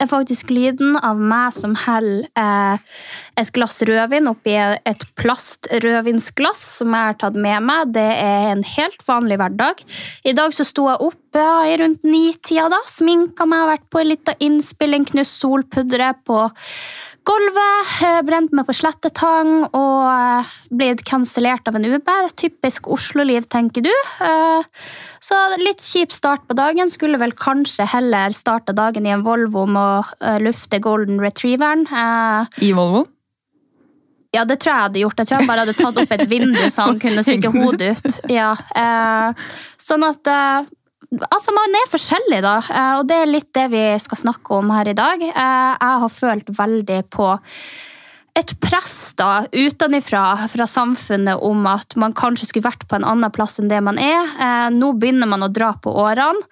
er 0.00 0.10
faktisk 0.10 0.50
lyden 0.52 0.96
av 0.96 1.20
meg 1.20 1.54
som 1.54 1.76
heller 1.78 2.26
eh, 2.38 2.80
et 3.40 3.52
glass 3.54 3.80
rødvin 3.86 4.28
oppi 4.30 4.56
et 4.56 5.04
plastrødvinsglass 5.20 6.62
som 6.80 6.94
jeg 6.96 7.10
har 7.10 7.18
tatt 7.20 7.38
med 7.38 7.66
meg. 7.68 7.92
Det 7.96 8.06
er 8.16 8.50
en 8.52 8.64
helt 8.66 9.04
vanlig 9.06 9.40
hverdag. 9.40 9.84
I 10.24 10.34
dag 10.36 10.54
så 10.56 10.66
sto 10.66 10.88
jeg 10.88 11.10
opp 11.10 11.38
ja, 11.38 11.62
i 11.68 11.76
rundt 11.78 12.02
ni-tida, 12.06 12.66
da. 12.72 12.80
Sminka 12.90 13.46
meg, 13.48 13.68
vært 13.70 13.86
på 13.92 14.02
en 14.02 14.10
lita 14.10 14.34
innspilling, 14.42 15.06
knust 15.12 15.38
solpudre 15.38 16.12
på 16.26 16.42
gulvet, 17.30 17.90
eh, 18.06 18.20
brent 18.26 18.52
meg 18.56 18.66
på 18.68 18.74
slettetang 18.74 19.52
og 19.68 20.00
eh, 20.10 20.50
blitt 20.74 21.04
kansellert 21.06 21.68
av 21.70 21.78
en 21.78 21.86
Uber. 21.86 22.30
Typisk 22.34 22.90
Oslo-liv, 22.90 23.46
tenker 23.52 23.86
du. 23.86 23.92
Eh, 24.26 24.66
Så 25.20 25.36
litt 25.60 25.84
kjip 25.84 26.12
start 26.16 26.46
på 26.48 26.56
dagen. 26.56 26.90
Skulle 26.90 27.18
vel 27.20 27.34
kanskje 27.36 27.86
heller 27.92 28.32
starte 28.34 28.72
dagen 28.74 29.06
i 29.06 29.12
en 29.14 29.22
Volvo 29.26 29.66
med 29.68 30.08
å 30.24 30.36
lufte 30.40 30.80
golden 30.80 31.20
retrieveren. 31.20 31.84
I 32.58 32.72
Volvo? 32.72 33.04
Ja, 34.32 34.44
det 34.46 34.60
tror 34.62 34.72
jeg 34.72 34.82
hadde 34.86 35.00
gjort. 35.02 35.18
Jeg 35.20 35.28
tror 35.28 35.40
jeg 35.42 35.48
bare 35.50 35.64
hadde 35.66 35.74
tatt 35.74 35.96
opp 35.98 36.12
et 36.14 36.28
vindu 36.30 36.60
så 36.70 36.86
han 36.88 37.00
kunne 37.04 37.24
stikke 37.26 37.50
hodet 37.52 37.96
ut. 37.98 38.20
Ja, 38.30 38.52
eh, 38.78 39.48
sånn 39.80 40.06
at 40.06 40.30
eh, 40.30 40.68
Altså, 41.10 41.50
Man 41.50 41.74
er 41.74 41.88
forskjellig, 41.90 42.38
da, 42.44 42.56
eh, 42.70 42.92
og 43.00 43.06
det 43.10 43.16
er 43.18 43.30
litt 43.30 43.48
det 43.56 43.66
vi 43.72 43.82
skal 43.98 44.20
snakke 44.20 44.58
om 44.60 44.70
her 44.70 44.92
i 44.92 44.94
dag. 44.94 45.22
Eh, 45.22 45.72
jeg 45.74 46.02
har 46.02 46.12
følt 46.14 46.52
veldig 46.54 47.00
på 47.10 47.32
et 48.38 48.52
press 48.62 49.12
da, 49.18 49.46
utenfra 49.50 50.46
fra 50.48 50.66
samfunnet 50.70 51.42
om 51.42 51.66
at 51.66 51.96
man 51.98 52.14
kanskje 52.14 52.46
skulle 52.46 52.68
vært 52.68 52.86
på 52.86 53.00
en 53.00 53.06
annen 53.08 53.32
plass 53.34 53.58
enn 53.58 53.72
det 53.72 53.80
man 53.82 53.98
er. 53.98 54.30
Eh, 54.38 54.68
nå 54.70 54.92
begynner 55.02 55.26
man 55.26 55.42
å 55.42 55.50
dra 55.50 55.72
på 55.74 55.90
årene, 55.90 56.46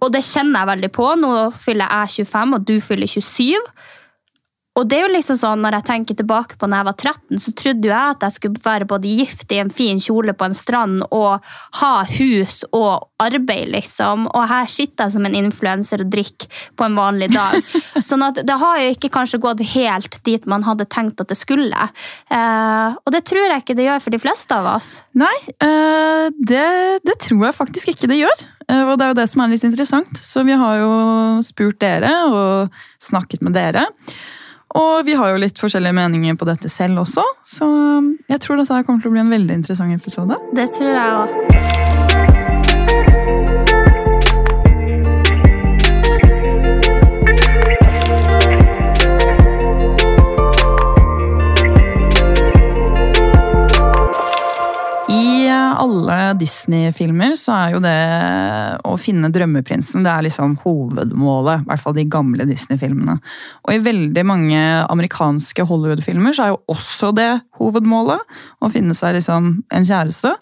og 0.00 0.12
det 0.14 0.24
kjenner 0.24 0.62
jeg 0.62 0.72
veldig 0.72 0.92
på. 0.94 1.12
Nå 1.20 1.32
fyller 1.58 1.92
jeg 1.92 2.24
25, 2.24 2.56
og 2.56 2.64
du 2.64 2.78
fyller 2.80 3.10
27. 3.12 3.60
Og 4.78 4.86
det 4.86 4.98
er 4.98 5.06
jo 5.06 5.14
liksom 5.14 5.38
sånn, 5.40 5.62
Når 5.64 5.78
jeg 5.78 5.86
tenker 5.88 6.18
tilbake 6.18 6.58
på 6.58 6.68
når 6.68 6.80
jeg 6.80 6.88
var 6.88 6.96
13, 7.02 7.42
så 7.42 7.52
trodde 7.58 7.88
jo 7.88 7.92
jeg 7.92 8.14
at 8.14 8.24
jeg 8.26 8.36
skulle 8.36 8.62
være 8.64 8.88
både 8.88 9.14
gift 9.20 9.52
i 9.54 9.60
en 9.62 9.72
fin 9.74 9.98
kjole 10.02 10.34
på 10.38 10.46
en 10.46 10.56
strand 10.56 11.02
og 11.14 11.48
ha 11.80 11.92
hus 12.06 12.60
og 12.76 13.08
arbeid, 13.18 13.72
liksom. 13.74 14.28
Og 14.30 14.44
her 14.50 14.68
sitter 14.70 15.06
jeg 15.08 15.16
som 15.16 15.26
en 15.26 15.36
influenser 15.38 16.04
og 16.04 16.12
drikker 16.12 16.60
på 16.78 16.86
en 16.86 16.98
vanlig 16.98 17.30
dag. 17.34 17.58
sånn 18.08 18.22
at 18.28 18.38
det 18.46 18.58
har 18.62 18.82
jo 18.82 18.92
ikke 18.94 19.10
kanskje 19.18 19.40
gått 19.42 19.64
helt 19.74 20.20
dit 20.26 20.46
man 20.50 20.66
hadde 20.66 20.86
tenkt 20.90 21.20
at 21.22 21.32
det 21.32 21.38
skulle. 21.40 21.88
Eh, 22.30 22.98
og 23.02 23.14
det 23.14 23.24
tror 23.28 23.48
jeg 23.48 23.64
ikke 23.64 23.78
det 23.78 23.88
gjør 23.88 24.04
for 24.04 24.14
de 24.14 24.22
fleste 24.22 24.54
av 24.54 24.70
oss. 24.76 24.94
Nei, 25.18 25.34
eh, 25.64 26.28
det, 26.38 26.68
det 27.06 27.18
tror 27.26 27.48
jeg 27.48 27.58
faktisk 27.58 27.94
ikke 27.94 28.10
det 28.10 28.22
gjør. 28.22 28.46
Eh, 28.68 28.84
Og 28.86 28.96
det 28.98 29.06
er 29.06 29.14
jo 29.14 29.20
det 29.20 29.28
som 29.32 29.42
er 29.42 29.54
litt 29.54 29.66
interessant. 29.66 30.22
Så 30.22 30.46
vi 30.46 30.56
har 30.58 30.82
jo 30.82 30.92
spurt 31.46 31.80
dere 31.82 32.12
og 32.30 32.82
snakket 33.02 33.42
med 33.42 33.58
dere. 33.58 33.88
Og 34.76 35.06
vi 35.06 35.16
har 35.16 35.32
jo 35.32 35.40
litt 35.40 35.58
forskjellige 35.58 35.96
meninger 35.96 36.36
på 36.36 36.48
dette 36.48 36.68
selv 36.68 37.00
også, 37.06 37.24
så 37.46 37.68
jeg 38.28 38.42
tror 38.44 38.60
dette 38.60 38.82
kommer 38.84 39.00
til 39.00 39.08
å 39.08 39.16
bli 39.16 39.24
en 39.24 39.32
veldig 39.32 39.60
interessant 39.62 39.96
episode. 39.96 40.36
Det 40.52 40.68
tror 40.76 40.92
jeg 40.92 41.18
òg. 41.22 41.77
Disney-filmer 56.36 57.36
så 57.38 57.54
er 57.54 57.74
jo 57.74 57.80
det 57.82 57.98
å 58.88 58.96
finne 59.00 59.30
drømmeprinsen 59.32 60.04
det 60.04 60.12
er 60.12 60.26
liksom 60.26 60.56
hovedmålet. 60.64 61.62
I 61.64 61.70
hvert 61.70 61.82
fall 61.84 61.96
de 61.96 62.04
gamle 62.10 62.46
Disney-filmene. 62.48 63.18
Og 63.64 63.72
i 63.74 63.82
veldig 63.84 64.24
mange 64.28 64.60
amerikanske 64.88 65.66
Hollywood-filmer 65.68 66.36
så 66.36 66.46
er 66.46 66.52
jo 66.52 66.60
også 66.74 67.12
det 67.16 67.30
hovedmålet. 67.60 68.36
Å 68.60 68.72
finne 68.72 68.96
seg 68.98 69.16
liksom 69.18 69.50
en 69.72 69.88
kjæreste. 69.88 70.34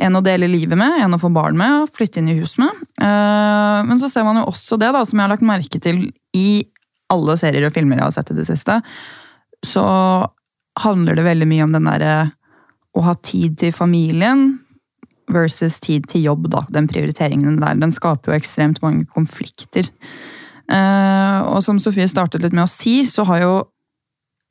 En 0.00 0.16
å 0.16 0.24
dele 0.24 0.48
livet 0.48 0.78
med, 0.80 0.96
en 1.04 1.16
å 1.16 1.20
få 1.20 1.28
barn 1.34 1.58
med, 1.60 1.90
flytte 1.92 2.22
inn 2.22 2.30
i 2.32 2.38
hus 2.38 2.56
med. 2.60 2.72
Eh, 3.02 3.80
Men 3.84 4.00
så 4.00 4.08
ser 4.08 4.24
man 4.24 4.40
jo 4.40 4.48
også 4.48 4.78
det, 4.80 4.92
da, 4.96 5.04
som 5.04 5.18
jeg 5.18 5.26
har 5.26 5.34
lagt 5.34 5.44
merke 5.44 5.80
til 5.82 6.06
i 6.36 6.64
alle 7.12 7.36
serier 7.36 7.66
og 7.66 7.74
filmer 7.74 7.98
jeg 7.98 8.06
har 8.06 8.14
sett 8.14 8.30
i 8.32 8.38
det 8.38 8.46
siste, 8.48 8.78
så 9.66 9.84
handler 10.80 11.18
det 11.18 11.26
veldig 11.26 11.48
mye 11.50 11.66
om 11.66 11.74
den 11.74 11.88
derre 11.90 12.14
å 12.96 13.04
ha 13.04 13.14
tid 13.22 13.58
til 13.60 13.74
familien 13.74 14.60
versus 15.34 15.78
tid 15.82 16.08
til 16.10 16.28
jobb, 16.28 16.48
da. 16.52 16.64
Den 16.72 16.88
prioriteringen 16.90 17.60
der, 17.62 17.78
den 17.78 17.94
skaper 17.94 18.32
jo 18.32 18.40
ekstremt 18.40 18.82
mange 18.84 19.06
konflikter. 19.10 19.88
Eh, 20.70 21.38
og 21.50 21.62
som 21.66 21.80
Sofie 21.82 22.08
startet 22.10 22.44
litt 22.44 22.54
med 22.56 22.66
å 22.66 22.70
si, 22.70 23.00
så 23.08 23.26
har 23.28 23.42
jo 23.44 23.54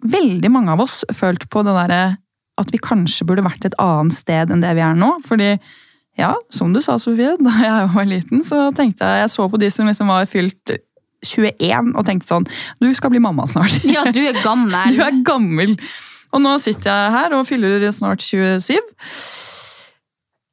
veldig 0.03 0.51
mange 0.51 0.73
av 0.73 0.83
oss 0.83 1.01
følt 1.15 1.45
på 1.51 1.63
det 1.67 1.75
derre 1.75 2.01
at 2.59 2.73
vi 2.73 2.81
kanskje 2.83 3.27
burde 3.27 3.45
vært 3.45 3.67
et 3.67 3.77
annet 3.79 4.15
sted 4.15 4.51
enn 4.51 4.63
det 4.63 4.73
vi 4.75 4.83
er 4.83 4.97
nå. 4.99 5.13
Fordi, 5.27 5.53
ja, 6.19 6.33
som 6.51 6.75
du 6.75 6.81
sa, 6.83 6.97
Sofie, 6.99 7.37
da 7.47 7.55
jeg 7.63 7.89
var 7.95 8.09
liten, 8.09 8.43
så 8.47 8.67
tenkte 8.75 9.07
jeg 9.07 9.25
Jeg 9.25 9.33
så 9.35 9.47
på 9.51 9.61
de 9.61 9.71
som 9.73 9.89
liksom 9.89 10.11
var 10.11 10.29
fylt 10.29 10.77
21 11.25 11.97
og 11.99 12.05
tenkte 12.07 12.29
sånn 12.29 12.45
Du 12.79 12.87
skal 12.95 13.11
bli 13.11 13.23
mamma 13.23 13.47
snart. 13.47 13.81
Ja, 13.95 14.05
du 14.11 14.21
er 14.23 14.39
gammel. 14.43 14.75
Du 14.95 15.03
er 15.03 15.23
gammel. 15.25 15.75
Og 16.29 16.43
nå 16.43 16.57
sitter 16.61 16.91
jeg 16.91 17.13
her 17.15 17.35
og 17.37 17.47
fyller 17.49 17.87
snart 17.95 18.21
27. 18.21 18.75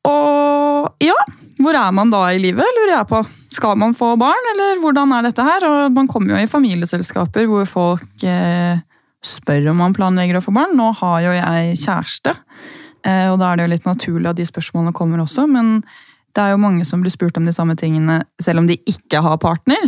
Og 0.07 1.03
ja, 1.03 1.17
hvor 1.61 1.77
er 1.77 1.93
man 1.95 2.13
da 2.13 2.23
i 2.31 2.41
livet, 2.41 2.67
lurer 2.79 2.95
jeg 2.95 3.09
på. 3.11 3.23
Skal 3.57 3.79
man 3.81 3.95
få 3.97 4.13
barn, 4.21 4.51
eller 4.55 4.81
hvordan 4.83 5.15
er 5.17 5.29
dette 5.29 5.45
her? 5.47 5.67
Og 5.69 5.95
man 5.95 6.09
kommer 6.11 6.35
jo 6.35 6.43
i 6.43 6.51
familieselskaper 6.51 7.49
hvor 7.51 7.69
folk 7.71 8.27
eh, 8.27 8.83
spør 9.25 9.71
om 9.73 9.81
man 9.83 9.97
planlegger 9.97 10.39
å 10.39 10.45
få 10.45 10.55
barn. 10.57 10.77
Nå 10.79 10.91
har 11.01 11.23
jo 11.25 11.37
jeg 11.37 11.79
kjæreste, 11.83 12.37
eh, 13.07 13.29
og 13.33 13.41
da 13.41 13.51
er 13.51 13.59
det 13.59 13.67
jo 13.67 13.73
litt 13.75 13.89
naturlig 13.89 14.33
at 14.33 14.41
de 14.41 14.49
spørsmålene 14.49 14.95
kommer 14.97 15.25
også. 15.25 15.49
Men 15.51 15.81
det 16.37 16.45
er 16.45 16.53
jo 16.53 16.61
mange 16.61 16.85
som 16.85 17.01
blir 17.01 17.13
spurt 17.13 17.39
om 17.41 17.47
de 17.49 17.55
samme 17.55 17.77
tingene 17.81 18.19
selv 18.43 18.61
om 18.61 18.67
de 18.69 18.77
ikke 18.89 19.23
har 19.25 19.39
partner. 19.41 19.81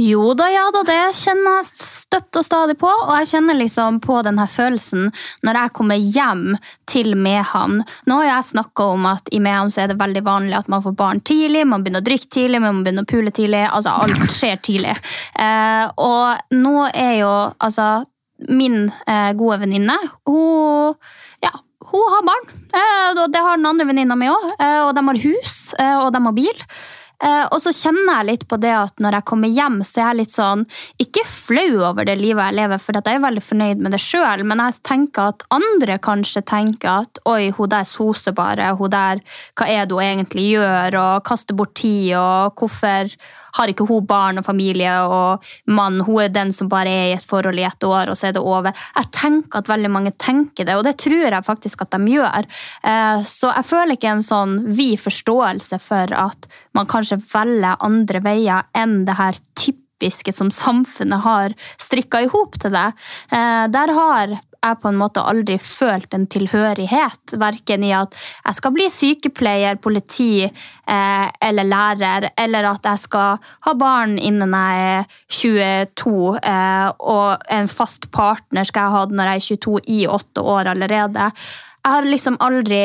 Jo 0.00 0.34
da, 0.36 0.50
ja 0.52 0.66
da, 0.74 0.82
det 0.84 0.98
kjenner 1.16 1.58
jeg 1.62 1.70
støtt 1.80 2.40
og 2.40 2.44
stadig 2.44 2.76
på. 2.80 2.90
Og 2.90 3.12
jeg 3.22 3.30
kjenner 3.32 3.58
liksom 3.58 4.00
på 4.04 4.20
den 4.26 4.40
her 4.40 4.50
følelsen 4.50 5.08
når 5.46 5.60
jeg 5.60 5.74
kommer 5.80 6.00
hjem 6.18 6.44
til 6.90 7.14
Mehamn. 7.16 7.82
Nå 8.10 8.20
har 8.20 8.28
jeg 8.28 8.50
snakka 8.52 8.90
om 8.98 9.08
at 9.14 9.32
i 9.32 9.40
Mehamn 9.44 9.72
så 9.72 9.84
er 9.84 9.92
det 9.92 10.00
veldig 10.02 10.24
vanlig 10.26 10.58
at 10.60 10.70
man 10.72 10.84
får 10.84 10.96
barn 10.98 11.24
tidlig, 11.24 11.64
man 11.68 11.84
begynner 11.84 12.04
å 12.04 12.08
drikke 12.10 12.30
tidlig, 12.36 12.62
man 12.62 12.84
begynner 12.84 13.06
å 13.06 13.12
pule 13.14 13.32
tidlig. 13.34 13.64
Altså, 13.70 13.96
alt 14.04 14.28
skjer 14.32 14.60
tidlig. 14.64 14.96
Eh, 15.40 15.84
og 16.04 16.56
nå 16.60 16.88
er 16.92 17.14
jo 17.22 17.32
altså 17.64 18.04
min 18.50 18.90
eh, 19.08 19.30
gode 19.38 19.62
venninne, 19.62 19.96
hun 20.28 20.96
hun 21.94 22.12
har 22.16 22.26
barn. 22.26 22.50
Eh, 22.74 23.22
og 23.22 23.30
det 23.30 23.42
har 23.44 23.56
den 23.58 23.70
andre 23.70 23.86
venninna 23.88 24.18
mi 24.18 24.32
òg. 24.32 24.50
Eh, 24.58 24.82
og 24.88 24.92
de 24.96 25.06
har 25.06 25.24
hus, 25.28 25.56
eh, 25.78 25.96
og 26.00 26.12
de 26.14 26.22
har 26.26 26.36
bil. 26.36 26.68
Og 27.24 27.54
så 27.62 27.70
kjenner 27.72 28.18
jeg 28.18 28.26
litt 28.26 28.42
på 28.50 28.56
det 28.60 28.72
at 28.74 28.98
når 29.00 29.14
jeg 29.16 29.24
kommer 29.30 29.48
hjem, 29.48 29.78
så 29.86 30.00
er 30.02 30.08
jeg 30.10 30.18
litt 30.18 30.32
sånn 30.34 30.64
Ikke 31.00 31.22
flau 31.24 31.78
over 31.86 32.04
det 32.04 32.18
livet 32.18 32.50
jeg 32.50 32.56
lever, 32.58 32.82
for 32.82 32.98
jeg 32.98 33.06
er 33.08 33.22
veldig 33.22 33.44
fornøyd 33.46 33.80
med 33.80 33.94
det 33.94 34.00
sjøl, 34.02 34.42
men 34.44 34.60
jeg 34.60 34.82
tenker 34.84 35.30
at 35.30 35.46
andre 35.54 35.96
kanskje 36.04 36.42
tenker 36.44 37.06
at 37.06 37.22
oi, 37.30 37.48
hun 37.54 37.70
der 37.72 37.86
soser 37.88 38.34
bare, 38.36 38.74
hun 38.76 38.92
der 38.92 39.22
Hva 39.56 39.70
er 39.70 39.86
det 39.86 39.96
hun 39.96 40.04
egentlig 40.04 40.50
gjør, 40.50 40.98
og 41.00 41.24
kaster 41.30 41.56
bort 41.56 41.72
tid, 41.80 42.12
og 42.18 42.60
hvorfor 42.60 43.14
har 43.58 43.70
ikke 43.70 43.86
hun 43.88 44.06
barn 44.08 44.40
og 44.40 44.46
familie 44.46 44.92
og 45.08 45.44
mann, 45.70 46.00
hun 46.06 46.24
er 46.24 46.32
den 46.34 46.52
som 46.54 46.70
bare 46.72 46.90
er 46.90 47.06
i 47.12 47.16
et 47.18 47.26
forhold 47.26 47.58
i 47.60 47.66
et 47.66 47.86
år, 47.86 48.10
og 48.10 48.18
så 48.18 48.28
er 48.28 48.36
det 48.36 48.42
over. 48.42 48.74
Jeg 48.96 49.10
tenker 49.14 49.60
at 49.60 49.70
veldig 49.70 49.92
mange 49.92 50.14
tenker 50.20 50.66
det, 50.66 50.76
og 50.78 50.84
det 50.86 50.96
tror 51.02 51.28
jeg 51.28 51.46
faktisk 51.46 51.84
at 51.84 51.94
de 51.94 52.16
gjør. 52.16 52.48
Eh, 52.82 53.24
så 53.28 53.52
jeg 53.52 53.68
føler 53.70 53.96
ikke 53.96 54.14
en 54.16 54.26
sånn 54.26 54.58
vid 54.74 54.98
forståelse 55.02 55.80
for 55.82 56.14
at 56.18 56.48
man 56.74 56.90
kanskje 56.90 57.20
velger 57.22 57.80
andre 57.84 58.22
veier 58.24 58.70
enn 58.76 59.02
det 59.08 59.18
her 59.18 59.38
typiske 59.58 60.34
som 60.34 60.50
samfunnet 60.52 61.22
har 61.24 61.54
strikka 61.80 62.24
i 62.24 62.30
hop 62.32 62.58
til 62.60 62.74
det. 62.74 62.90
Eh, 63.30 63.64
der 63.72 63.94
har 63.94 64.38
jeg 64.64 64.80
på 64.82 64.90
en 64.90 64.98
måte 64.98 65.22
aldri 65.24 65.58
følt 65.60 66.14
en 66.16 66.26
tilhørighet. 66.30 67.36
Verken 67.40 67.84
i 67.86 67.92
at 67.96 68.16
jeg 68.16 68.58
skal 68.58 68.74
bli 68.74 68.88
sykepleier, 68.92 69.80
politi 69.82 70.44
eh, 70.44 71.26
eller 71.48 71.68
lærer, 71.68 72.28
eller 72.40 72.70
at 72.72 72.90
jeg 72.90 73.04
skal 73.04 73.40
ha 73.68 73.76
barn 73.78 74.16
innen 74.18 74.54
jeg 74.56 74.84
er 74.90 75.08
22, 75.38 76.14
eh, 76.40 76.88
og 77.14 77.48
en 77.58 77.70
fast 77.70 78.10
partner 78.14 78.68
skal 78.68 78.88
jeg 78.88 78.96
ha 78.96 79.04
når 79.10 79.32
jeg 79.32 79.42
er 79.42 79.48
22 79.48 79.80
i 79.96 80.00
åtte 80.10 80.44
år 80.54 80.72
allerede. 80.74 81.30
Jeg 81.84 81.96
har 81.96 82.08
liksom 82.08 82.40
aldri 82.40 82.84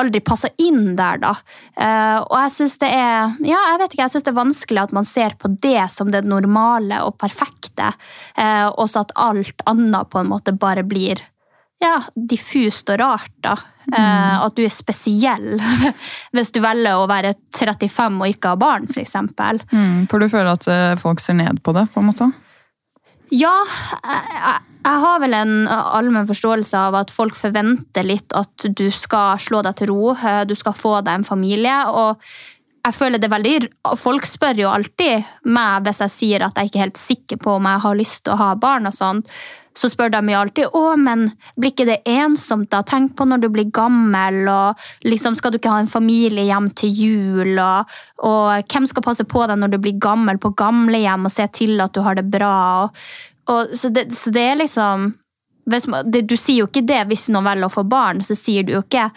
aldri 0.00 0.20
passa 0.24 0.50
inn 0.60 0.94
der, 0.98 1.20
da. 1.22 1.34
Uh, 1.78 2.20
og 2.22 2.36
jeg 2.44 2.54
syns 2.56 2.78
det 2.82 2.90
er 2.94 3.34
ja, 3.46 3.60
jeg 3.72 3.80
vet 3.82 3.94
ikke, 3.94 4.02
jeg 4.02 4.14
synes 4.14 4.26
det 4.26 4.32
er 4.32 4.40
vanskelig 4.40 4.82
at 4.84 4.96
man 4.96 5.08
ser 5.08 5.36
på 5.40 5.50
det 5.62 5.84
som 5.94 6.10
det 6.14 6.24
normale 6.26 7.02
og 7.06 7.18
perfekte, 7.20 7.92
uh, 8.38 8.68
og 8.72 8.88
så 8.90 9.04
at 9.04 9.14
alt 9.20 9.64
annet 9.70 10.10
på 10.10 10.22
en 10.22 10.32
måte 10.32 10.56
bare 10.56 10.86
blir 10.86 11.22
ja, 11.82 11.98
diffust 12.14 12.88
og 12.94 13.00
rart. 13.02 13.32
da. 13.44 13.58
Mm. 13.84 13.98
At 14.40 14.54
du 14.56 14.62
er 14.64 14.72
spesiell 14.72 15.58
hvis 16.34 16.52
du 16.54 16.62
velger 16.64 16.96
å 16.96 17.08
være 17.10 17.34
35 17.52 18.22
og 18.22 18.30
ikke 18.30 18.54
ha 18.54 18.56
barn, 18.56 18.86
f.eks. 18.88 19.18
Mm, 19.20 20.06
for 20.08 20.22
du 20.22 20.30
føler 20.32 20.54
at 20.54 21.00
folk 21.02 21.20
ser 21.20 21.36
ned 21.36 21.60
på 21.60 21.74
det? 21.76 21.84
på 21.92 22.00
en 22.00 22.08
måte? 22.08 22.30
Ja, 23.34 23.52
jeg, 24.00 24.73
jeg 24.84 25.00
har 25.00 25.20
vel 25.22 25.34
en 25.36 25.54
allmenn 25.68 26.28
forståelse 26.28 26.80
av 26.90 26.98
at 26.98 27.12
folk 27.14 27.36
forventer 27.38 28.04
litt 28.04 28.34
at 28.36 28.66
du 28.76 28.90
skal 28.92 29.40
slå 29.40 29.62
deg 29.64 29.78
til 29.78 29.90
ro, 29.92 30.12
eh, 30.12 30.42
du 30.44 30.54
skal 30.58 30.76
få 30.76 30.98
deg 31.00 31.14
en 31.14 31.24
familie. 31.24 31.78
og 31.88 32.20
jeg 32.84 32.94
føler 32.98 33.18
det 33.18 33.30
veldig, 33.32 33.68
Folk 33.96 34.26
spør 34.28 34.58
jo 34.60 34.68
alltid 34.68 35.24
meg 35.48 35.84
hvis 35.86 36.02
jeg 36.04 36.12
sier 36.12 36.44
at 36.44 36.58
jeg 36.58 36.68
ikke 36.68 36.78
er 36.78 36.88
helt 36.88 37.00
sikker 37.00 37.40
på 37.40 37.56
om 37.56 37.68
jeg 37.70 37.80
har 37.80 37.96
lyst 37.96 38.24
til 38.24 38.34
å 38.34 38.40
ha 38.42 38.54
barn. 38.54 38.86
og 38.86 38.92
sånt, 38.92 39.26
Så 39.74 39.88
spør 39.88 40.10
de 40.12 40.20
jo 40.30 40.38
alltid 40.38 40.66
å, 40.76 40.96
men 40.96 41.32
blir 41.56 41.72
ikke 41.72 41.86
det 41.86 42.02
ensomt. 42.04 42.68
da? 42.70 42.82
Tenk 42.82 43.16
på 43.16 43.24
når 43.24 43.40
du 43.40 43.48
blir 43.48 43.72
gammel, 43.72 44.46
og 44.48 44.76
liksom 45.02 45.34
skal 45.34 45.50
du 45.50 45.58
ikke 45.58 45.72
ha 45.72 45.80
en 45.80 45.86
familie 45.86 46.44
hjem 46.44 46.70
til 46.76 46.90
jul? 46.90 47.58
Og, 47.58 47.88
og 48.22 48.68
hvem 48.68 48.86
skal 48.86 49.02
passe 49.02 49.24
på 49.24 49.46
deg 49.48 49.58
når 49.58 49.72
du 49.72 49.78
blir 49.78 49.98
gammel 49.98 50.38
på 50.38 50.54
gamlehjem 50.54 51.24
og 51.24 51.32
se 51.32 51.46
til 51.46 51.80
at 51.80 51.92
du 51.94 52.02
har 52.02 52.14
det 52.14 52.30
bra? 52.30 52.84
Og, 52.84 52.90
og, 53.50 53.74
så, 53.76 53.90
det, 53.92 54.08
så, 54.16 54.32
det, 54.34 54.44
er 54.50 54.60
liksom 54.62 55.10
hvis, 55.70 55.88
det, 56.08 56.22
Du 56.28 56.36
sier 56.36 56.62
jo 56.62 56.68
ikke 56.70 56.84
det 56.86 57.02
hvis 57.10 57.28
noen 57.32 57.48
velger 57.48 57.68
å 57.68 57.74
få 57.74 57.84
barn, 57.88 58.22
så 58.24 58.36
sier 58.38 58.64
du 58.64 58.74
jo 58.76 58.84
ikke 58.84 59.08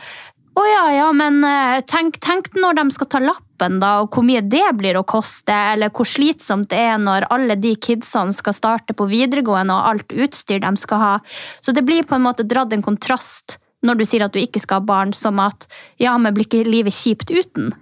å 0.57 0.63
ja, 0.65 0.85
ja, 0.89 1.07
men 1.13 1.43
eh, 1.45 1.83
tenk, 1.85 2.17
tenk, 2.23 2.49
når 2.57 2.79
de 2.79 2.85
skal 2.95 3.09
ta 3.11 3.19
lappen, 3.21 3.77
da, 3.81 3.91
og 4.01 4.15
hvor 4.15 4.25
mye 4.25 4.41
det 4.41 4.65
blir 4.79 4.97
å 4.97 5.05
koste, 5.05 5.53
eller 5.53 5.91
hvor 5.93 6.07
slitsomt 6.09 6.71
det 6.71 6.79
er 6.81 6.97
når 7.01 7.27
alle 7.33 7.57
de 7.61 7.75
kidsene 7.77 8.33
skal 8.33 8.55
starte 8.57 8.95
på 8.97 9.05
videregående 9.11 9.75
og 9.75 9.91
alt 9.91 10.15
utstyr 10.17 10.63
de 10.63 10.71
skal 10.81 11.03
ha. 11.03 11.13
Så 11.61 11.75
det 11.77 11.85
blir 11.85 12.07
på 12.09 12.17
en 12.17 12.25
måte 12.25 12.47
dratt 12.47 12.73
en 12.73 12.85
kontrast 12.85 13.59
når 13.85 13.99
du 13.99 14.05
sier 14.09 14.25
at 14.25 14.33
du 14.33 14.41
ikke 14.41 14.63
skal 14.63 14.81
ha 14.81 14.87
barn, 14.87 15.13
som 15.13 15.37
at 15.43 15.69
ja, 16.01 16.15
men 16.17 16.33
blir 16.33 16.47
ikke 16.47 16.65
livet 16.65 16.95
kjipt 16.95 17.29
uten? 17.29 17.75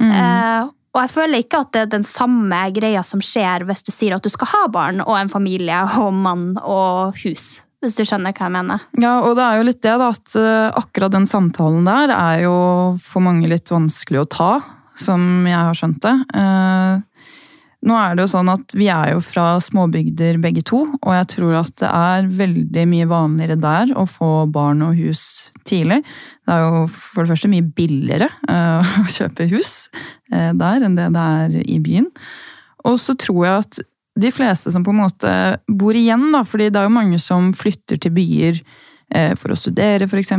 Mm. 0.00 0.12
Eh, 0.16 0.72
og 0.92 1.00
jeg 1.00 1.12
føler 1.14 1.40
ikke 1.40 1.62
at 1.64 1.72
det 1.72 1.82
er 1.86 1.92
den 1.94 2.04
samme 2.04 2.58
greia 2.76 3.02
som 3.06 3.22
skjer 3.24 3.64
hvis 3.68 3.84
du 3.86 3.92
sier 3.94 4.16
at 4.16 4.24
du 4.24 4.28
skal 4.32 4.50
ha 4.50 4.62
barn 4.72 5.00
og 5.04 5.14
en 5.16 5.32
familie 5.32 5.78
og 6.02 6.12
mann 6.12 6.50
og 6.60 7.16
hus. 7.22 7.62
Hvis 7.82 7.96
du 7.98 8.04
skjønner 8.06 8.34
hva 8.36 8.46
jeg 8.46 8.54
mener. 8.54 8.82
Ja, 9.00 9.16
og 9.24 9.34
det 9.38 9.42
er 9.46 9.58
jo 9.58 9.64
litt 9.66 9.80
det, 9.82 9.94
da, 9.98 10.10
at 10.12 10.34
uh, 10.38 10.68
akkurat 10.78 11.14
den 11.16 11.26
samtalen 11.26 11.88
der 11.88 12.12
er 12.14 12.44
jo 12.44 12.56
for 13.02 13.24
mange 13.24 13.48
litt 13.50 13.72
vanskelig 13.72 14.20
å 14.20 14.28
ta, 14.30 14.50
som 15.00 15.48
jeg 15.48 15.58
har 15.58 15.80
skjønt 15.80 16.04
det. 16.04 16.12
Uh, 16.36 17.00
nå 17.82 17.96
er 17.98 18.14
det 18.14 18.22
jo 18.22 18.30
sånn 18.30 18.50
at 18.52 18.74
Vi 18.78 18.86
er 18.92 19.16
jo 19.16 19.22
fra 19.26 19.56
småbygder 19.64 20.38
begge 20.42 20.62
to, 20.66 20.84
og 21.00 21.16
jeg 21.16 21.30
tror 21.34 21.56
at 21.64 21.74
det 21.82 21.90
er 21.90 22.30
veldig 22.38 22.84
mye 22.92 23.08
vanligere 23.10 23.58
der 23.64 23.96
å 23.98 24.06
få 24.06 24.30
barn 24.52 24.84
og 24.86 25.00
hus 25.00 25.50
tidlig. 25.66 26.02
Det 26.42 26.54
er 26.54 26.64
jo 26.64 26.84
for 26.90 27.22
det 27.22 27.32
første 27.32 27.50
mye 27.52 27.64
billigere 27.76 28.28
uh, 28.50 28.94
å 29.04 29.06
kjøpe 29.12 29.48
hus 29.52 29.74
uh, 30.32 30.52
der 30.58 30.86
enn 30.86 30.98
det 30.98 31.08
det 31.14 31.26
er 31.38 31.58
i 31.62 31.78
byen. 31.82 32.08
Og 32.88 32.98
så 33.00 33.14
tror 33.18 33.42
jeg 33.46 33.64
at 33.66 33.82
de 34.22 34.30
fleste 34.34 34.72
som 34.74 34.84
på 34.84 34.92
en 34.92 35.02
måte 35.04 35.34
bor 35.70 35.96
igjen, 35.96 36.26
da, 36.34 36.42
fordi 36.44 36.68
det 36.68 36.80
er 36.80 36.88
jo 36.88 36.96
mange 36.98 37.20
som 37.22 37.52
flytter 37.56 38.00
til 38.02 38.14
byer 38.16 38.58
uh, 38.60 39.34
for 39.38 39.54
å 39.54 39.58
studere, 39.58 40.10
f.eks. 40.10 40.34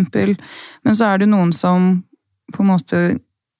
Men 0.84 0.98
så 0.98 1.14
er 1.14 1.24
det 1.24 1.32
noen 1.32 1.56
som 1.56 1.96
på 2.54 2.62
en 2.62 2.74
måte 2.74 3.06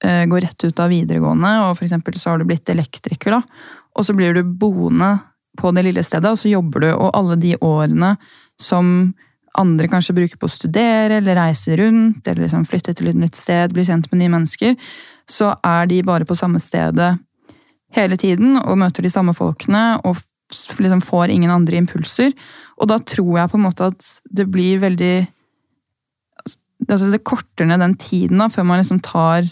Eh, 0.04 0.26
går 0.26 0.40
rett 0.40 0.64
ut 0.64 0.80
av 0.80 0.88
videregående, 0.88 1.50
og 1.64 1.78
for 1.78 2.18
så 2.18 2.30
har 2.30 2.38
du 2.38 2.44
blitt 2.44 2.68
elektriker, 2.68 3.38
da. 3.38 3.42
Og 3.96 4.04
så 4.04 4.12
blir 4.12 4.34
du 4.34 4.42
boende 4.42 5.18
på 5.56 5.70
det 5.72 5.86
lille 5.86 6.02
stedet, 6.04 6.28
og 6.28 6.38
så 6.38 6.50
jobber 6.50 6.80
du, 6.80 6.90
og 6.92 7.14
alle 7.16 7.38
de 7.40 7.54
årene 7.56 8.16
som 8.60 9.14
andre 9.60 9.88
kanskje 9.90 10.16
bruker 10.16 10.40
på 10.40 10.48
å 10.48 10.52
studere 10.52 11.20
eller 11.20 11.38
reise 11.38 11.76
rundt, 11.78 12.26
eller 12.26 12.46
liksom 12.46 12.66
flytte 12.68 12.94
til 12.96 13.10
et 13.10 13.18
nytt 13.18 13.38
sted, 13.38 13.74
bli 13.74 13.84
kjent 13.86 14.10
med 14.10 14.20
nye 14.20 14.32
mennesker, 14.32 14.76
så 15.30 15.54
er 15.64 15.88
de 15.90 16.02
bare 16.06 16.26
på 16.28 16.36
samme 16.38 16.60
stedet 16.62 17.14
hele 17.94 18.18
tiden 18.20 18.58
og 18.58 18.78
møter 18.80 19.06
de 19.06 19.12
samme 19.12 19.34
folkene 19.36 19.84
og 20.04 20.18
liksom 20.82 21.02
får 21.04 21.32
ingen 21.32 21.52
andre 21.54 21.78
impulser. 21.80 22.34
Og 22.78 22.90
da 22.90 22.98
tror 22.98 23.38
jeg 23.38 23.50
på 23.50 23.58
en 23.58 23.66
måte 23.66 23.90
at 23.92 24.10
det 24.30 24.48
blir 24.50 24.82
veldig 24.82 25.16
altså 26.84 27.06
Det 27.08 27.24
korter 27.24 27.64
ned 27.64 27.80
den 27.80 27.94
tiden 27.96 28.42
da, 28.42 28.50
før 28.52 28.66
man 28.68 28.82
liksom 28.82 28.98
tar 29.00 29.46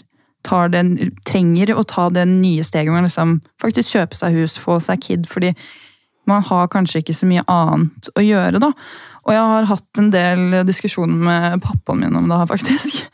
den, 0.69 0.91
trenger 1.25 1.71
å 1.73 1.85
ta 1.87 2.09
det 2.13 2.27
nye 2.29 2.61
steget 2.67 2.93
med 2.93 3.07
liksom 3.07 3.39
faktisk 3.63 3.95
kjøpe 3.95 4.19
seg 4.19 4.35
hus, 4.37 4.57
få 4.59 4.77
seg 4.83 5.01
kid, 5.01 5.25
fordi 5.31 5.53
man 6.29 6.43
har 6.45 6.69
kanskje 6.71 7.03
ikke 7.03 7.15
så 7.17 7.29
mye 7.29 7.43
annet 7.51 8.09
å 8.17 8.23
gjøre, 8.23 8.61
da. 8.63 8.71
Og 9.23 9.31
jeg 9.35 9.47
har 9.53 9.69
hatt 9.71 10.01
en 10.01 10.11
del 10.13 10.59
diskusjoner 10.67 11.25
med 11.27 11.63
pappaen 11.63 12.03
min 12.03 12.19
om 12.19 12.29
det 12.29 12.43
her, 12.43 12.53
faktisk. 12.53 13.03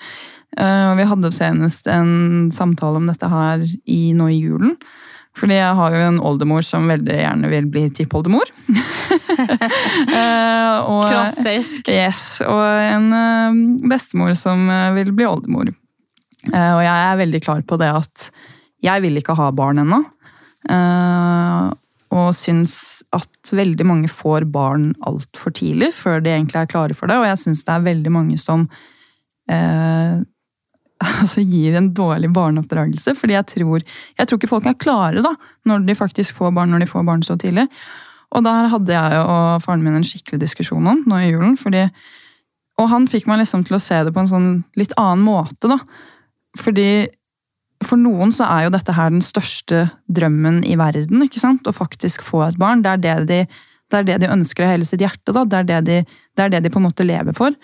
Eh, 0.58 0.86
og 0.90 0.96
vi 0.98 1.04
hadde 1.06 1.30
senest 1.30 1.86
en 1.94 2.48
samtale 2.52 2.98
om 2.98 3.06
dette 3.06 3.28
her 3.30 3.62
i, 3.64 4.00
nå 4.18 4.32
i 4.34 4.40
julen. 4.42 4.72
Fordi 5.38 5.60
jeg 5.60 5.76
har 5.78 5.94
jo 5.94 6.00
en 6.08 6.18
oldemor 6.26 6.66
som 6.66 6.90
veldig 6.90 7.20
gjerne 7.20 7.52
vil 7.52 7.68
bli 7.70 7.84
tippoldemor. 7.96 8.50
uh, 10.10 10.90
Klassisk. 11.06 11.86
Yes, 11.94 12.42
og 12.42 12.66
en 12.66 13.14
uh, 13.14 13.62
bestemor 13.94 14.34
som 14.36 14.66
vil 14.98 15.14
bli 15.14 15.30
oldemor. 15.30 15.70
Eh, 16.48 16.72
og 16.74 16.82
jeg 16.86 16.96
er 16.96 17.20
veldig 17.20 17.42
klar 17.44 17.64
på 17.68 17.78
det 17.80 17.92
at 17.92 18.30
jeg 18.86 19.04
vil 19.04 19.20
ikke 19.20 19.36
ha 19.38 19.50
barn 19.56 19.84
ennå. 19.84 20.00
Og 22.16 22.34
syns 22.34 23.04
at 23.13 23.51
veldig 23.54 23.86
mange 23.86 24.10
får 24.10 24.48
barn 24.50 24.92
altfor 25.06 25.54
tidlig, 25.54 25.92
før 25.94 26.24
de 26.25 26.34
egentlig 26.34 26.63
er 26.63 26.72
klare 26.72 26.98
for 26.98 27.12
det. 27.12 27.20
Og 27.22 27.28
jeg 27.30 27.42
syns 27.44 27.62
det 27.68 27.75
er 27.75 27.86
veldig 27.86 28.13
mange 28.16 28.38
som 28.42 28.66
eh, 29.51 30.18
altså 31.22 31.44
gir 31.46 31.78
en 31.78 31.92
dårlig 31.96 32.32
barneoppdragelse. 32.36 33.16
fordi 33.16 33.38
jeg 33.38 33.46
tror, 33.54 33.86
jeg 34.18 34.28
tror 34.28 34.39
ikke 34.39 34.51
folk 34.51 34.70
er 34.70 34.80
klare 34.80 35.25
da, 35.25 35.34
når 35.70 35.86
de 35.88 35.96
faktisk 35.96 36.36
får 36.36 36.56
barn 36.56 36.74
når 36.74 36.86
de 36.86 36.92
får 36.92 37.06
barn 37.08 37.24
så 37.24 37.38
tidlig. 37.39 37.68
Og 38.36 38.44
der 38.46 38.70
hadde 38.70 38.94
jeg 38.94 39.22
og 39.24 39.62
faren 39.63 39.84
min 39.84 39.98
en 39.98 40.06
skikkelig 40.06 40.42
diskusjon 40.44 40.89
om 40.92 41.06
nå 41.10 41.22
i 41.22 41.32
julen. 41.32 41.58
fordi, 41.58 41.88
Og 42.78 42.89
han 42.89 43.08
fikk 43.08 43.28
meg 43.28 43.42
liksom 43.42 43.66
til 43.66 43.78
å 43.78 43.82
se 43.82 44.04
det 44.04 44.13
på 44.13 44.22
en 44.22 44.34
sånn 44.34 44.50
litt 44.78 44.94
annen 44.98 45.24
måte. 45.25 45.68
da, 45.68 45.80
fordi 46.58 47.08
for 47.86 48.00
noen 48.00 48.33
så 48.36 48.48
er 48.50 48.65
jo 48.65 48.75
dette 48.75 48.93
her 48.95 49.12
den 49.13 49.24
største 49.24 49.86
drømmen 50.12 50.62
i 50.67 50.75
verden. 50.79 51.24
ikke 51.24 51.41
sant? 51.41 51.67
Å 51.67 51.75
faktisk 51.75 52.24
få 52.25 52.43
et 52.50 52.59
barn. 52.59 52.83
Det 52.83 52.91
er 52.91 53.03
det 53.03 53.15
de, 53.29 53.39
det 53.89 54.00
er 54.00 54.07
det 54.07 54.17
de 54.24 54.31
ønsker 54.33 54.65
av 54.65 54.74
hele 54.74 54.88
sitt 54.88 55.03
hjerte. 55.03 55.31
da. 55.36 55.45
Det 55.48 55.62
er 55.62 55.69
det, 55.69 55.79
de, 55.88 56.00
det 56.36 56.45
er 56.45 56.53
det 56.55 56.63
de 56.65 56.74
på 56.74 56.81
en 56.81 56.88
måte 56.89 57.07
lever 57.07 57.36
for. 57.38 57.55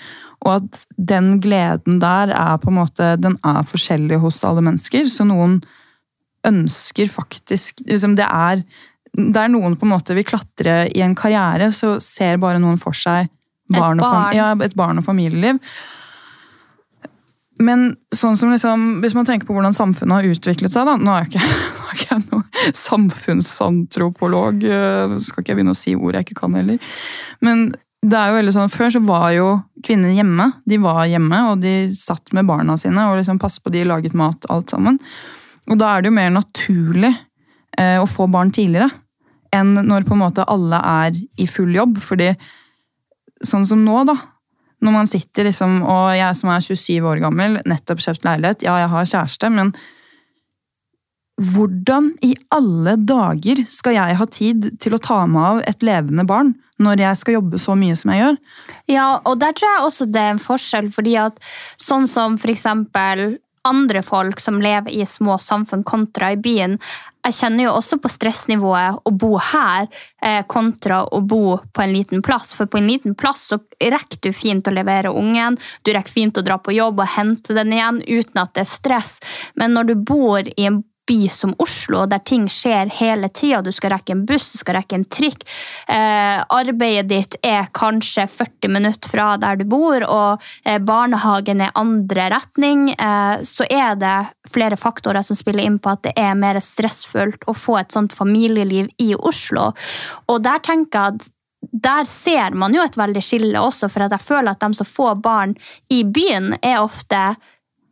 Og 0.45 0.51
at 0.57 0.85
den 0.95 1.35
gleden 1.43 1.99
der 2.03 2.31
er 2.31 2.57
på 2.61 2.71
en 2.71 2.79
måte, 2.79 3.15
den 3.19 3.37
er 3.43 3.67
forskjellig 3.67 4.21
hos 4.23 4.43
alle 4.47 4.63
mennesker. 4.65 5.09
Så 5.11 5.27
noen 5.27 5.59
ønsker 6.45 7.09
faktisk 7.09 7.81
liksom 7.89 8.13
Det 8.19 8.27
er 8.29 8.61
der 9.15 9.47
noen 9.49 9.77
på 9.79 9.87
en 9.87 9.93
måte 9.95 10.15
vil 10.15 10.27
klatre 10.27 10.85
i 10.91 11.01
en 11.03 11.15
karriere, 11.17 11.71
så 11.71 11.95
ser 12.03 12.39
bare 12.41 12.59
noen 12.59 12.77
for 12.81 12.95
seg 12.95 13.29
barn 13.71 14.01
barn. 14.01 14.29
Og, 14.29 14.35
ja, 14.35 14.49
et 14.65 14.75
barn 14.77 14.99
og 14.99 15.05
familieliv. 15.07 15.59
Men 17.63 17.93
sånn 18.15 18.35
som 18.35 18.51
liksom, 18.51 18.83
hvis 19.03 19.15
man 19.15 19.27
tenker 19.27 19.47
på 19.47 19.55
hvordan 19.55 19.75
samfunnet 19.75 20.17
har 20.17 20.27
utviklet 20.27 20.73
seg 20.73 20.89
da, 20.89 20.97
Nå 20.99 21.13
er 21.13 21.23
jeg 21.23 21.29
ikke, 21.31 21.45
nå 21.77 21.85
er 21.87 22.01
ikke 22.01 22.17
noen 22.25 22.75
samfunnsantropolog, 22.81 24.65
eh, 24.67 25.15
skal 25.23 25.43
ikke 25.43 25.53
jeg 25.53 25.59
begynne 25.61 25.75
å 25.75 25.79
si 25.79 25.95
ord 25.95 26.17
jeg 26.17 26.27
ikke 26.27 26.41
kan 26.41 26.57
heller. 26.57 26.97
Men 27.45 27.69
det 28.05 28.17
er 28.19 28.29
jo 28.29 28.37
veldig 28.39 28.53
sånn, 28.53 28.73
Før 28.73 28.91
så 28.93 29.01
var 29.05 29.29
jo 29.33 29.47
kvinner 29.85 30.13
hjemme. 30.13 30.49
De 30.67 30.77
var 30.81 31.05
hjemme, 31.09 31.39
og 31.51 31.63
de 31.63 31.73
satt 31.97 32.33
med 32.37 32.47
barna 32.49 32.75
sine 32.81 33.07
og 33.09 33.19
liksom 33.19 33.39
passet 33.41 33.63
på 33.65 33.73
de, 33.73 33.85
laget 33.87 34.17
mat, 34.17 34.45
alt 34.51 34.73
sammen. 34.73 34.99
Og 35.69 35.79
da 35.79 35.93
er 35.95 36.03
det 36.03 36.11
jo 36.11 36.17
mer 36.19 36.35
naturlig 36.35 37.13
eh, 37.79 37.97
å 38.01 38.05
få 38.09 38.27
barn 38.31 38.53
tidligere 38.53 38.91
enn 39.55 39.71
når 39.87 40.03
på 40.03 40.15
en 40.15 40.23
måte 40.25 40.43
alle 40.51 40.79
er 40.83 41.17
i 41.39 41.47
full 41.49 41.71
jobb. 41.75 41.99
Fordi 42.03 42.33
sånn 43.45 43.65
som 43.69 43.83
nå, 43.85 44.01
da. 44.09 44.17
Når 44.85 44.93
man 44.93 45.09
sitter 45.09 45.49
liksom, 45.49 45.79
og 45.81 46.13
jeg 46.13 46.37
som 46.37 46.53
er 46.53 46.63
27 46.63 47.09
år 47.09 47.21
gammel, 47.23 47.59
nettopp 47.65 48.03
kjøpt 48.05 48.25
leilighet, 48.27 48.65
ja, 48.67 48.77
jeg 48.83 48.91
har 48.93 49.11
kjæreste, 49.11 49.51
men 49.53 49.73
hvordan 51.35 52.13
i 52.23 52.31
alle 52.55 52.93
dager 53.03 53.59
skal 53.67 53.97
jeg 53.97 54.15
ha 54.19 54.27
tid 54.31 54.69
til 54.79 54.95
å 54.95 55.01
ta 55.03 55.17
meg 55.27 55.43
av 55.43 55.57
et 55.67 55.81
levende 55.83 56.23
barn 56.27 56.53
når 56.79 57.01
jeg 57.03 57.19
skal 57.19 57.37
jobbe 57.37 57.59
så 57.59 57.75
mye 57.79 57.95
som 57.99 58.13
jeg 58.13 58.21
gjør? 58.21 58.37
Ja, 58.91 59.07
og 59.27 59.41
der 59.41 59.55
tror 59.55 59.67
jeg 59.67 59.87
også 59.89 60.07
det 60.07 60.21
er 60.21 60.35
en 60.35 60.43
forskjell, 60.43 60.87
fordi 60.95 61.17
at 61.19 61.41
sånn 61.81 62.07
som 62.11 62.37
for 62.39 62.53
eksempel 62.53 63.35
andre 63.65 64.03
folk 64.05 64.39
som 64.39 64.61
lever 64.61 64.93
i 64.93 65.05
små 65.09 65.39
samfunn 65.41 65.83
kontra 65.87 66.31
i 66.35 66.39
byen. 66.39 66.77
Jeg 67.25 67.37
kjenner 67.39 67.65
jo 67.65 67.73
også 67.73 67.97
på 68.01 68.09
stressnivået 68.11 68.99
å 69.01 69.11
bo 69.17 69.31
her 69.41 69.87
eh, 70.21 70.43
kontra 70.45 71.01
å 71.09 71.21
bo 71.25 71.57
på 71.73 71.81
en 71.81 71.93
liten 71.95 72.21
plass. 72.25 72.53
For 72.53 72.69
på 72.69 72.77
en 72.77 72.89
liten 72.89 73.15
plass 73.17 73.47
så 73.49 73.59
rekker 73.81 74.21
du 74.21 74.29
fint 74.35 74.67
å 74.69 74.73
levere 74.75 75.13
ungen, 75.13 75.57
du 75.81 75.93
rekker 75.95 76.13
fint 76.13 76.37
å 76.37 76.45
dra 76.45 76.59
på 76.61 76.75
jobb 76.75 77.01
og 77.01 77.13
hente 77.15 77.57
den 77.57 77.73
igjen 77.73 78.03
uten 78.05 78.43
at 78.43 78.53
det 78.53 78.65
er 78.65 78.73
stress. 78.75 79.17
Men 79.57 79.73
når 79.73 79.89
du 79.89 79.95
bor 80.05 80.45
i 80.45 80.69
en 80.69 80.83
by 81.07 81.29
som 81.29 81.53
Oslo, 81.61 82.05
der 82.09 82.21
ting 82.25 82.47
skjer 82.49 82.89
hele 82.97 83.29
tida. 83.29 83.61
Du 83.61 83.71
skal 83.75 83.93
rekke 83.95 84.15
en 84.15 84.23
buss, 84.25 84.51
du 84.53 84.59
skal 84.61 84.79
rekke 84.79 84.97
en 84.97 85.05
trikk. 85.05 85.45
Eh, 85.87 86.39
arbeidet 86.41 87.09
ditt 87.09 87.37
er 87.45 87.69
kanskje 87.75 88.27
40 88.31 88.73
minutter 88.73 89.11
fra 89.11 89.27
der 89.41 89.59
du 89.61 89.65
bor, 89.69 90.01
og 90.01 90.43
eh, 90.65 90.79
barnehagen 90.81 91.61
er 91.61 91.75
andre 91.77 92.29
retning. 92.33 92.89
Eh, 92.93 93.45
så 93.45 93.67
er 93.69 93.99
det 94.01 94.17
flere 94.51 94.79
faktorer 94.79 95.25
som 95.25 95.37
spiller 95.37 95.65
inn 95.65 95.79
på 95.79 95.93
at 95.93 96.05
det 96.07 96.15
er 96.19 96.35
mer 96.39 96.59
stressfullt 96.63 97.47
å 97.47 97.55
få 97.57 97.79
et 97.81 97.95
sånt 97.95 98.15
familieliv 98.15 98.89
i 99.01 99.13
Oslo. 99.15 99.71
Og 100.31 100.43
der 100.45 100.61
tenker 100.65 100.99
jeg 100.99 101.15
at 101.15 101.31
der 101.71 102.05
ser 102.05 102.53
man 102.53 102.75
jo 102.75 102.83
et 102.85 102.97
veldig 102.97 103.21
skille 103.25 103.61
også, 103.61 103.89
for 103.89 104.05
jeg 104.05 104.21
føler 104.21 104.53
at 104.53 104.61
de 104.61 104.77
som 104.77 104.87
får 104.87 105.15
barn 105.23 105.55
i 105.89 106.03
byen, 106.03 106.53
er 106.61 106.83
ofte 106.83 107.35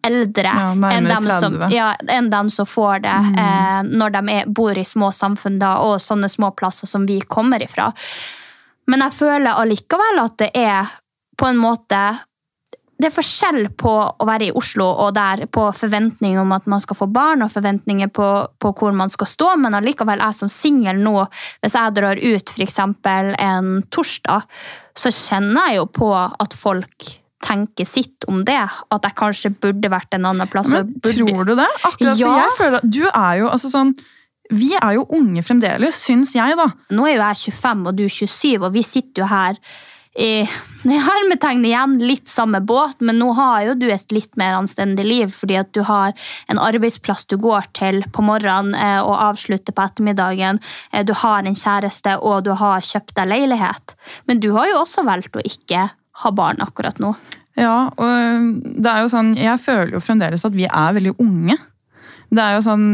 eldre 0.03 0.51
Ja, 0.53 0.69
enn, 0.91 1.09
dem 1.09 1.29
som, 1.29 1.57
ja, 1.71 1.89
enn 2.11 2.29
dem 2.33 2.49
som 2.53 2.67
får 2.69 3.05
det 3.05 3.15
eh, 3.39 3.79
når 3.87 4.15
de 4.17 4.23
er, 4.37 4.49
bor 4.49 4.77
i 4.77 4.85
små 4.87 5.11
samfunn 5.15 5.59
da, 5.61 5.77
og 5.85 6.01
sånne 6.03 6.29
små 6.31 6.51
plasser 6.57 6.89
som 6.89 7.07
vi 7.09 7.21
kommer 7.21 7.63
ifra. 7.63 7.91
Men 8.91 9.05
jeg 9.05 9.17
føler 9.21 9.55
allikevel 9.55 10.21
at 10.25 10.37
det 10.41 10.51
er 10.59 10.91
på 11.39 11.49
en 11.49 11.59
måte 11.59 12.03
det 13.03 13.09
er 13.09 13.15
forskjell 13.15 13.65
på 13.75 13.91
å 13.91 14.25
være 14.27 14.47
i 14.47 14.53
Oslo 14.55 14.85
og 14.85 15.15
der 15.17 15.41
på 15.51 15.65
forventninger 15.75 16.39
om 16.39 16.53
at 16.55 16.69
man 16.71 16.79
skal 16.79 16.95
få 16.95 17.07
barn, 17.11 17.41
og 17.43 17.51
forventninger 17.51 18.11
på, 18.13 18.27
på 18.61 18.71
hvor 18.79 18.93
man 18.95 19.11
skal 19.11 19.27
stå, 19.27 19.49
men 19.59 19.75
allikevel 19.75 20.21
jeg 20.23 20.37
som 20.37 20.51
singel 20.51 21.01
nå, 21.03 21.25
hvis 21.63 21.75
jeg 21.75 21.95
drar 21.97 22.21
ut 22.21 22.53
f.eks. 22.53 22.79
en 22.79 23.73
torsdag, 23.91 24.47
så 24.95 25.11
kjenner 25.11 25.73
jeg 25.73 25.81
jo 25.81 25.89
på 25.99 26.13
at 26.15 26.55
folk 26.55 27.09
tenker 27.43 27.85
sitt 27.87 28.25
om 28.31 28.41
det. 28.47 28.59
At 28.91 29.03
jeg 29.07 29.15
kanskje 29.19 29.53
burde 29.61 29.91
vært 29.93 30.15
en 30.17 30.25
annen 30.31 30.49
plass. 30.51 30.71
Men 30.71 30.93
tror 31.03 31.45
du 31.45 31.55
det? 31.59 31.69
Akkurat, 31.83 32.17
Ja. 32.17 32.27
for 32.27 32.41
jeg 32.41 32.57
føler 32.59 32.89
du 32.89 33.03
er 33.11 33.39
jo 33.43 33.49
altså 33.53 33.69
sånn 33.73 33.93
Vi 34.51 34.73
er 34.75 34.97
jo 34.97 35.05
unge 35.15 35.41
fremdeles, 35.41 35.95
syns 36.03 36.33
jeg, 36.35 36.55
da. 36.59 36.65
Nå 36.91 37.05
er 37.07 37.15
jo 37.15 37.21
jeg 37.23 37.53
25 37.55 37.87
og 37.87 37.95
du 37.95 38.03
27, 38.09 38.61
og 38.67 38.73
vi 38.73 38.81
sitter 38.83 39.23
jo 39.23 39.27
her 39.31 39.57
i 40.19 40.43
i 40.85 40.97
hermetegn 40.99 41.63
igjen 41.65 41.93
litt 42.03 42.27
samme 42.27 42.59
båt, 42.61 42.99
men 43.01 43.17
nå 43.17 43.31
har 43.33 43.63
jo 43.69 43.73
du 43.79 43.85
et 43.89 44.11
litt 44.11 44.35
mer 44.37 44.53
anstendig 44.53 45.05
liv, 45.07 45.31
fordi 45.31 45.55
at 45.57 45.71
du 45.73 45.81
har 45.87 46.11
en 46.51 46.59
arbeidsplass 46.59 47.23
du 47.31 47.37
går 47.37 47.63
til 47.73 48.03
på 48.11 48.21
morgenen 48.21 48.75
eh, 48.75 48.99
og 49.01 49.15
avslutter 49.15 49.71
på 49.73 49.81
ettermiddagen. 49.87 50.59
Eh, 50.91 51.03
Du 51.07 51.13
har 51.13 51.39
en 51.47 51.55
kjæreste, 51.55 52.17
og 52.21 52.43
du 52.43 52.51
har 52.53 52.81
kjøpt 52.81 53.15
deg 53.15 53.31
leilighet. 53.31 53.95
Men 54.27 54.39
du 54.43 54.51
har 54.53 54.67
jo 54.67 54.81
også 54.83 55.05
valgt 55.07 55.33
å 55.39 55.41
ikke 55.41 55.89
ha 56.21 56.31
barn 56.35 56.61
akkurat 56.63 56.99
nå. 57.01 57.13
Ja, 57.59 57.89
og 57.91 58.53
det 58.81 58.89
er 58.89 59.03
jo 59.03 59.11
sånn, 59.11 59.35
Jeg 59.37 59.61
føler 59.61 59.93
jo 59.93 60.01
fremdeles 60.01 60.45
at 60.45 60.55
vi 60.57 60.65
er 60.65 60.95
veldig 60.95 61.15
unge. 61.21 61.57
Det 62.33 62.41
er 62.41 62.55
jo 62.57 62.63
sånn, 62.65 62.85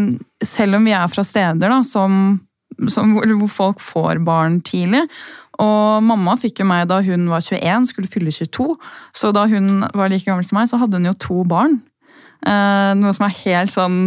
Selv 0.44 0.80
om 0.80 0.88
vi 0.88 0.96
er 0.96 1.08
fra 1.12 1.24
steder 1.24 1.72
da, 1.72 1.82
som, 1.88 2.40
som, 2.92 3.14
hvor 3.16 3.52
folk 3.52 3.84
får 3.84 4.20
barn 4.24 4.60
tidlig. 4.64 5.06
Og 5.60 6.04
mamma 6.04 6.38
fikk 6.40 6.62
jo 6.62 6.68
meg 6.70 6.88
da 6.88 7.02
hun 7.04 7.28
var 7.32 7.44
21, 7.44 7.90
skulle 7.92 8.12
fylle 8.12 8.32
22. 8.32 8.76
Så 9.16 9.34
da 9.36 9.46
hun 9.52 9.84
var 9.92 10.12
like 10.12 10.28
gammel 10.28 10.48
som 10.48 10.60
meg, 10.60 10.70
så 10.72 10.80
hadde 10.80 11.00
hun 11.00 11.10
jo 11.10 11.18
to 11.20 11.42
barn. 11.48 11.82
Eh, 12.48 12.92
noe 12.96 13.12
som 13.16 13.28
er 13.28 13.36
helt 13.42 13.74
sånn 13.74 13.98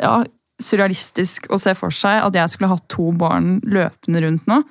ja, 0.00 0.22
surrealistisk 0.62 1.50
å 1.52 1.58
se 1.60 1.74
for 1.76 1.92
seg 1.92 2.22
at 2.24 2.38
jeg 2.38 2.52
skulle 2.52 2.72
hatt 2.72 2.86
to 2.92 3.10
barn 3.20 3.58
løpende 3.68 4.24
rundt 4.24 4.48
nå. 4.48 4.62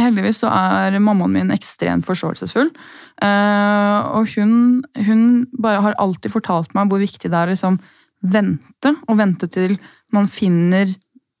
Heldigvis 0.00 0.42
så 0.42 0.50
er 0.50 0.98
mammaen 1.02 1.34
min 1.34 1.54
ekstremt 1.54 2.06
forståelsesfull. 2.08 2.70
Eh, 3.22 3.98
og 4.14 4.30
hun, 4.34 4.82
hun 5.06 5.22
bare 5.54 5.82
har 5.84 5.98
alltid 6.02 6.32
fortalt 6.34 6.74
meg 6.76 6.90
hvor 6.90 7.02
viktig 7.02 7.30
det 7.30 7.38
er 7.38 7.50
å 7.50 7.54
liksom 7.54 7.78
vente, 8.24 8.94
og 9.08 9.18
vente 9.20 9.48
til 9.52 9.76
man 10.14 10.28
finner 10.30 10.88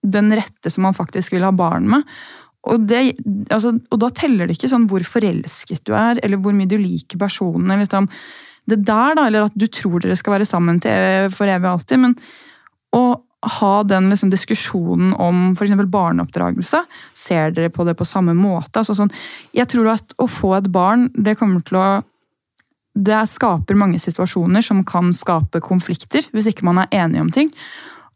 den 0.04 0.32
rette 0.36 0.70
som 0.70 0.84
man 0.84 0.96
faktisk 0.96 1.32
vil 1.32 1.46
ha 1.46 1.52
barn 1.56 1.88
med. 1.90 2.04
Og, 2.68 2.86
det, 2.88 3.00
altså, 3.52 3.74
og 3.92 4.00
da 4.00 4.08
teller 4.16 4.48
det 4.48 4.56
ikke 4.56 4.70
sånn 4.72 4.86
hvor 4.88 5.04
forelsket 5.06 5.84
du 5.88 5.92
er, 5.96 6.20
eller 6.24 6.40
hvor 6.40 6.56
mye 6.56 6.68
du 6.68 6.78
liker 6.80 7.20
personen. 7.20 7.68
eller 7.70 7.84
liksom, 7.84 8.08
det 8.70 8.80
der 8.88 9.16
da, 9.18 9.26
Eller 9.26 9.44
at 9.44 9.56
du 9.56 9.66
tror 9.68 10.00
dere 10.00 10.16
skal 10.16 10.38
være 10.38 10.48
sammen 10.48 10.80
til 10.80 11.28
for 11.34 11.50
evig 11.50 11.68
og 11.68 11.78
alltid. 11.78 12.00
Men 12.00 12.16
å 12.94 13.04
ha 13.58 13.74
den 13.86 14.08
liksom, 14.12 14.30
diskusjonen 14.32 15.12
om 15.20 15.52
f.eks. 15.52 15.76
barneoppdragelse, 15.90 16.82
ser 17.14 17.54
dere 17.54 17.72
på 17.72 17.86
det 17.88 17.96
på 17.98 18.06
samme 18.08 18.34
måte? 18.36 18.80
Altså, 18.80 18.96
sånn, 18.98 19.12
jeg 19.56 19.68
tror 19.72 19.94
at 19.94 20.16
å 20.18 20.28
få 20.30 20.56
et 20.58 20.68
barn, 20.72 21.08
det 21.14 21.38
kommer 21.40 21.64
til 21.66 21.80
å 21.80 21.88
det 22.94 23.24
skaper 23.26 23.74
mange 23.74 23.98
situasjoner 23.98 24.62
som 24.62 24.84
kan 24.86 25.08
skape 25.10 25.58
konflikter, 25.64 26.28
hvis 26.30 26.46
ikke 26.52 26.66
man 26.68 26.84
er 26.84 26.92
enige 26.94 27.24
om 27.24 27.32
ting. 27.34 27.50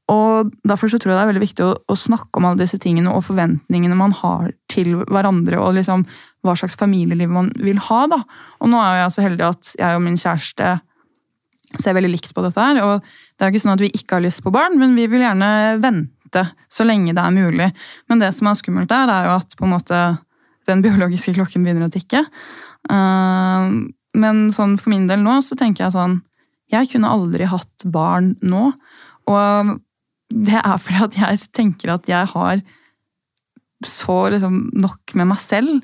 Og 0.08 0.52
Derfor 0.64 0.88
så 0.88 1.00
tror 1.00 1.12
jeg 1.12 1.18
det 1.18 1.25
er 1.25 1.30
veldig 1.32 1.42
viktig 1.42 1.64
å, 1.66 1.73
å 1.82 1.97
snakke 1.99 2.38
om 2.38 2.47
alle 2.49 2.62
disse 2.62 2.78
tingene 2.80 3.12
og 3.12 3.26
forventningene 3.26 3.99
man 3.99 4.14
har 4.16 4.52
til 4.70 5.02
hverandre, 5.02 5.58
og 5.61 5.75
liksom 5.76 6.06
hva 6.47 6.54
slags 6.56 6.78
familieliv 6.78 7.32
man 7.35 7.50
vil 7.58 7.80
ha. 7.88 8.04
da. 8.08 8.23
Og 8.62 8.70
Nå 8.73 8.80
er 8.80 9.02
jeg 9.02 9.16
så 9.16 9.26
heldig 9.26 9.49
at 9.49 9.73
jeg 9.80 9.99
og 9.99 10.04
min 10.04 10.20
kjæreste 10.20 10.76
ser 11.77 11.97
veldig 11.97 12.13
likt 12.15 12.33
på 12.35 12.45
dette. 12.45 12.61
her, 12.61 12.81
og 12.85 13.03
Det 13.03 13.45
er 13.45 13.51
jo 13.51 13.57
ikke 13.57 13.65
sånn 13.67 13.77
at 13.77 13.85
vi 13.85 13.93
ikke 13.93 14.17
har 14.17 14.25
lyst 14.25 14.43
på 14.43 14.53
barn, 14.55 14.79
men 14.81 14.97
vi 14.97 15.07
vil 15.07 15.25
gjerne 15.25 15.51
vente 15.83 16.45
så 16.69 16.85
lenge 16.85 17.15
det 17.15 17.23
er 17.23 17.35
mulig. 17.35 17.69
Men 18.09 18.19
det 18.23 18.33
som 18.37 18.49
er 18.49 18.59
skummelt 18.59 18.89
der, 18.89 19.09
er 19.09 19.29
jo 19.29 19.37
at 19.39 19.55
på 19.57 19.67
en 19.67 19.75
måte 19.77 20.01
den 20.69 20.83
biologiske 20.85 21.35
klokken 21.37 21.65
begynner 21.65 21.89
å 21.89 21.93
tikke. 21.93 22.25
Eh, 22.91 23.69
men 24.19 24.49
sånn 24.53 24.79
for 24.81 24.93
min 24.93 25.07
del 25.09 25.21
nå 25.25 25.39
så 25.45 25.57
tenker 25.59 25.87
jeg 25.87 25.97
sånn 25.97 26.23
Jeg 26.69 26.91
kunne 26.93 27.09
aldri 27.09 27.47
hatt 27.49 27.85
barn 27.89 28.35
nå. 28.45 28.73
Og 29.29 29.79
det 30.29 30.59
er 30.61 30.77
fordi 30.77 31.05
at 31.07 31.17
jeg 31.17 31.47
tenker 31.57 31.95
at 31.95 32.09
jeg 32.09 32.29
har 32.35 32.61
så 33.87 34.17
liksom 34.35 34.67
nok 34.77 35.15
med 35.17 35.31
meg 35.31 35.41
selv 35.41 35.81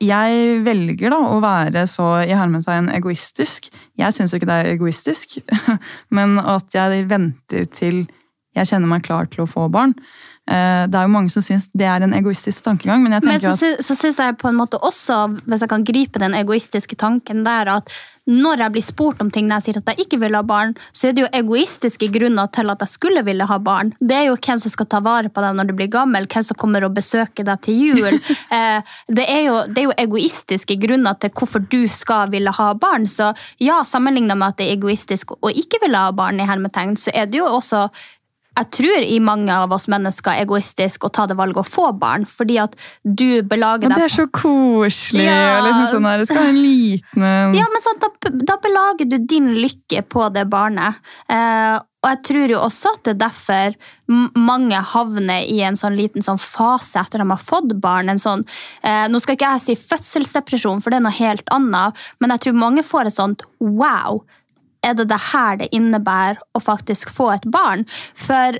jeg 0.00 0.60
velger 0.64 1.12
da 1.12 1.18
å 1.28 1.40
være 1.44 1.84
så 1.90 2.22
i 2.24 2.32
hermetegn 2.36 2.88
egoistisk. 2.94 3.68
Jeg 4.00 4.16
syns 4.16 4.32
jo 4.32 4.40
ikke 4.40 4.48
det 4.48 4.58
er 4.62 4.72
egoistisk, 4.72 5.38
men 6.16 6.38
at 6.40 6.72
jeg 6.76 7.04
venter 7.10 7.68
til 7.68 8.06
jeg 8.56 8.66
kjenner 8.66 8.90
meg 8.90 9.04
klar 9.06 9.28
til 9.30 9.44
å 9.44 9.50
få 9.50 9.68
barn. 9.70 9.92
Eh, 10.50 10.84
Det 10.90 10.98
er 10.98 11.06
jo 11.06 11.14
mange 11.14 11.30
som 11.30 11.44
syns 11.44 11.68
det 11.72 11.86
er 11.86 12.02
en 12.02 12.14
egoistisk 12.16 12.64
tankegang, 12.66 13.02
men 13.02 13.12
jeg 13.12 13.24
Men 13.24 13.40
så, 13.40 13.54
at 13.54 13.84
så 13.86 13.94
syns 13.94 14.18
jeg 14.18 14.38
på 14.38 14.48
en 14.50 14.58
måte 14.58 14.80
også, 14.80 15.40
hvis 15.46 15.60
jeg 15.60 15.68
kan 15.68 15.84
gripe 15.84 16.18
den 16.18 16.34
egoistiske 16.34 16.96
tanken 16.96 17.44
der, 17.44 17.68
at 17.68 17.92
når 18.30 18.62
jeg 18.62 18.72
blir 18.74 18.84
spurt 18.84 19.20
om 19.22 19.30
ting 19.32 19.48
når 19.48 19.60
jeg 19.60 19.64
sier 19.66 19.80
at 19.80 19.90
jeg 19.90 20.06
ikke 20.06 20.20
vil 20.22 20.36
ha 20.36 20.42
barn, 20.46 20.74
så 20.92 21.08
er 21.08 21.16
det 21.16 21.24
jo 21.24 21.30
egoistiske 21.34 22.10
grunner 22.14 22.50
til 22.54 22.70
at 22.70 22.82
jeg 22.84 22.92
skulle 22.92 23.24
ville 23.26 23.46
ha 23.48 23.58
barn. 23.58 23.92
Det 23.98 24.16
er 24.16 24.28
jo 24.28 24.36
hvem 24.36 24.60
som 24.62 24.70
skal 24.70 24.86
ta 24.86 25.00
vare 25.04 25.32
på 25.32 25.42
deg 25.42 25.56
når 25.56 25.70
du 25.70 25.74
blir 25.78 25.90
gammel, 25.90 26.28
hvem 26.30 26.46
som 26.46 26.58
kommer 26.60 26.86
og 26.86 26.94
besøker 26.98 27.46
deg 27.46 27.62
til 27.66 27.80
jul. 27.90 28.20
Eh, 28.50 28.82
det, 29.06 29.24
er 29.30 29.44
jo, 29.46 29.56
det 29.70 29.78
er 29.78 29.84
jo 29.84 29.92
egoistiske 30.02 30.74
grunner 30.82 31.14
til 31.22 31.30
hvorfor 31.36 31.62
du 31.70 31.84
skal 31.92 32.32
ville 32.32 32.50
ha 32.50 32.72
barn. 32.74 33.06
Så 33.06 33.28
ja, 33.62 33.80
sammenlignet 33.86 34.38
med 34.38 34.48
at 34.48 34.58
det 34.58 34.66
er 34.66 34.78
egoistisk 34.78 35.36
å 35.38 35.52
ikke 35.52 35.78
ville 35.84 35.98
ha 35.98 36.10
barn, 36.16 36.40
i 36.42 36.48
hermetegn, 36.48 36.96
så 36.98 37.14
er 37.14 37.28
det 37.30 37.38
jo 37.38 37.46
også 37.46 37.86
jeg 38.60 38.70
tror 38.76 39.06
i 39.06 39.18
mange 39.24 39.54
av 39.54 39.72
oss 39.72 39.88
mennesker 39.90 40.34
er 40.34 40.44
egoistisk 40.44 41.06
å 41.06 41.12
ta 41.12 41.26
det 41.30 41.36
valget 41.38 41.62
å 41.62 41.66
få 41.66 41.90
barn, 41.96 42.26
fordi 42.28 42.58
at 42.62 42.76
du 43.02 43.42
belager 43.48 43.88
Men 43.88 43.96
det 43.98 44.08
er 44.10 44.16
så 44.20 44.26
koselig! 44.28 45.26
Ja. 45.26 45.60
Liksom 45.64 45.86
sånn 45.96 46.08
her, 46.08 46.20
det 46.20 46.30
skal 46.30 46.42
være 46.44 46.54
en 46.54 46.62
liten. 46.64 47.28
Ja, 47.56 47.68
men 47.72 47.84
sant, 47.84 48.04
da, 48.04 48.32
da 48.52 48.58
belager 48.60 49.08
du 49.08 49.16
din 49.24 49.54
lykke 49.60 50.04
på 50.12 50.28
det 50.34 50.44
barnet. 50.52 51.00
Eh, 51.30 51.78
og 52.00 52.08
jeg 52.08 52.20
tror 52.30 52.52
jo 52.54 52.60
også 52.64 52.94
at 52.96 53.02
det 53.04 53.12
er 53.12 53.20
derfor 53.26 53.74
mange 54.40 54.78
havner 54.92 55.44
i 55.44 55.58
en 55.68 55.76
sånn 55.76 55.98
liten 55.98 56.24
sånn 56.24 56.40
fase 56.40 57.00
etter 57.02 57.20
de 57.20 57.28
har 57.28 57.42
fått 57.42 57.74
barn. 57.82 58.08
En 58.08 58.22
sånn, 58.22 58.46
eh, 58.82 59.04
nå 59.12 59.20
skal 59.20 59.36
ikke 59.36 59.52
jeg 59.56 59.64
si 59.66 59.76
fødselsdepresjon, 59.90 60.80
for 60.80 60.92
det 60.92 61.00
er 61.00 61.06
noe 61.08 61.18
helt 61.18 61.52
annet, 61.52 61.96
men 62.20 62.32
jeg 62.34 62.46
tror 62.46 62.60
mange 62.62 62.84
får 62.86 63.10
et 63.10 63.18
sånt 63.18 63.44
wow. 63.60 64.22
Er 64.86 64.96
det 64.96 65.10
det 65.10 65.20
her 65.32 65.60
det 65.60 65.70
innebærer 65.76 66.40
å 66.56 66.62
faktisk 66.62 67.12
få 67.12 67.30
et 67.34 67.46
barn? 67.52 67.86
For 68.16 68.58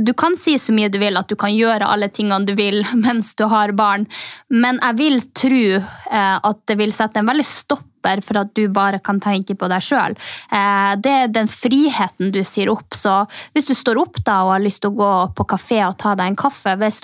du 0.00 0.12
kan 0.14 0.36
si 0.38 0.56
så 0.58 0.72
mye 0.72 0.88
du 0.88 0.98
vil 1.02 1.18
at 1.18 1.28
du 1.28 1.36
kan 1.38 1.52
gjøre 1.52 1.88
alle 1.88 2.08
tingene 2.12 2.48
du 2.48 2.54
vil 2.58 2.82
mens 3.04 3.34
du 3.36 3.46
har 3.50 3.74
barn, 3.76 4.06
men 4.48 4.80
jeg 4.80 4.98
vil 5.00 5.22
tro 5.36 5.62
eh, 5.76 6.36
at 6.40 6.60
det 6.70 6.78
vil 6.80 6.94
sette 6.96 7.20
en 7.20 7.30
veldig 7.30 7.46
stopper 7.46 8.22
for 8.24 8.40
at 8.40 8.54
du 8.56 8.64
bare 8.72 9.02
kan 9.04 9.20
tenke 9.20 9.54
på 9.58 9.68
deg 9.68 9.84
sjøl. 9.84 10.16
Eh, 10.56 10.92
det 11.04 11.16
er 11.24 11.32
den 11.34 11.50
friheten 11.52 12.32
du 12.32 12.40
sier 12.48 12.72
opp. 12.72 12.96
Så 12.96 13.22
hvis 13.52 13.68
du 13.68 13.74
står 13.76 14.00
opp 14.00 14.22
da 14.24 14.40
og 14.46 14.54
har 14.54 14.64
lyst 14.64 14.84
til 14.84 14.94
å 14.94 15.00
gå 15.02 15.14
på 15.36 15.48
kafé 15.52 15.82
og 15.84 15.98
ta 16.00 16.14
deg 16.16 16.32
en 16.32 16.40
kaffe 16.48 16.78
hvis 16.80 17.02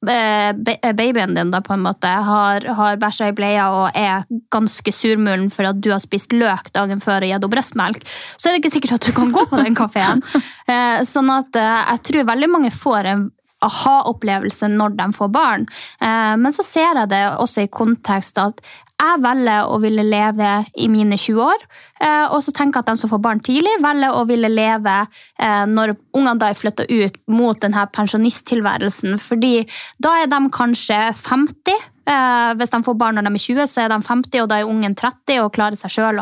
babyen 0.00 1.34
din 1.34 1.50
da 1.50 1.60
på 1.64 1.74
en 1.74 1.82
måte 1.82 2.06
har, 2.06 2.64
har 2.78 3.00
bæsja 3.02 3.30
i 3.32 3.34
bleia 3.36 3.68
og 3.74 3.96
er 3.98 4.26
ganske 4.54 4.92
surmulen 4.94 5.48
for 5.50 5.66
at 5.70 5.80
du 5.82 5.90
har 5.90 6.02
spist 6.02 6.32
løk 6.32 6.70
dagen 6.76 7.02
før 7.02 7.24
og 7.24 7.26
gitt 7.26 7.38
henne 7.38 7.50
brøstmelk, 7.54 8.06
så 8.36 8.48
er 8.48 8.54
det 8.54 8.62
ikke 8.62 8.74
sikkert 8.76 8.98
at 8.98 9.08
du 9.08 9.16
kan 9.16 9.32
gå 9.34 9.46
på 9.50 9.64
den 9.64 9.78
kafeen. 9.78 10.22
Eh, 10.68 11.00
sånn 11.08 11.30
at 11.32 11.56
eh, 11.56 11.84
jeg 11.94 12.00
tror 12.04 12.26
veldig 12.28 12.48
mange 12.52 12.70
får 12.74 13.06
en 13.08 13.22
aha-opplevelse 13.64 14.68
når 14.68 14.98
de 14.98 15.06
får 15.16 15.30
barn. 15.32 15.64
Eh, 16.04 16.34
Men 16.36 16.52
så 16.52 16.64
ser 16.66 17.00
jeg 17.00 17.08
det 17.08 17.22
også 17.40 17.64
i 17.64 17.70
kontekst 17.72 18.36
at 18.42 18.60
jeg 18.98 19.20
velger 19.22 19.68
å 19.70 19.78
ville 19.82 20.02
leve 20.02 20.48
i 20.74 20.88
mine 20.90 21.16
20 21.18 21.42
år, 21.44 21.64
eh, 22.02 22.24
og 22.34 22.42
så 22.42 22.54
tenker 22.54 22.80
jeg 22.80 22.86
at 22.86 22.90
de 22.90 23.02
som 23.02 23.10
får 23.12 23.22
barn 23.22 23.42
tidlig, 23.44 23.76
velger 23.84 24.16
å 24.16 24.24
ville 24.26 24.50
leve 24.50 24.96
eh, 25.04 25.64
når 25.70 25.94
ungene 26.16 26.38
da 26.40 26.50
er 26.50 26.58
flytta 26.58 26.88
ut 26.88 27.20
mot 27.30 27.60
denne 27.62 27.84
pensjonisttilværelsen. 27.94 29.18
Fordi 29.22 29.62
da 30.02 30.16
er 30.22 30.32
de 30.32 30.42
kanskje 30.54 30.98
50. 31.14 31.86
Eh, 32.08 32.54
Hvis 32.56 32.72
de 32.72 32.80
får 32.84 32.96
barn 32.98 33.18
når 33.18 33.26
de 33.28 33.34
er 33.36 33.44
20, 33.44 33.66
så 33.68 33.82
er 33.84 33.92
de 33.92 33.98
50, 34.04 34.40
og 34.42 34.48
da 34.48 34.58
er 34.60 34.70
ungen 34.70 34.94
30 34.96 35.42
og 35.44 35.52
klarer 35.56 35.76
seg 35.76 35.92
sjøl. 35.92 36.20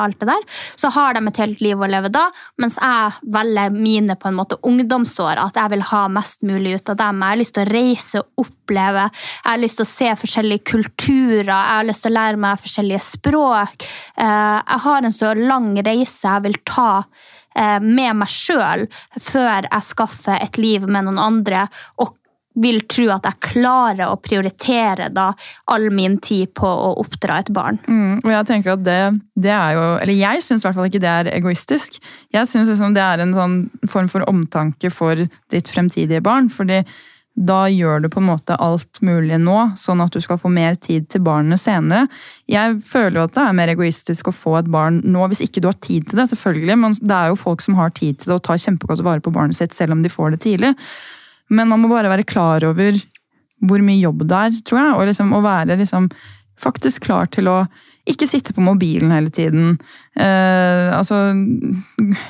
Så 0.76 0.90
har 0.90 1.14
de 1.14 1.22
et 1.28 1.40
helt 1.42 1.62
liv 1.62 1.78
å 1.78 1.88
leve 1.90 2.10
da, 2.12 2.26
mens 2.58 2.78
jeg 2.80 3.30
velger 3.36 3.70
mine 3.76 4.16
på 4.18 4.28
en 4.28 4.38
måte 4.38 4.58
ungdomsår. 4.66 5.38
At 5.38 5.60
jeg 5.60 5.74
vil 5.76 5.86
ha 5.92 6.02
mest 6.08 6.42
mulig 6.42 6.76
ut 6.80 6.90
av 6.90 6.98
dem. 7.02 7.22
Jeg 7.22 7.28
har 7.36 7.40
lyst 7.42 7.54
til 7.54 7.64
å 7.66 7.72
reise 7.72 8.22
og 8.22 8.46
oppleve. 8.46 9.06
Jeg 9.12 9.50
har 9.52 9.62
lyst 9.62 9.80
til 9.80 9.86
å 9.86 9.92
se 9.92 10.10
forskjellige 10.24 10.66
kulturer. 10.72 11.52
Jeg 11.54 11.76
har 11.76 11.88
lyst 11.88 12.06
til 12.06 12.14
å 12.14 12.18
lære 12.18 12.42
meg 12.42 12.62
forskjellige 12.64 13.06
språk. 13.06 13.88
Eh, 14.16 14.60
Jeg 14.66 14.82
har 14.82 15.02
en 15.04 15.12
så 15.12 15.34
lang 15.36 15.74
reise 15.76 16.26
jeg 16.26 16.42
vil 16.42 16.56
ta 16.66 17.04
eh, 17.56 17.78
med 17.80 18.16
meg 18.20 18.28
sjøl 18.32 18.86
før 19.20 19.68
jeg 19.70 19.86
skaffer 19.86 20.40
et 20.42 20.58
liv 20.58 20.86
med 20.88 21.06
noen 21.06 21.22
andre. 21.22 21.68
og 21.98 22.15
vil 22.62 22.80
tro 22.88 23.08
at 23.14 23.26
jeg 23.28 23.42
klarer 23.52 24.08
å 24.08 24.18
prioritere 24.22 25.10
da 25.14 25.30
all 25.72 25.88
min 25.94 26.18
tid 26.24 26.54
på 26.56 26.66
å 26.68 26.92
oppdra 27.02 27.40
et 27.42 27.50
barn. 27.54 27.80
Mm, 27.88 28.22
og 28.24 28.30
jeg 28.32 28.48
tenker 28.50 28.76
at 28.76 28.84
det, 28.86 29.00
det 29.36 29.52
er 29.52 29.76
jo 29.76 29.84
Eller 30.00 30.16
jeg 30.16 30.44
syns 30.44 30.64
i 30.64 30.68
hvert 30.68 30.78
fall 30.78 30.88
ikke 30.90 31.02
det 31.04 31.12
er 31.12 31.32
egoistisk. 31.34 32.00
Jeg 32.34 32.48
syns 32.50 32.70
liksom 32.72 32.96
det 32.96 33.04
er 33.04 33.24
en 33.24 33.36
sånn 33.36 33.58
form 33.90 34.08
for 34.12 34.24
omtanke 34.30 34.90
for 34.92 35.26
ditt 35.52 35.70
fremtidige 35.72 36.24
barn. 36.24 36.48
fordi 36.52 36.82
da 37.36 37.66
gjør 37.68 38.00
du 38.00 38.08
på 38.08 38.20
en 38.22 38.30
måte 38.30 38.56
alt 38.64 39.02
mulig 39.04 39.36
nå, 39.42 39.56
sånn 39.76 40.00
at 40.00 40.14
du 40.14 40.22
skal 40.24 40.38
få 40.40 40.48
mer 40.48 40.78
tid 40.80 41.10
til 41.12 41.20
barnet 41.26 41.60
senere. 41.60 42.06
Jeg 42.48 42.78
føler 42.88 43.18
jo 43.20 43.24
at 43.26 43.34
det 43.36 43.42
er 43.44 43.58
mer 43.58 43.72
egoistisk 43.74 44.30
å 44.30 44.34
få 44.34 44.54
et 44.62 44.70
barn 44.72 45.02
nå, 45.04 45.26
hvis 45.28 45.44
ikke 45.44 45.60
du 45.60 45.68
har 45.68 45.76
tid 45.84 46.08
til 46.08 46.22
det. 46.22 46.30
selvfølgelig, 46.32 46.78
Men 46.80 46.96
det 46.96 47.18
er 47.18 47.28
jo 47.28 47.42
folk 47.42 47.60
som 47.60 47.76
har 47.76 47.92
tid 47.92 48.22
til 48.22 48.32
det 48.32 48.38
og 48.38 48.46
tar 48.48 48.62
kjempegodt 48.62 49.04
vare 49.04 49.20
på 49.20 49.34
barnet 49.34 49.58
sitt, 49.58 49.76
selv 49.76 49.92
om 49.92 50.02
de 50.02 50.12
får 50.12 50.32
det 50.32 50.40
tidlig. 50.46 50.72
Men 51.52 51.70
man 51.70 51.82
må 51.82 51.90
bare 51.92 52.10
være 52.10 52.26
klar 52.26 52.64
over 52.66 52.98
hvor 53.66 53.82
mye 53.84 54.02
jobb 54.02 54.24
det 54.28 54.38
er, 54.38 54.56
tror 54.66 54.80
jeg. 54.80 54.94
Og 54.96 55.10
liksom 55.10 55.34
å 55.36 55.42
være 55.44 55.78
liksom 55.80 56.08
faktisk 56.60 57.06
klar 57.06 57.30
til 57.32 57.50
å 57.52 57.58
ikke 58.06 58.28
sitte 58.30 58.54
på 58.54 58.62
mobilen 58.62 59.10
hele 59.10 59.30
tiden. 59.34 59.76
Eh, 60.16 60.88
altså 60.96 61.18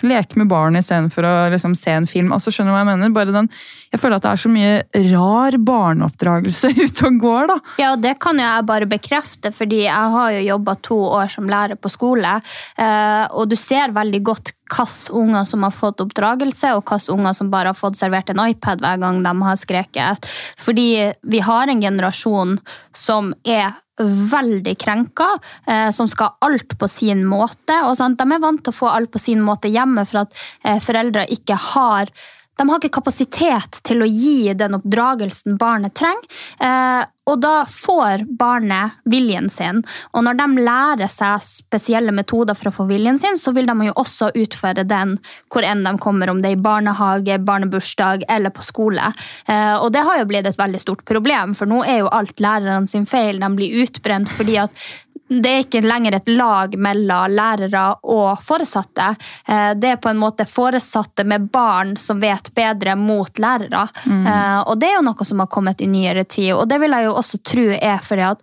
Leke 0.06 0.38
med 0.40 0.48
barn 0.50 0.78
istedenfor 0.78 1.26
å 1.28 1.34
liksom, 1.52 1.74
se 1.78 1.92
en 1.94 2.08
film. 2.08 2.32
altså 2.34 2.50
Skjønner 2.50 2.72
du 2.72 2.76
hva 2.76 2.82
jeg 2.82 2.88
mener? 2.90 3.12
Bare 3.14 3.34
den, 3.34 3.50
jeg 3.92 4.00
føler 4.02 4.18
at 4.18 4.24
det 4.26 4.32
er 4.32 4.42
så 4.42 4.52
mye 4.52 5.10
rar 5.12 5.58
barneoppdragelse 5.68 6.72
ute 6.86 7.06
og 7.10 7.20
går. 7.22 7.46
da. 7.52 7.58
Ja, 7.82 7.92
og 7.94 8.02
det 8.04 8.16
kan 8.24 8.40
jeg 8.40 8.66
bare 8.68 8.88
bekrefte, 8.90 9.52
fordi 9.54 9.84
jeg 9.84 10.12
har 10.16 10.32
jo 10.38 10.44
jobba 10.48 10.76
to 10.88 10.98
år 11.20 11.32
som 11.36 11.50
lærer 11.52 11.78
på 11.78 11.92
skole. 11.92 12.36
eh, 12.80 13.24
Og 13.36 13.48
du 13.52 13.56
ser 13.60 13.94
veldig 13.96 14.22
godt 14.32 14.52
hvilke 14.66 15.14
unger 15.14 15.44
som 15.46 15.62
har 15.62 15.70
fått 15.70 16.00
oppdragelse, 16.02 16.72
og 16.74 16.82
hvilke 16.88 17.12
unger 17.14 17.36
som 17.38 17.50
bare 17.52 17.70
har 17.70 17.78
fått 17.78 18.00
servert 18.00 18.32
en 18.32 18.42
iPad 18.48 18.80
hver 18.82 18.98
gang 18.98 19.20
de 19.22 19.34
har 19.46 19.60
skreket. 19.60 20.26
Fordi 20.58 21.12
vi 21.22 21.38
har 21.46 21.68
en 21.70 21.82
generasjon 21.84 22.56
som 22.96 23.30
er 23.46 23.76
veldig 24.04 24.76
krenka, 24.78 25.28
eh, 25.66 25.90
som 25.90 26.08
skal 26.08 26.32
ha 26.32 26.48
alt 26.48 26.78
på 26.78 26.88
sin 26.88 27.24
måte. 27.26 27.80
og? 27.82 27.96
De 27.96 28.32
er 28.32 28.42
vant 28.42 28.62
til 28.62 28.74
å 28.74 28.76
få 28.76 28.88
alt 28.92 29.10
på 29.10 29.22
sin 29.22 29.42
måte 29.42 29.72
hjemme 29.72 30.04
for 30.08 30.24
at 30.26 30.46
eh, 30.64 30.80
foreldre 30.80 31.26
ikke 31.32 31.58
har 31.72 32.12
de 32.56 32.64
har 32.70 32.80
ikke 32.80 32.96
kapasitet 32.96 33.82
til 33.84 34.00
å 34.00 34.06
gi 34.08 34.54
den 34.56 34.78
oppdragelsen 34.78 35.58
barnet 35.60 35.92
trenger. 35.98 37.10
Eh, 37.26 37.32
og 37.32 37.40
da 37.40 37.64
får 37.66 38.24
barnet 38.38 38.90
viljen 39.04 39.50
sin. 39.50 39.82
Og 40.12 40.24
når 40.24 40.38
de 40.38 40.64
lærer 40.66 41.10
seg 41.10 41.42
spesielle 41.42 42.12
metoder 42.12 42.54
for 42.54 42.70
å 42.70 42.74
få 42.74 42.86
viljen 42.86 43.18
sin, 43.18 43.38
så 43.38 43.52
vil 43.52 43.66
de 43.66 43.88
jo 43.88 43.96
også 43.96 44.30
utføre 44.34 44.86
den 44.86 45.18
hvor 45.52 45.66
enn 45.66 45.84
de 45.84 45.96
kommer, 45.98 46.30
om 46.30 46.42
det 46.42 46.52
er 46.52 46.58
i 46.58 46.62
barnehage, 46.62 47.38
barnebursdag 47.38 48.26
eller 48.28 48.50
på 48.50 48.62
skole. 48.62 49.12
Eh, 49.46 49.74
og 49.76 49.92
det 49.92 50.04
har 50.06 50.20
jo 50.20 50.28
blitt 50.30 50.46
et 50.46 50.58
veldig 50.58 50.80
stort 50.82 51.04
problem, 51.04 51.54
for 51.54 51.66
nå 51.66 51.82
er 51.84 52.04
jo 52.04 52.12
alt 52.12 52.38
lærerne 52.40 52.86
sin 52.88 53.06
feil. 53.06 53.40
De 53.40 53.50
blir 53.56 53.82
utbrent 53.82 54.30
fordi 54.30 54.60
at 54.62 54.86
det 55.26 55.50
er 55.50 55.64
ikke 55.64 55.80
lenger 55.82 56.14
et 56.14 56.28
lag 56.30 56.74
mellom 56.78 57.32
lærere 57.34 57.80
og 58.06 58.42
foresatte. 58.46 59.08
Eh, 59.48 59.72
Det 59.74 59.88
er 59.90 59.96
på 59.96 60.12
en 60.12 60.20
måte 60.20 60.46
foresatte 60.46 61.24
med 61.26 61.48
barn 61.50 61.96
som 61.96 62.20
vet 62.20 62.52
bedre 62.54 62.94
mot 62.96 63.38
lærere. 63.38 63.88
Mm. 64.04 64.26
Og 64.66 64.78
det 64.78 64.90
er 64.90 64.94
jo 64.96 65.06
noe 65.08 65.24
som 65.26 65.40
har 65.42 65.50
kommet 65.50 65.80
i 65.82 65.86
nyere 65.90 66.24
tid. 66.24 66.52
Og 66.54 66.68
det 66.68 66.78
vil 66.80 66.94
jeg 66.94 67.08
jo 67.08 67.15
også 67.18 67.42
tro 67.46 67.68
er 67.76 68.02
fordi 68.04 68.26
at 68.30 68.42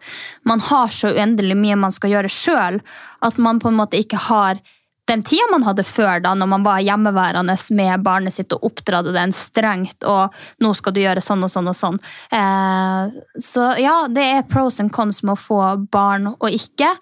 man 0.50 0.64
har 0.72 0.94
så 0.94 1.14
uendelig 1.14 1.58
mye 1.60 1.80
man 1.80 1.96
skal 1.96 2.16
gjøre 2.16 2.32
sjøl, 2.32 2.80
at 3.24 3.42
man 3.42 3.62
på 3.64 3.72
en 3.72 3.80
måte 3.80 4.00
ikke 4.00 4.22
har 4.30 4.62
den 5.06 5.24
tida 5.24 5.44
man 5.52 5.66
hadde 5.68 5.84
før, 5.84 6.22
da, 6.24 6.32
når 6.36 6.48
man 6.48 6.64
var 6.64 6.84
hjemmeværende 6.84 7.56
med 7.76 8.04
barnet 8.06 8.36
sitt 8.38 8.54
og 8.56 8.64
oppdradde 8.70 9.12
den 9.16 9.34
strengt, 9.36 10.06
og 10.08 10.32
nå 10.64 10.72
skal 10.80 10.96
du 10.96 11.02
gjøre 11.02 11.24
sånn 11.24 11.44
og 11.44 11.52
sånn 11.52 11.68
og 11.68 11.76
sånn. 11.76 12.00
Eh, 12.32 13.18
så 13.44 13.66
ja, 13.84 13.98
det 14.08 14.24
er 14.38 14.48
pros 14.48 14.80
and 14.80 14.94
cons 14.96 15.20
med 15.26 15.36
å 15.36 15.42
få 15.42 15.60
barn 15.92 16.30
og 16.32 16.48
ikke. 16.48 16.94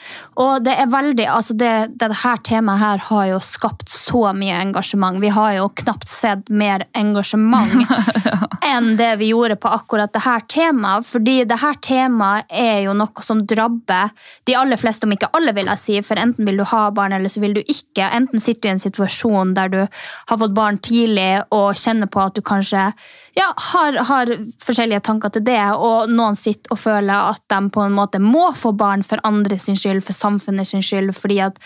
Og 0.41 0.65
det 0.65 0.73
er 0.81 0.89
veldig, 0.89 1.27
altså 1.29 1.57
det, 1.57 1.73
det 2.01 2.09
her 2.23 2.41
temaet 2.47 2.81
her 2.81 3.05
har 3.11 3.27
jo 3.35 3.41
skapt 3.45 3.93
så 3.93 4.31
mye 4.33 4.57
engasjement. 4.63 5.21
Vi 5.21 5.29
har 5.35 5.59
jo 5.59 5.69
knapt 5.83 6.09
sett 6.09 6.49
mer 6.49 6.87
engasjement 6.97 7.85
enn 8.71 8.95
det 8.99 9.09
vi 9.21 9.31
gjorde 9.31 9.57
på 9.61 9.71
akkurat 9.71 10.13
dette 10.13 10.37
temaet. 10.51 11.07
Fordi 11.07 11.41
dette 11.47 11.73
temaet 11.85 12.49
er 12.49 12.83
jo 12.85 12.95
noe 12.97 13.25
som 13.25 13.43
drabber 13.47 14.11
de 14.49 14.55
aller 14.57 14.79
fleste, 14.79 15.07
om 15.07 15.15
ikke 15.15 15.31
alle, 15.37 15.53
vil 15.57 15.69
jeg 15.73 15.81
si. 15.83 15.97
For 16.05 16.19
enten 16.21 16.47
vil 16.47 16.61
du 16.61 16.65
ha 16.71 16.83
barn, 16.95 17.15
eller 17.17 17.31
så 17.31 17.43
vil 17.43 17.55
du 17.57 17.61
ikke. 17.61 18.07
Enten 18.07 18.41
sitter 18.41 18.61
du 18.61 18.69
i 18.69 18.73
en 18.75 18.85
situasjon 18.85 19.55
der 19.57 19.73
du 19.73 19.81
har 19.83 20.41
fått 20.41 20.55
barn 20.57 20.79
tidlig 20.81 21.43
og 21.51 21.75
kjenner 21.79 22.09
på 22.11 22.23
at 22.23 22.37
du 22.37 22.43
kanskje 22.45 22.91
ja, 23.37 23.47
har, 23.71 23.95
har 24.09 24.31
forskjellige 24.63 25.03
tanker 25.07 25.31
til 25.31 25.45
det, 25.47 25.59
og 25.79 26.11
noen 26.11 26.35
sitter 26.35 26.73
og 26.73 26.81
føler 26.81 27.31
at 27.31 27.43
de 27.51 27.59
på 27.71 27.83
en 27.85 27.95
måte 27.95 28.19
må 28.19 28.49
få 28.57 28.73
barn 28.75 29.05
for 29.07 29.21
andre 29.27 29.55
sin 29.61 29.79
skyld, 29.79 30.01
for 30.03 30.17
samfunnet 30.17 30.67
sin 30.67 30.83
skyld, 30.83 31.13
fordi 31.15 31.39
at 31.45 31.59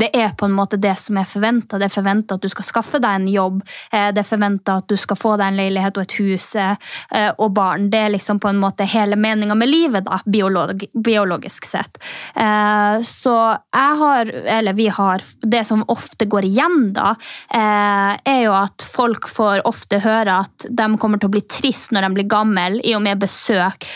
det 0.00 0.10
er 0.18 0.34
på 0.38 0.48
en 0.48 0.56
måte 0.56 0.80
det 0.82 0.96
som 0.98 1.18
er 1.20 1.28
forventa. 1.28 1.78
Det 1.78 1.86
er 1.86 1.94
forventa 1.94 2.38
at 2.38 2.42
du 2.42 2.50
skal 2.50 2.66
skaffe 2.66 3.02
deg 3.02 3.20
en 3.20 3.28
jobb, 3.30 3.62
eh, 3.92 4.10
det 4.14 4.24
er 4.24 4.28
forventa 4.28 4.80
at 4.82 4.88
du 4.90 4.96
skal 4.98 5.20
få 5.20 5.36
deg 5.38 5.52
en 5.52 5.60
leilighet 5.62 6.00
og 6.00 6.06
et 6.08 6.18
hus 6.18 6.51
eh, 6.56 7.30
og 7.38 7.52
barn. 7.56 7.90
Det 7.90 7.98
er 7.98 8.14
liksom 8.14 8.40
på 8.40 8.48
en 8.48 8.60
måte 8.60 8.84
hele 8.88 9.16
meninga 9.16 9.54
med 9.54 9.70
livet, 9.70 10.04
da, 10.04 10.20
biolog, 10.24 10.84
biologisk 10.92 11.64
sett. 11.68 11.98
Eh, 12.34 13.02
Så 13.02 13.34
jeg 13.72 13.96
har, 13.98 14.26
eller 14.26 14.72
vi 14.72 14.88
har, 14.88 15.22
det 15.40 15.64
som 15.66 15.84
ofte 15.88 16.26
går 16.26 16.44
igjen 16.44 16.92
da, 16.92 17.14
eh, 17.54 18.16
er 18.24 18.40
jo 18.44 18.52
at 18.56 18.82
folk 18.82 19.28
får 19.28 19.62
ofte 19.68 20.00
høre 20.02 20.40
at 20.44 20.66
de 20.68 20.86
kommer 20.98 21.18
til 21.18 21.30
å 21.30 21.34
bli 21.36 21.44
trist 21.46 21.92
når 21.92 22.06
de 22.06 22.10
blir 22.16 22.28
gammel, 22.30 22.80
i 22.84 22.94
og 22.96 23.02
med 23.02 23.20
besøk, 23.22 23.86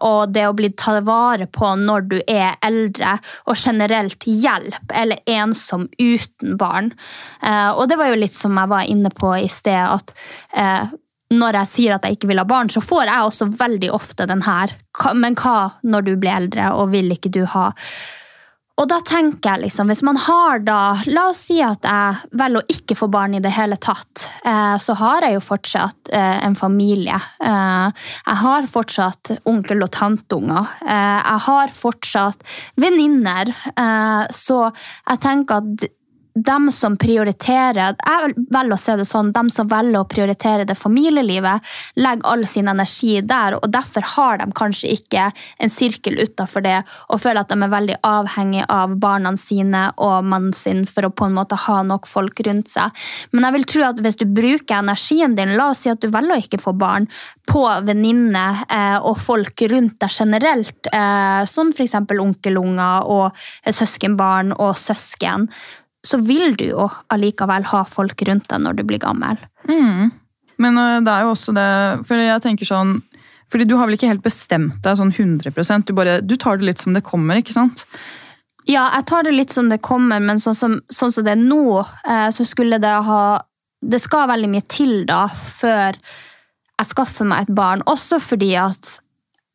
og 0.00 0.32
det 0.32 0.46
å 0.48 0.54
bli 0.56 0.70
tatt 0.78 1.04
vare 1.06 1.46
på 1.46 1.74
når 1.78 2.08
du 2.08 2.16
er 2.26 2.56
eldre, 2.62 3.18
og 3.46 3.56
generelt 3.58 4.24
hjelp, 4.26 4.92
eller 4.92 5.18
ensom 5.26 5.88
uten 5.98 6.56
barn. 6.60 6.92
Og 7.76 7.84
det 7.88 7.98
var 8.00 8.10
jo 8.12 8.20
litt 8.20 8.36
som 8.36 8.56
jeg 8.58 8.72
var 8.72 8.88
inne 8.88 9.10
på 9.14 9.34
i 9.38 9.48
sted, 9.52 9.76
at 9.78 10.14
når 11.32 11.60
jeg 11.62 11.72
sier 11.72 11.96
at 11.96 12.06
jeg 12.06 12.18
ikke 12.18 12.32
vil 12.32 12.42
ha 12.42 12.48
barn, 12.48 12.70
så 12.72 12.82
får 12.84 13.06
jeg 13.08 13.28
også 13.28 13.50
veldig 13.60 13.92
ofte 13.94 14.26
den 14.30 14.44
her. 14.46 14.74
Men 15.18 15.36
hva 15.38 15.72
når 15.82 16.08
du 16.08 16.16
blir 16.16 16.34
eldre, 16.34 16.72
og 16.76 16.92
vil 16.92 17.14
ikke 17.14 17.32
du 17.32 17.44
ha? 17.54 17.70
Og 18.80 18.88
da 18.88 18.98
tenker 19.04 19.50
jeg 19.50 19.66
liksom, 19.66 19.90
hvis 19.92 20.00
man 20.06 20.16
har 20.16 20.62
da 20.64 20.78
La 21.12 21.26
oss 21.30 21.44
si 21.46 21.58
at 21.62 21.84
jeg 21.84 22.32
velger 22.40 22.62
å 22.62 22.72
ikke 22.72 22.96
få 22.98 23.08
barn 23.12 23.36
i 23.36 23.42
det 23.44 23.52
hele 23.52 23.76
tatt. 23.76 24.24
Eh, 24.48 24.76
så 24.80 24.96
har 24.98 25.26
jeg 25.26 25.36
jo 25.36 25.42
fortsatt 25.44 26.10
eh, 26.10 26.38
en 26.46 26.56
familie. 26.58 27.18
Eh, 27.36 28.06
jeg 28.24 28.40
har 28.42 28.68
fortsatt 28.72 29.34
onkel- 29.50 29.84
og 29.84 29.92
tanteunger. 29.92 30.72
Jeg 30.88 31.40
har 31.46 31.74
fortsatt 31.76 32.42
venninner. 32.80 33.52
Så 34.34 34.58
jeg 34.72 35.20
tenker 35.22 35.60
at 35.60 35.84
dem 36.34 36.70
som 36.72 36.96
prioriterer 36.96 37.96
Jeg 37.98 38.34
velger 38.52 38.74
å 38.74 38.80
se 38.80 38.96
det 38.96 39.06
sånn, 39.08 39.32
dem 39.34 39.50
som 39.52 39.68
velger 39.68 40.00
å 40.00 40.08
prioritere 40.08 40.64
det 40.68 40.76
familielivet, 40.78 41.60
legger 42.00 42.28
all 42.28 42.46
sin 42.48 42.70
energi 42.72 43.20
der, 43.20 43.58
og 43.58 43.68
derfor 43.72 44.06
har 44.14 44.40
de 44.40 44.48
kanskje 44.56 44.92
ikke 44.96 45.28
en 45.32 45.72
sirkel 45.72 46.18
utafor 46.22 46.64
det, 46.64 46.78
og 47.08 47.20
føler 47.22 47.42
at 47.42 47.52
de 47.52 47.58
er 47.60 47.72
veldig 47.72 47.98
avhengig 48.06 48.64
av 48.72 48.96
barna 49.02 49.34
sine 49.40 49.84
og 50.02 50.24
mannen 50.28 50.56
sin 50.56 50.84
for 50.88 51.08
å 51.08 51.12
på 51.12 51.28
en 51.28 51.36
måte 51.36 51.58
ha 51.66 51.80
nok 51.86 52.08
folk 52.10 52.40
rundt 52.46 52.72
seg. 52.72 53.04
Men 53.32 53.46
jeg 53.46 53.56
vil 53.56 53.68
tro 53.74 53.84
at 53.90 54.02
hvis 54.04 54.20
du 54.20 54.26
bruker 54.28 54.80
energien 54.80 55.36
din, 55.36 55.56
la 55.58 55.70
oss 55.72 55.84
si 55.84 55.92
at 55.92 56.02
du 56.02 56.10
velger 56.12 56.36
å 56.36 56.42
ikke 56.42 56.62
få 56.62 56.74
barn, 56.76 57.08
på 57.48 57.62
venninner 57.84 58.62
eh, 58.70 58.98
og 59.02 59.18
folk 59.20 59.64
rundt 59.72 59.98
deg 60.00 60.14
generelt, 60.14 60.88
eh, 60.94 61.42
som 61.50 61.72
f.eks. 61.74 61.96
onkelunger 62.22 63.08
og 63.10 63.42
søskenbarn 63.66 64.54
og 64.54 64.76
søsken, 64.78 65.48
så 66.06 66.18
vil 66.22 66.56
du 66.58 66.66
jo 66.72 66.88
allikevel 67.14 67.68
ha 67.70 67.84
folk 67.88 68.24
rundt 68.28 68.48
deg 68.50 68.64
når 68.64 68.78
du 68.78 68.84
blir 68.88 69.02
gammel. 69.02 69.38
Mm. 69.68 70.10
Men 70.62 70.78
uh, 70.78 70.98
det 71.04 71.12
er 71.12 71.24
jo 71.24 71.32
også 71.32 71.54
det 71.56 71.68
For 72.08 72.20
jeg 72.20 72.42
tenker 72.44 72.68
sånn 72.68 72.98
fordi 73.52 73.66
du 73.68 73.74
har 73.76 73.84
vel 73.84 73.98
ikke 73.98 74.08
helt 74.08 74.24
bestemt 74.24 74.78
deg 74.80 74.96
sånn 74.96 75.10
100% 75.12 75.84
du, 75.84 75.92
bare, 75.92 76.20
du 76.24 76.38
tar 76.40 76.56
det 76.56 76.70
litt 76.70 76.80
som 76.80 76.94
det 76.96 77.02
kommer, 77.04 77.36
ikke 77.36 77.52
sant? 77.52 77.82
Ja, 78.64 78.86
jeg 78.94 79.04
tar 79.10 79.26
det 79.26 79.34
litt 79.34 79.52
som 79.52 79.68
det 79.68 79.82
kommer, 79.84 80.22
men 80.24 80.40
sånn 80.40 80.56
som, 80.56 80.78
sånn 80.88 81.12
som 81.12 81.26
det 81.26 81.34
er 81.34 81.42
nå, 81.42 81.82
eh, 81.82 82.28
så 82.32 82.46
skulle 82.48 82.78
det 82.80 82.94
ha 83.04 83.22
Det 83.82 83.98
skal 83.98 84.28
veldig 84.30 84.48
mye 84.52 84.64
til 84.70 85.02
da 85.04 85.26
før 85.34 85.98
jeg 85.98 86.88
skaffer 86.88 87.26
meg 87.26 87.44
et 87.44 87.54
barn. 87.54 87.82
Også 87.90 88.20
fordi 88.22 88.54
at 88.56 89.01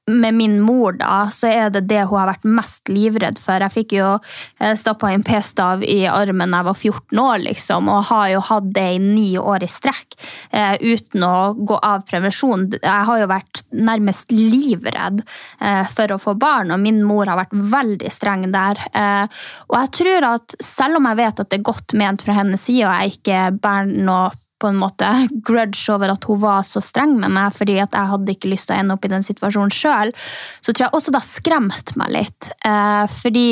med 0.08 0.34
min 0.34 0.62
mor, 0.62 0.94
da, 0.94 1.28
så 1.32 1.50
er 1.52 1.72
det 1.74 1.82
det 1.90 2.06
hun 2.08 2.22
har 2.22 2.30
vært 2.32 2.48
mest 2.48 2.88
livredd 2.92 3.40
for. 3.42 3.60
Jeg 3.60 3.74
fikk 3.74 3.96
jo 3.98 4.14
eh, 4.16 4.74
stappa 4.80 5.12
en 5.12 5.26
p-stav 5.28 5.84
i 5.84 6.06
armen 6.08 6.54
da 6.54 6.62
jeg 6.62 6.68
var 6.70 6.78
14 6.78 7.22
år, 7.24 7.38
liksom, 7.44 7.90
og 7.92 8.08
har 8.12 8.30
jo 8.32 8.44
hatt 8.48 8.70
det 8.78 8.86
i 8.96 9.02
ni 9.04 9.28
år 9.38 9.66
i 9.68 9.72
strekk 9.72 10.16
eh, 10.56 10.80
uten 10.80 11.28
å 11.28 11.36
gå 11.58 11.80
av 11.84 12.08
prevensjon. 12.08 12.70
Jeg 12.80 13.10
har 13.12 13.22
jo 13.22 13.30
vært 13.34 13.64
nærmest 13.76 14.32
livredd 14.32 15.22
eh, 15.60 15.84
for 15.92 16.16
å 16.16 16.22
få 16.22 16.38
barn, 16.40 16.72
og 16.72 16.84
min 16.84 17.04
mor 17.04 17.28
har 17.28 17.42
vært 17.44 17.56
veldig 17.78 18.14
streng 18.14 18.48
der. 18.56 18.80
Eh, 18.94 19.44
og 19.68 19.80
jeg 19.82 19.96
tror 20.00 20.32
at 20.32 20.60
selv 20.64 21.02
om 21.02 21.12
jeg 21.12 21.20
vet 21.20 21.44
at 21.44 21.52
det 21.52 21.60
er 21.60 21.70
godt 21.74 21.98
ment 22.00 22.24
fra 22.24 22.40
hennes 22.40 22.64
side, 22.64 22.88
og 22.88 22.96
jeg 22.96 23.20
ikke 23.20 23.48
bærer 23.60 23.96
noe 24.08 24.32
på 24.60 24.72
en 24.72 24.80
måte 24.80 25.10
grudge 25.48 25.86
over 25.94 26.14
at 26.14 26.30
hun 26.30 26.42
var 26.42 26.64
så 26.68 26.82
streng 26.84 27.18
med 27.22 27.34
meg, 27.34 27.54
fordi 27.56 27.80
at 27.84 27.96
jeg 27.96 28.14
hadde 28.14 28.34
ikke 28.34 28.52
lyst 28.54 28.70
til 28.70 28.78
å 28.78 28.80
ende 28.82 28.98
opp 28.98 29.06
i 29.06 29.14
den 29.14 29.26
situasjonen 29.26 29.74
sjøl, 29.74 30.16
så 30.62 30.74
tror 30.74 30.88
jeg 30.88 30.98
også 30.98 31.14
det 31.14 31.22
har 31.22 31.30
skremt 31.30 31.94
meg 32.00 32.16
litt. 32.16 32.50
Eh, 32.66 33.06
fordi 33.22 33.48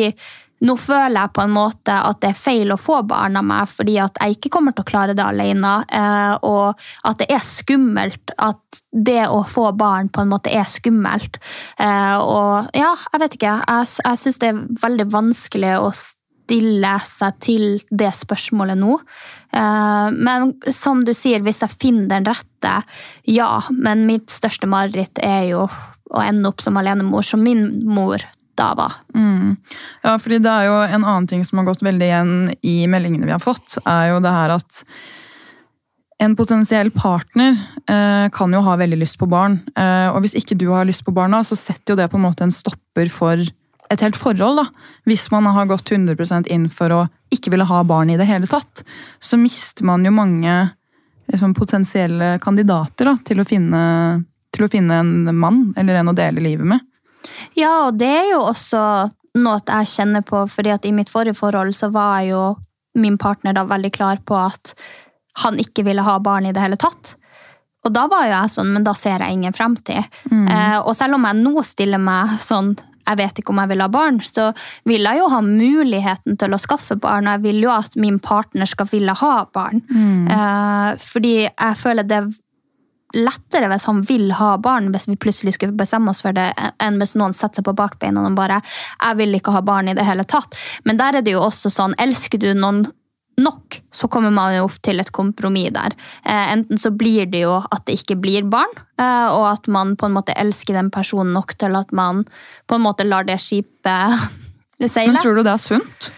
nå 0.64 0.76
føler 0.80 1.18
jeg 1.20 1.34
på 1.36 1.44
en 1.44 1.54
måte 1.54 1.94
at 1.94 2.22
det 2.24 2.30
er 2.32 2.40
feil 2.40 2.72
å 2.72 2.80
få 2.80 3.02
barn 3.08 3.36
av 3.38 3.46
meg, 3.48 3.68
fordi 3.70 3.98
at 4.02 4.16
jeg 4.22 4.38
ikke 4.38 4.52
kommer 4.56 4.76
til 4.76 4.86
å 4.86 4.88
klare 4.88 5.16
det 5.18 5.26
alene. 5.26 5.74
Eh, 5.92 6.36
og 6.48 6.80
at 7.06 7.20
det 7.22 7.28
er 7.36 7.44
skummelt. 7.44 8.34
At 8.40 8.82
det 8.92 9.26
å 9.28 9.44
få 9.48 9.70
barn 9.76 10.10
på 10.14 10.24
en 10.24 10.32
måte 10.32 10.54
er 10.56 10.68
skummelt. 10.70 11.42
Eh, 11.78 12.18
og 12.18 12.72
ja, 12.76 12.94
jeg 13.12 13.24
vet 13.26 13.38
ikke. 13.38 13.58
Jeg, 13.68 13.92
jeg 14.00 14.22
syns 14.24 14.42
det 14.42 14.52
er 14.52 14.64
veldig 14.86 15.10
vanskelig 15.14 15.76
å 15.82 15.92
stille 16.46 16.94
seg 17.10 17.42
til 17.44 17.66
det 17.90 18.12
spørsmålet 18.16 18.80
nå. 18.80 19.00
Eh, 19.56 20.08
men 20.14 20.54
som 20.74 21.04
du 21.06 21.14
sier, 21.18 21.44
hvis 21.46 21.64
jeg 21.66 21.78
finner 21.82 22.08
den 22.14 22.30
rette, 22.30 22.78
ja. 23.30 23.50
Men 23.74 24.06
mitt 24.10 24.32
største 24.34 24.70
mareritt 24.70 25.22
er 25.24 25.50
jo 25.52 25.66
å 25.66 26.22
ende 26.22 26.50
opp 26.52 26.62
som 26.62 26.78
alenemor, 26.78 27.26
som 27.26 27.44
min 27.44 27.68
mor 27.90 28.24
da 28.56 28.70
var. 28.78 28.94
Mm. 29.16 29.58
Ja, 30.06 30.16
fordi 30.22 30.40
det 30.44 30.52
er 30.52 30.70
jo 30.70 30.80
en 30.86 31.04
annen 31.04 31.28
ting 31.28 31.44
som 31.48 31.60
har 31.60 31.68
gått 31.68 31.84
veldig 31.84 32.08
igjen 32.08 32.34
i 32.64 32.78
meldingene 32.88 33.28
vi 33.28 33.36
har 33.36 33.44
fått, 33.44 33.80
er 33.84 34.14
jo 34.14 34.22
det 34.24 34.32
her 34.32 34.56
at 34.56 34.84
en 36.24 36.36
potensiell 36.40 36.94
partner 36.96 37.58
eh, 37.92 38.28
kan 38.32 38.54
jo 38.56 38.62
ha 38.64 38.78
veldig 38.80 39.02
lyst 39.02 39.18
på 39.20 39.28
barn. 39.28 39.58
Eh, 39.76 40.08
og 40.14 40.22
hvis 40.24 40.38
ikke 40.40 40.56
du 40.56 40.70
har 40.72 40.88
lyst 40.88 41.04
på 41.04 41.14
barna, 41.16 41.42
så 41.44 41.58
setter 41.60 41.94
jo 41.94 42.00
det 42.00 42.08
på 42.12 42.20
en 42.20 42.24
måte 42.24 42.46
en 42.48 42.56
stopper 42.56 43.12
for 43.12 43.44
et 43.90 44.02
helt 44.02 44.18
forhold. 44.18 44.58
da. 44.58 44.66
Hvis 45.06 45.30
man 45.32 45.46
har 45.46 45.68
gått 45.70 45.92
100% 45.92 46.48
inn 46.48 46.70
for 46.70 46.94
å 46.94 47.04
ikke 47.34 47.52
ville 47.54 47.68
ha 47.68 47.84
barn 47.84 48.10
i 48.10 48.18
det 48.18 48.28
hele 48.30 48.48
tatt, 48.50 48.84
så 49.20 49.38
mister 49.38 49.86
man 49.86 50.06
jo 50.06 50.14
mange 50.16 50.54
liksom, 51.32 51.54
potensielle 51.58 52.38
kandidater 52.44 53.12
da, 53.12 53.16
til, 53.26 53.42
å 53.42 53.48
finne, 53.48 53.84
til 54.56 54.66
å 54.66 54.72
finne 54.72 55.02
en 55.02 55.36
mann 55.38 55.68
eller 55.78 56.02
en 56.02 56.14
å 56.14 56.18
dele 56.18 56.44
livet 56.44 56.76
med. 56.76 56.86
Ja, 57.58 57.88
og 57.88 57.98
det 58.00 58.12
er 58.12 58.32
jo 58.36 58.44
også 58.46 58.82
noe 59.36 59.60
jeg 59.68 59.92
kjenner 59.92 60.24
på, 60.26 60.46
fordi 60.48 60.72
at 60.72 60.86
i 60.88 60.94
mitt 60.96 61.12
forrige 61.12 61.38
forhold 61.38 61.76
så 61.76 61.90
var 61.94 62.22
jo 62.28 62.44
min 62.96 63.18
partner 63.20 63.56
da 63.56 63.66
veldig 63.68 63.92
klar 63.92 64.22
på 64.24 64.38
at 64.40 64.76
han 65.44 65.60
ikke 65.60 65.84
ville 65.84 66.06
ha 66.06 66.16
barn 66.24 66.48
i 66.48 66.54
det 66.56 66.64
hele 66.64 66.80
tatt. 66.80 67.18
Og 67.86 67.92
da 67.94 68.06
var 68.10 68.26
jo 68.26 68.34
jeg 68.34 68.54
sånn, 68.54 68.72
men 68.74 68.86
da 68.86 68.96
ser 68.98 69.22
jeg 69.22 69.36
ingen 69.36 69.54
fremtid. 69.54 70.08
Mm. 70.32 70.46
Eh, 70.48 70.78
og 70.80 70.96
selv 70.98 71.18
om 71.18 71.28
jeg 71.28 71.42
nå 71.44 71.64
stiller 71.68 72.02
meg 72.02 72.38
sånn 72.42 72.72
jeg 73.06 73.20
vet 73.22 73.42
ikke 73.42 73.54
om 73.54 73.62
jeg 73.64 73.72
vil 73.74 73.84
ha 73.86 73.90
barn, 73.92 74.22
så 74.24 74.52
vil 74.90 75.06
jeg 75.06 75.22
jo 75.22 75.28
ha 75.34 75.42
muligheten 75.46 76.40
til 76.42 76.56
å 76.56 76.62
skaffe 76.62 76.98
barn. 77.02 77.28
Og 77.28 77.38
jeg 77.38 77.46
vil 77.46 77.62
jo 77.66 77.74
at 77.76 77.96
min 78.02 78.18
partner 78.24 78.70
skal 78.70 78.90
ville 78.92 79.14
ha 79.22 79.36
barn. 79.54 79.84
Mm. 79.90 80.26
Eh, 80.32 80.90
fordi 81.02 81.36
jeg 81.46 81.80
føler 81.82 82.08
det 82.08 82.20
er 82.22 82.34
lettere 83.16 83.70
hvis 83.72 83.88
han 83.88 84.02
vil 84.08 84.34
ha 84.36 84.56
barn, 84.60 84.92
hvis 84.92 85.08
vi 85.08 85.16
plutselig 85.20 85.56
skulle 85.56 85.78
bestemme 85.78 86.12
oss 86.12 86.22
for 86.26 86.36
det, 86.36 86.50
enn 86.84 87.00
hvis 87.00 87.16
noen 87.16 87.36
setter 87.36 87.62
seg 87.62 87.70
på 87.70 87.76
bakbeina 87.78 88.26
og 88.26 88.36
bare 88.36 88.62
'jeg 88.62 89.18
vil 89.18 89.36
ikke 89.36 89.54
ha 89.56 89.62
barn 89.62 89.88
i 89.88 89.94
det 89.94 90.06
hele 90.06 90.24
tatt'. 90.24 90.58
Men 90.84 90.98
der 90.98 91.16
er 91.16 91.22
det 91.22 91.32
jo 91.32 91.40
også 91.40 91.72
sånn, 91.72 91.96
elsker 91.98 92.38
du 92.40 92.54
noen 92.54 92.86
nok, 93.42 93.80
så 93.92 94.08
kommer 94.12 94.32
man 94.34 94.54
jo 94.56 94.66
opp 94.68 94.78
til 94.86 95.02
et 95.02 95.12
kompromiss 95.16 95.74
der. 95.76 95.96
Eh, 96.24 96.52
enten 96.54 96.80
så 96.82 96.92
blir 96.96 97.28
det 97.32 97.44
jo 97.44 97.58
at 97.60 97.86
det 97.88 98.00
ikke 98.00 98.18
blir 98.22 98.48
barn, 98.50 98.72
eh, 99.00 99.28
og 99.32 99.48
at 99.52 99.68
man 99.72 99.96
på 100.00 100.10
en 100.10 100.16
måte 100.18 100.36
elsker 100.40 100.78
den 100.78 100.92
personen 100.94 101.36
nok 101.36 101.56
til 101.60 101.76
at 101.76 101.92
man 101.96 102.24
på 102.68 102.78
en 102.78 102.86
måte 102.86 103.08
lar 103.08 103.28
det 103.28 103.40
skipet 103.44 104.16
seile. 104.80 105.14
Men 105.14 105.22
tror 105.22 105.40
du 105.40 105.44
det 105.44 105.56
er 105.56 105.64
sunt? 105.64 106.12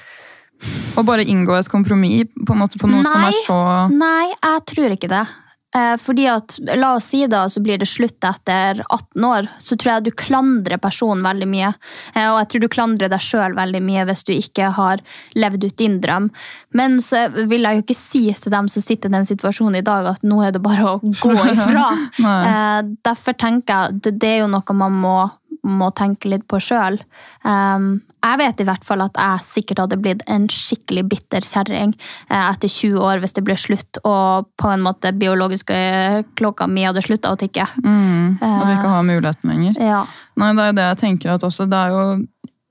Å 0.98 1.04
bare 1.06 1.26
inngå 1.30 1.54
et 1.54 1.70
kompromiss 1.70 2.32
på, 2.34 2.56
på 2.56 2.90
noe 2.90 3.04
nei, 3.04 3.12
som 3.12 3.26
er 3.28 3.36
så 3.44 3.58
Nei, 3.94 4.24
jeg 4.34 4.64
tror 4.72 4.96
ikke 4.96 5.12
det. 5.12 5.26
Eh, 5.76 5.98
fordi 6.00 6.28
at, 6.32 6.56
La 6.80 6.94
oss 6.96 7.10
si 7.12 7.26
da, 7.28 7.50
så 7.50 7.62
blir 7.62 7.78
det 7.78 7.90
slutt 7.92 8.24
etter 8.24 8.80
18 8.88 9.26
år. 9.28 9.50
Så 9.60 9.76
tror 9.76 9.98
jeg 9.98 10.06
du 10.08 10.12
klandrer 10.16 10.80
personen 10.82 11.26
veldig 11.26 11.48
mye. 11.52 11.74
Eh, 12.14 12.28
og 12.30 12.40
jeg 12.40 12.50
tror 12.54 12.64
du 12.64 12.70
klandrer 12.72 13.12
deg 13.12 13.24
sjøl 13.24 13.58
veldig 13.58 13.82
mye 13.84 14.06
hvis 14.08 14.24
du 14.28 14.34
ikke 14.38 14.72
har 14.78 15.04
levd 15.36 15.68
ut 15.68 15.78
din 15.80 16.00
drøm. 16.04 16.30
Men 16.78 17.02
så 17.04 17.28
vil 17.36 17.68
jeg 17.68 17.80
jo 17.80 17.86
ikke 17.86 18.00
si 18.00 18.24
til 18.32 18.54
dem 18.54 18.72
som 18.72 18.86
sitter 18.86 19.12
i 19.12 19.18
den 19.18 19.28
situasjonen 19.28 19.82
i 19.82 19.86
dag, 19.86 20.08
at 20.16 20.24
nå 20.24 20.40
er 20.46 20.56
det 20.56 20.64
bare 20.64 20.96
å 20.96 21.02
gå 21.04 21.36
ifra. 21.54 21.90
Eh, 22.22 22.80
derfor 23.08 23.38
tenker 23.38 23.74
jeg 23.74 24.00
at 24.00 24.22
det 24.22 24.34
er 24.38 24.42
jo 24.46 24.54
noe 24.54 24.78
man 24.78 24.98
må 25.04 25.18
må 25.66 25.90
tenke 25.98 26.30
litt 26.32 26.46
på 26.50 26.60
sjøl. 26.64 27.00
Jeg 28.28 28.40
vet 28.42 28.62
i 28.62 28.66
hvert 28.68 28.86
fall 28.86 29.04
at 29.06 29.18
jeg 29.22 29.46
sikkert 29.46 29.82
hadde 29.84 30.00
blitt 30.02 30.24
en 30.32 30.48
skikkelig 30.52 31.04
bitter 31.12 31.46
kjerring 31.46 31.94
uh, 32.32 32.50
etter 32.50 32.72
20 32.72 32.98
år 33.04 33.22
hvis 33.22 33.36
det 33.38 33.44
ble 33.48 33.56
slutt 33.60 34.00
og 34.02 34.50
på 34.60 34.72
en 34.74 34.84
måte 34.84 35.14
biologiske 35.16 35.78
klokka 36.40 36.68
mi 36.72 36.84
hadde 36.88 37.06
slutta 37.06 37.32
å 37.32 37.40
tikke. 37.40 37.68
Mm, 37.86 38.40
og 38.42 38.64
du 38.66 38.74
ikke 38.74 38.94
har 38.96 39.06
muligheten 39.08 39.54
lenger. 39.54 39.80
Ja. 39.80 40.04
Nei, 40.40 40.54
det 40.58 40.66
er 40.66 40.72
jo 40.72 40.78
det 40.80 40.88
jeg 40.90 41.02
tenker 41.06 41.36
at 41.36 41.46
også, 41.48 41.70
det 41.70 41.84
er 41.84 41.96
jo 41.96 42.08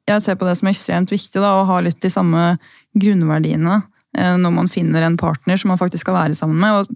Jeg 0.07 0.23
ser 0.23 0.37
på 0.39 0.47
det 0.47 0.55
som 0.59 0.69
ekstremt 0.71 1.11
viktig 1.11 1.41
da, 1.43 1.57
å 1.59 1.67
ha 1.67 1.81
litt 1.83 1.99
de 2.03 2.11
samme 2.13 2.57
grunnverdiene 2.95 3.81
når 4.17 4.53
man 4.55 4.69
finner 4.71 5.03
en 5.05 5.17
partner 5.21 5.59
som 5.61 5.69
man 5.69 5.81
faktisk 5.81 6.07
skal 6.07 6.15
være 6.15 6.37
sammen 6.39 6.57
med. 6.57 6.73
og 6.73 6.87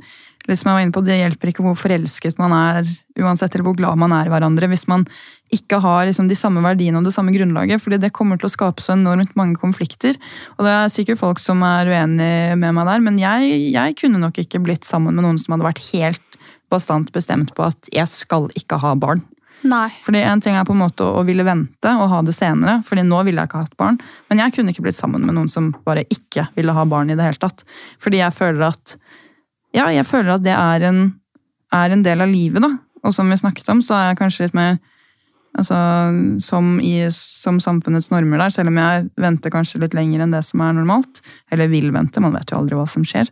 liksom 0.50 0.70
jeg 0.70 0.76
var 0.76 0.84
inne 0.84 0.94
på, 0.94 1.02
Det 1.06 1.18
hjelper 1.18 1.50
ikke 1.50 1.64
hvor 1.64 1.76
forelsket 1.78 2.38
man 2.40 2.54
er, 2.56 2.88
uansett 3.20 3.54
eller 3.54 3.66
hvor 3.68 3.78
glad 3.78 3.98
man 4.00 4.14
er 4.16 4.28
i 4.28 4.32
hverandre, 4.32 4.68
hvis 4.70 4.86
man 4.90 5.06
ikke 5.54 5.80
har 5.82 6.06
liksom 6.06 6.28
de 6.30 6.38
samme 6.38 6.62
verdiene 6.62 7.00
og 7.00 7.06
det 7.08 7.14
samme 7.14 7.34
grunnlaget. 7.34 7.82
fordi 7.82 7.98
det 7.98 8.12
kommer 8.12 8.38
til 8.38 8.46
å 8.46 8.54
skape 8.54 8.82
så 8.82 8.94
enormt 8.94 9.34
mange 9.38 9.58
konflikter. 9.58 10.18
Og 10.58 10.66
det 10.66 10.74
er 10.74 10.92
sikkert 10.92 11.22
folk 11.22 11.42
som 11.42 11.62
er 11.66 11.90
uenig 11.90 12.58
med 12.58 12.74
meg 12.74 12.86
der, 12.86 13.00
men 13.00 13.18
jeg, 13.18 13.72
jeg 13.74 13.96
kunne 13.98 14.22
nok 14.22 14.38
ikke 14.38 14.62
blitt 14.62 14.84
sammen 14.86 15.14
med 15.14 15.26
noen 15.26 15.40
som 15.42 15.56
hadde 15.56 15.68
vært 15.70 15.84
helt 15.90 16.40
bastant 16.70 17.10
bestemt 17.12 17.54
på 17.56 17.66
at 17.66 17.90
jeg 17.92 18.06
skal 18.10 18.46
ikke 18.58 18.78
ha 18.78 18.94
barn. 18.94 19.24
Nei. 19.62 19.90
Fordi 20.04 20.22
En 20.24 20.40
ting 20.40 20.56
er 20.56 20.64
på 20.64 20.72
en 20.72 20.80
måte 20.80 21.04
å 21.04 21.22
ville 21.26 21.44
vente 21.44 21.92
og 21.92 22.08
ha 22.12 22.22
det 22.24 22.34
senere, 22.36 22.80
fordi 22.86 23.04
nå 23.04 23.20
ville 23.26 23.42
jeg 23.42 23.50
ikke 23.50 23.64
hatt 23.64 23.76
barn. 23.80 23.98
Men 24.30 24.40
jeg 24.44 24.54
kunne 24.54 24.72
ikke 24.72 24.86
blitt 24.86 24.96
sammen 24.96 25.26
med 25.26 25.36
noen 25.36 25.50
som 25.52 25.74
bare 25.84 26.06
ikke 26.08 26.46
ville 26.56 26.72
ha 26.76 26.86
barn 26.88 27.12
i 27.12 27.16
det 27.18 27.26
hele 27.26 27.40
tatt. 27.40 27.64
Fordi 28.00 28.22
jeg 28.22 28.36
føler 28.36 28.70
at 28.70 28.96
ja, 29.76 29.88
jeg 29.94 30.06
føler 30.08 30.36
at 30.36 30.44
det 30.44 30.54
er 30.54 30.86
en, 30.88 31.02
er 31.74 31.94
en, 31.94 32.06
del 32.06 32.24
av 32.24 32.30
livet, 32.30 32.62
da. 32.64 32.72
Og 33.06 33.14
som 33.16 33.30
vi 33.30 33.38
snakket 33.40 33.68
om, 33.72 33.82
så 33.84 33.96
er 33.96 34.08
jeg 34.10 34.20
kanskje 34.20 34.46
litt 34.48 34.56
mer 34.58 34.78
altså, 35.58 35.76
som, 36.42 36.72
i, 36.84 37.06
som 37.14 37.60
samfunnets 37.62 38.10
normer 38.12 38.42
der, 38.42 38.54
selv 38.54 38.72
om 38.72 38.80
jeg 38.80 39.06
venter 39.20 39.54
kanskje 39.54 39.80
litt 39.84 39.96
lenger 39.96 40.24
enn 40.24 40.34
det 40.34 40.42
som 40.46 40.62
er 40.64 40.74
normalt. 40.76 41.22
Eller 41.52 41.70
vil 41.72 41.92
vente, 41.94 42.22
man 42.22 42.36
vet 42.36 42.52
jo 42.52 42.60
aldri 42.60 42.78
hva 42.78 42.88
som 42.90 43.06
skjer. 43.06 43.30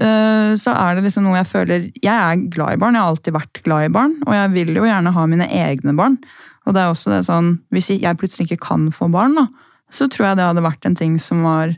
Uh, 0.00 0.56
så 0.60 0.74
er 0.76 0.96
det 0.96 1.06
liksom 1.06 1.24
noe 1.24 1.38
jeg 1.38 1.48
føler 1.48 1.84
Jeg 1.98 2.12
er 2.12 2.42
glad 2.52 2.76
i 2.76 2.78
barn, 2.78 2.94
jeg 2.94 3.02
har 3.02 3.10
alltid 3.10 3.34
vært 3.34 3.60
glad 3.64 3.86
i 3.86 3.92
barn. 3.92 4.16
Og 4.26 4.36
jeg 4.36 4.54
vil 4.56 4.74
jo 4.80 4.86
gjerne 4.88 5.14
ha 5.16 5.26
mine 5.30 5.48
egne 5.60 5.96
barn. 5.98 6.18
Og 6.66 6.76
det 6.76 6.82
er 6.82 6.92
også 6.92 7.12
det 7.14 7.24
sånn, 7.28 7.54
hvis 7.74 7.92
jeg 7.94 8.18
plutselig 8.20 8.50
ikke 8.50 8.66
kan 8.68 8.90
få 8.94 9.08
barn, 9.12 9.36
da, 9.38 9.46
så 9.90 10.06
tror 10.10 10.30
jeg 10.30 10.38
det 10.38 10.50
hadde 10.50 10.64
vært 10.64 10.86
en 10.86 10.98
ting 10.98 11.16
som 11.22 11.42
var 11.46 11.72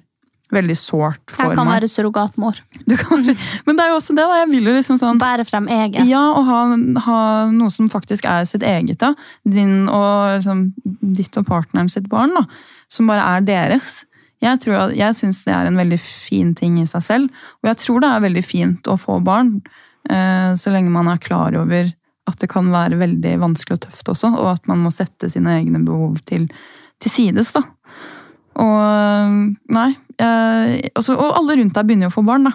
veldig 0.52 0.76
sårt 0.78 1.32
for 1.32 1.42
meg. 1.42 1.52
Jeg 1.52 1.58
kan 1.58 1.68
meg. 1.68 1.74
være 1.78 1.90
surrogatmor. 1.90 2.60
Du 2.88 2.94
kan, 3.00 3.24
men 3.66 3.78
det 3.78 3.84
er 3.84 3.92
jo 3.92 3.98
også 3.98 4.16
det, 4.16 4.26
da. 4.28 4.38
Jeg 4.42 4.50
vil 4.52 4.70
jo 4.70 4.76
liksom 4.76 5.00
sånn 5.00 5.20
Bære 5.22 5.46
frem 5.48 5.68
eget. 5.72 6.04
Ja, 6.10 6.22
og 6.36 6.46
ha, 6.48 6.60
ha 7.06 7.18
noe 7.52 7.72
som 7.74 7.90
faktisk 7.92 8.28
er 8.28 8.46
sitt 8.48 8.64
eget, 8.66 8.98
da. 9.02 9.12
Din 9.48 9.88
og 9.88 10.38
liksom, 10.38 10.64
ditt 11.16 11.36
og 11.40 11.48
partneren 11.48 11.90
sitt 11.92 12.08
barn, 12.12 12.34
da. 12.36 12.46
Som 12.92 13.10
bare 13.10 13.24
er 13.36 13.46
deres. 13.48 14.02
Jeg, 14.42 14.58
tror 14.64 14.92
jeg 14.96 15.14
syns 15.16 15.44
det 15.46 15.54
er 15.54 15.70
en 15.70 15.78
veldig 15.78 16.00
fin 16.02 16.52
ting 16.58 16.80
i 16.82 16.88
seg 16.90 17.06
selv. 17.06 17.42
Og 17.62 17.70
jeg 17.70 17.80
tror 17.84 18.02
det 18.02 18.10
er 18.10 18.24
veldig 18.26 18.44
fint 18.44 18.90
å 18.90 18.98
få 19.00 19.20
barn, 19.24 19.58
eh, 20.10 20.52
så 20.58 20.74
lenge 20.74 20.92
man 20.92 21.10
er 21.12 21.22
klar 21.22 21.54
over 21.58 21.92
at 22.30 22.38
det 22.42 22.50
kan 22.50 22.70
være 22.70 22.98
veldig 23.00 23.36
vanskelig 23.42 23.78
og 23.78 23.84
tøft 23.86 24.10
også, 24.12 24.32
og 24.38 24.52
at 24.54 24.68
man 24.70 24.82
må 24.82 24.92
sette 24.94 25.30
sine 25.30 25.56
egne 25.58 25.82
behov 25.86 26.20
til, 26.26 26.48
til 27.02 27.14
sides, 27.14 27.54
da. 27.54 27.64
Og 28.60 29.72
nei 29.72 29.90
altså, 30.20 31.16
Og 31.16 31.38
alle 31.38 31.56
rundt 31.58 31.74
deg 31.74 31.86
begynner 31.88 32.06
jo 32.06 32.12
å 32.12 32.16
få 32.18 32.24
barn, 32.26 32.50
da. 32.50 32.52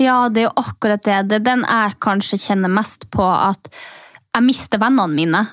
Ja, 0.00 0.16
det 0.28 0.42
er 0.42 0.48
jo 0.48 0.56
akkurat 0.60 1.04
det. 1.06 1.20
Det 1.30 1.38
er 1.38 1.44
den 1.44 1.62
jeg 1.64 1.98
kanskje 2.04 2.40
kjenner 2.40 2.72
mest 2.72 3.06
på, 3.14 3.24
at 3.24 3.70
jeg 4.36 4.44
mister 4.44 4.80
vennene 4.82 5.16
mine. 5.16 5.44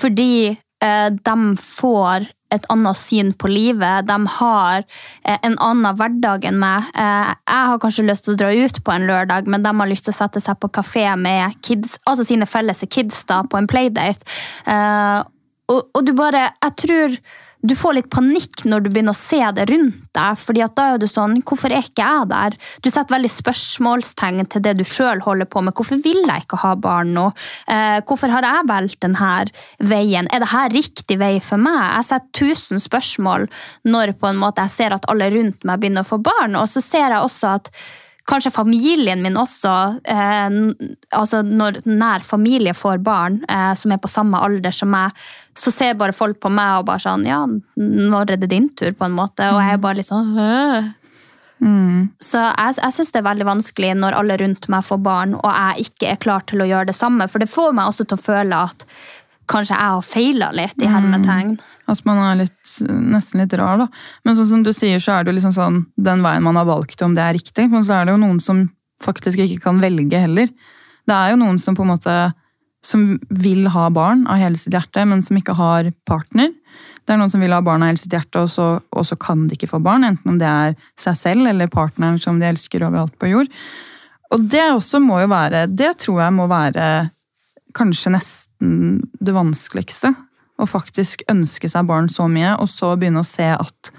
Fordi 0.00 0.30
eh, 0.50 1.10
de 1.10 1.36
får 1.62 2.26
et 2.54 2.66
annet 2.70 2.98
syn 2.98 3.32
på 3.38 3.50
livet. 3.50 4.06
De 4.06 4.16
har 4.38 4.82
eh, 4.82 5.38
en 5.38 5.56
annen 5.62 5.98
hverdag 5.98 6.46
enn 6.48 6.58
meg. 6.62 6.90
Eh, 6.94 7.32
jeg 7.32 7.70
har 7.70 7.80
kanskje 7.82 8.06
lyst 8.06 8.26
til 8.26 8.34
å 8.34 8.40
dra 8.42 8.52
ut 8.54 8.82
på 8.82 8.94
en 8.94 9.06
lørdag, 9.08 9.50
men 9.50 9.64
de 9.64 9.72
har 9.80 9.90
lyst 9.90 10.06
til 10.08 10.14
å 10.14 10.18
sette 10.20 10.42
seg 10.42 10.58
på 10.62 10.70
kafé 10.78 11.08
med 11.18 11.58
kids, 11.66 11.98
altså 12.06 12.26
sine 12.26 12.48
felles 12.50 12.84
kids 12.90 13.24
da, 13.30 13.42
på 13.46 13.58
en 13.58 13.70
playdate. 13.70 14.26
Eh, 14.66 15.18
og, 15.66 15.88
og 15.98 16.04
du 16.06 16.12
bare 16.14 16.44
Jeg 16.62 16.74
tror 16.78 17.14
du 17.66 17.74
får 17.78 17.96
litt 17.96 18.08
panikk 18.12 18.64
når 18.68 18.84
du 18.84 18.90
begynner 18.92 19.16
å 19.16 19.18
se 19.18 19.40
det 19.56 19.66
rundt 19.70 20.06
deg. 20.16 20.38
fordi 20.38 20.62
at 20.64 20.76
da 20.78 20.86
er 20.94 21.00
du 21.02 21.06
sånn 21.10 21.38
Hvorfor 21.46 21.72
er 21.72 21.84
ikke 21.84 22.04
jeg 22.04 22.28
der? 22.30 22.56
Du 22.82 22.88
setter 22.90 23.16
veldig 23.16 23.30
spørsmålstegn 23.32 24.46
til 24.52 24.64
det 24.64 24.76
du 24.78 24.84
sjøl 24.86 25.20
holder 25.24 25.48
på 25.50 25.62
med. 25.64 25.74
Hvorfor 25.76 26.00
vil 26.02 26.22
jeg 26.24 26.46
ikke 26.46 26.60
ha 26.62 26.74
barn 26.80 27.12
nå? 27.16 27.26
Eh, 27.70 27.98
hvorfor 28.06 28.32
har 28.32 28.46
jeg 28.46 28.68
valgt 28.70 29.00
denne 29.04 29.34
veien? 29.78 30.30
Er 30.32 30.42
dette 30.42 30.64
riktig 30.74 31.18
vei 31.20 31.36
for 31.44 31.60
meg? 31.62 31.82
Jeg 31.98 32.08
setter 32.10 32.34
tusen 32.40 32.82
spørsmål 32.82 33.46
når 33.88 34.16
på 34.20 34.30
en 34.30 34.40
måte 34.40 34.64
jeg 34.66 34.76
ser 34.76 34.96
at 34.96 35.06
alle 35.10 35.30
rundt 35.34 35.66
meg 35.66 35.82
begynner 35.82 36.06
å 36.06 36.10
få 36.10 36.20
barn. 36.22 36.56
Og 36.58 36.68
så 36.70 36.82
ser 36.84 37.10
jeg 37.10 37.22
også 37.22 37.56
at 37.60 37.72
Kanskje 38.26 38.50
familien 38.50 39.22
min 39.22 39.36
også, 39.38 39.72
eh, 40.02 40.56
altså 41.14 41.44
når 41.46 41.84
nær 41.86 42.24
familie 42.26 42.74
får 42.74 42.98
barn 43.06 43.38
eh, 43.48 43.72
som 43.78 43.92
er 43.94 44.00
på 44.02 44.10
samme 44.10 44.40
alder 44.42 44.74
som 44.74 44.90
meg, 44.90 45.14
så 45.54 45.70
ser 45.70 45.94
bare 45.94 46.16
folk 46.16 46.40
på 46.42 46.50
meg 46.50 46.80
og 46.80 46.88
bare 46.88 47.04
sånn 47.04 47.26
Ja, 47.28 47.44
når 47.78 48.34
er 48.34 48.40
det 48.42 48.50
din 48.50 48.66
tur, 48.74 48.90
på 48.98 49.06
en 49.06 49.14
måte? 49.14 49.46
Og 49.54 49.60
jeg 49.62 49.76
er 49.76 49.82
bare 49.84 50.00
litt 50.00 50.10
sånn 50.10 50.34
mm. 51.62 52.00
Så 52.18 52.42
jeg, 52.42 52.76
jeg 52.82 52.96
syns 52.98 53.14
det 53.14 53.22
er 53.22 53.28
veldig 53.30 53.46
vanskelig 53.48 53.94
når 54.02 54.18
alle 54.18 54.40
rundt 54.42 54.66
meg 54.74 54.84
får 54.88 55.00
barn, 55.06 55.38
og 55.38 55.46
jeg 55.52 55.86
ikke 55.86 56.10
er 56.10 56.20
klar 56.26 56.42
til 56.50 56.64
å 56.64 56.68
gjøre 56.68 56.90
det 56.90 56.98
samme. 56.98 57.30
For 57.30 57.42
det 57.42 57.52
får 57.52 57.78
meg 57.78 57.92
også 57.92 58.08
til 58.10 58.18
å 58.18 58.26
føle 58.26 58.64
at 58.72 58.84
kanskje 59.46 59.76
jeg 59.78 59.94
har 59.94 60.02
feila 60.02 60.50
litt, 60.58 60.78
i 60.82 60.90
hermetegn. 60.90 61.56
Altså 61.86 62.08
man 62.08 62.22
er 62.24 62.40
litt, 62.42 62.72
nesten 62.90 63.42
litt 63.42 63.54
rar, 63.58 63.78
da. 63.84 63.86
Men 64.26 64.38
sånn 64.38 64.50
som 64.50 64.64
du 64.66 64.72
sier, 64.74 64.98
så 65.02 65.14
er 65.14 65.24
det 65.24 65.32
jo 65.32 65.36
liksom 65.38 65.54
sånn 65.54 65.82
den 65.94 66.24
veien 66.24 66.44
man 66.44 66.58
har 66.58 66.66
valgt, 66.68 67.02
om 67.06 67.14
det 67.14 67.22
er 67.22 67.36
riktig. 67.38 67.68
Men 67.72 67.86
så 67.86 68.00
er 68.00 68.06
det 68.06 68.16
jo 68.16 68.22
noen 68.24 68.40
som 68.42 68.64
faktisk 69.04 69.42
ikke 69.44 69.62
kan 69.68 69.78
velge 69.82 70.20
heller. 70.24 70.50
Det 71.06 71.14
er 71.14 71.32
jo 71.32 71.40
noen 71.40 71.60
som 71.62 71.76
på 71.78 71.84
en 71.86 71.92
måte 71.94 72.16
som 72.86 73.06
vil 73.30 73.66
ha 73.74 73.88
barn 73.90 74.26
av 74.30 74.40
hele 74.40 74.58
sitt 74.58 74.74
hjerte, 74.74 75.04
men 75.08 75.22
som 75.24 75.38
ikke 75.38 75.56
har 75.58 75.90
partner. 76.08 76.52
Det 77.06 77.14
er 77.14 77.20
noen 77.20 77.30
som 77.30 77.42
vil 77.42 77.54
ha 77.54 77.62
barn 77.62 77.84
av 77.84 77.92
hele 77.92 78.02
sitt 78.02 78.14
hjerte, 78.14 78.42
og 78.42 78.50
så, 78.50 78.68
og 78.90 79.06
så 79.06 79.18
kan 79.18 79.46
de 79.46 79.54
ikke 79.54 79.70
få 79.70 79.80
barn. 79.82 80.06
Enten 80.06 80.34
om 80.34 80.38
det 80.42 80.50
er 80.50 80.76
seg 80.98 81.18
selv 81.18 81.50
eller 81.50 81.70
partneren 81.70 82.18
som 82.22 82.40
de 82.42 82.48
elsker 82.50 82.82
overalt 82.86 83.14
på 83.18 83.30
jord. 83.30 83.50
Og 84.34 84.46
det 84.50 84.64
også 84.72 84.98
må 84.98 85.20
jo 85.22 85.28
være 85.30 85.68
Det 85.70 85.92
tror 86.02 86.24
jeg 86.24 86.34
må 86.34 86.48
være 86.50 86.86
kanskje 87.76 88.10
nesten 88.16 88.72
det 89.22 89.34
vanskeligste. 89.36 90.10
Å 90.56 90.66
faktisk 90.68 91.26
ønske 91.32 91.68
seg 91.68 91.88
barn 91.88 92.08
så 92.12 92.28
mye, 92.32 92.54
og 92.60 92.70
så 92.72 92.94
begynne 92.96 93.22
å 93.24 93.28
se 93.28 93.48
at 93.52 93.92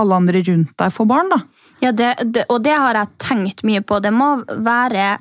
alle 0.00 0.20
andre 0.20 0.42
rundt 0.44 0.74
deg 0.80 0.92
får 0.92 1.08
barn. 1.08 1.32
da. 1.32 1.42
Ja, 1.82 1.92
det, 1.92 2.14
det, 2.24 2.46
og 2.48 2.62
det 2.64 2.76
har 2.76 2.96
jeg 2.98 3.20
tenkt 3.22 3.64
mye 3.66 3.82
på. 3.84 4.00
Det 4.02 4.12
må 4.14 4.36
være 4.46 5.14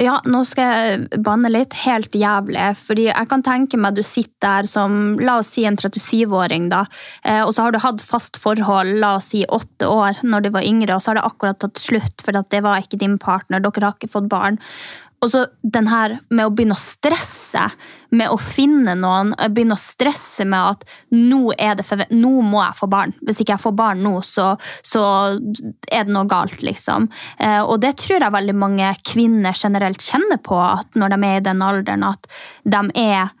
ja, 0.00 0.14
nå 0.24 0.40
skal 0.48 0.70
jeg 0.72 1.20
banne 1.24 1.50
litt. 1.52 1.74
Helt 1.84 2.14
jævlig. 2.16 2.64
Fordi 2.80 3.06
jeg 3.10 3.28
kan 3.28 3.44
tenke 3.44 3.78
meg 3.80 3.98
du 3.98 4.02
sitter 4.06 4.30
der 4.42 4.68
som 4.70 5.18
la 5.22 5.36
oss 5.42 5.52
si 5.54 5.66
en 5.68 5.76
37-åring, 5.78 6.70
da, 6.72 6.80
eh, 7.22 7.42
og 7.44 7.52
så 7.54 7.66
har 7.66 7.74
du 7.74 7.78
hatt 7.82 8.02
fast 8.02 8.40
forhold 8.40 8.96
la 9.02 9.12
oss 9.20 9.28
si 9.30 9.44
åtte 9.44 9.86
år 9.86 10.24
når 10.26 10.46
du 10.46 10.48
var 10.56 10.66
yngre, 10.66 10.96
og 10.96 11.04
så 11.04 11.12
har 11.12 11.20
det 11.20 11.26
akkurat 11.28 11.60
tatt 11.62 11.78
slutt 11.78 12.24
for 12.24 12.34
det 12.34 12.62
var 12.64 12.82
ikke 12.82 12.98
din 12.98 13.20
partner, 13.22 13.62
dere 13.62 13.84
har 13.84 13.94
ikke 13.94 14.10
fått 14.16 14.26
barn. 14.32 14.58
Og 15.22 15.30
så 15.30 15.44
den 15.62 15.86
her 15.86 16.16
med 16.34 16.48
å 16.48 16.52
begynne 16.52 16.74
å 16.74 16.82
stresse 16.82 17.68
med 18.12 18.28
å 18.28 18.36
finne 18.36 18.94
noen, 18.98 19.32
begynne 19.54 19.76
å 19.76 19.80
stresse 19.80 20.44
med 20.48 20.74
at 20.74 20.82
nå, 21.14 21.54
forve- 21.86 22.10
nå 22.10 22.32
må 22.44 22.60
jeg 22.60 22.78
få 22.80 22.88
barn. 22.92 23.14
Hvis 23.22 23.40
ikke 23.40 23.54
jeg 23.54 23.64
får 23.64 23.76
barn 23.78 24.02
nå, 24.04 24.16
så, 24.26 24.50
så 24.84 25.04
er 25.88 26.04
det 26.04 26.12
noe 26.12 26.28
galt, 26.28 26.60
liksom. 26.62 27.08
Eh, 27.38 27.62
og 27.62 27.80
det 27.80 27.94
tror 28.02 28.20
jeg 28.20 28.34
veldig 28.34 28.56
mange 28.58 28.90
kvinner 29.06 29.56
generelt 29.56 30.02
kjenner 30.04 30.42
på, 30.42 30.58
at 30.58 30.98
når 30.98 31.14
de 31.14 31.30
er 31.30 31.38
i 31.38 31.46
den 31.48 31.64
alderen, 31.64 32.04
at 32.04 32.28
de 32.64 32.82
er 33.00 33.32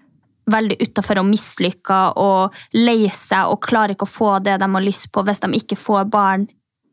veldig 0.52 0.78
utafor 0.82 1.20
og 1.20 1.28
mislykka 1.28 2.00
og 2.18 2.56
lei 2.74 3.06
seg 3.14 3.52
og 3.52 3.62
klarer 3.62 3.94
ikke 3.94 4.08
å 4.08 4.16
få 4.16 4.32
det 4.42 4.56
de 4.58 4.68
har 4.74 4.84
lyst 4.84 5.12
på 5.14 5.22
hvis 5.22 5.42
de 5.44 5.52
ikke 5.60 5.78
får 5.78 6.08
barn 6.10 6.48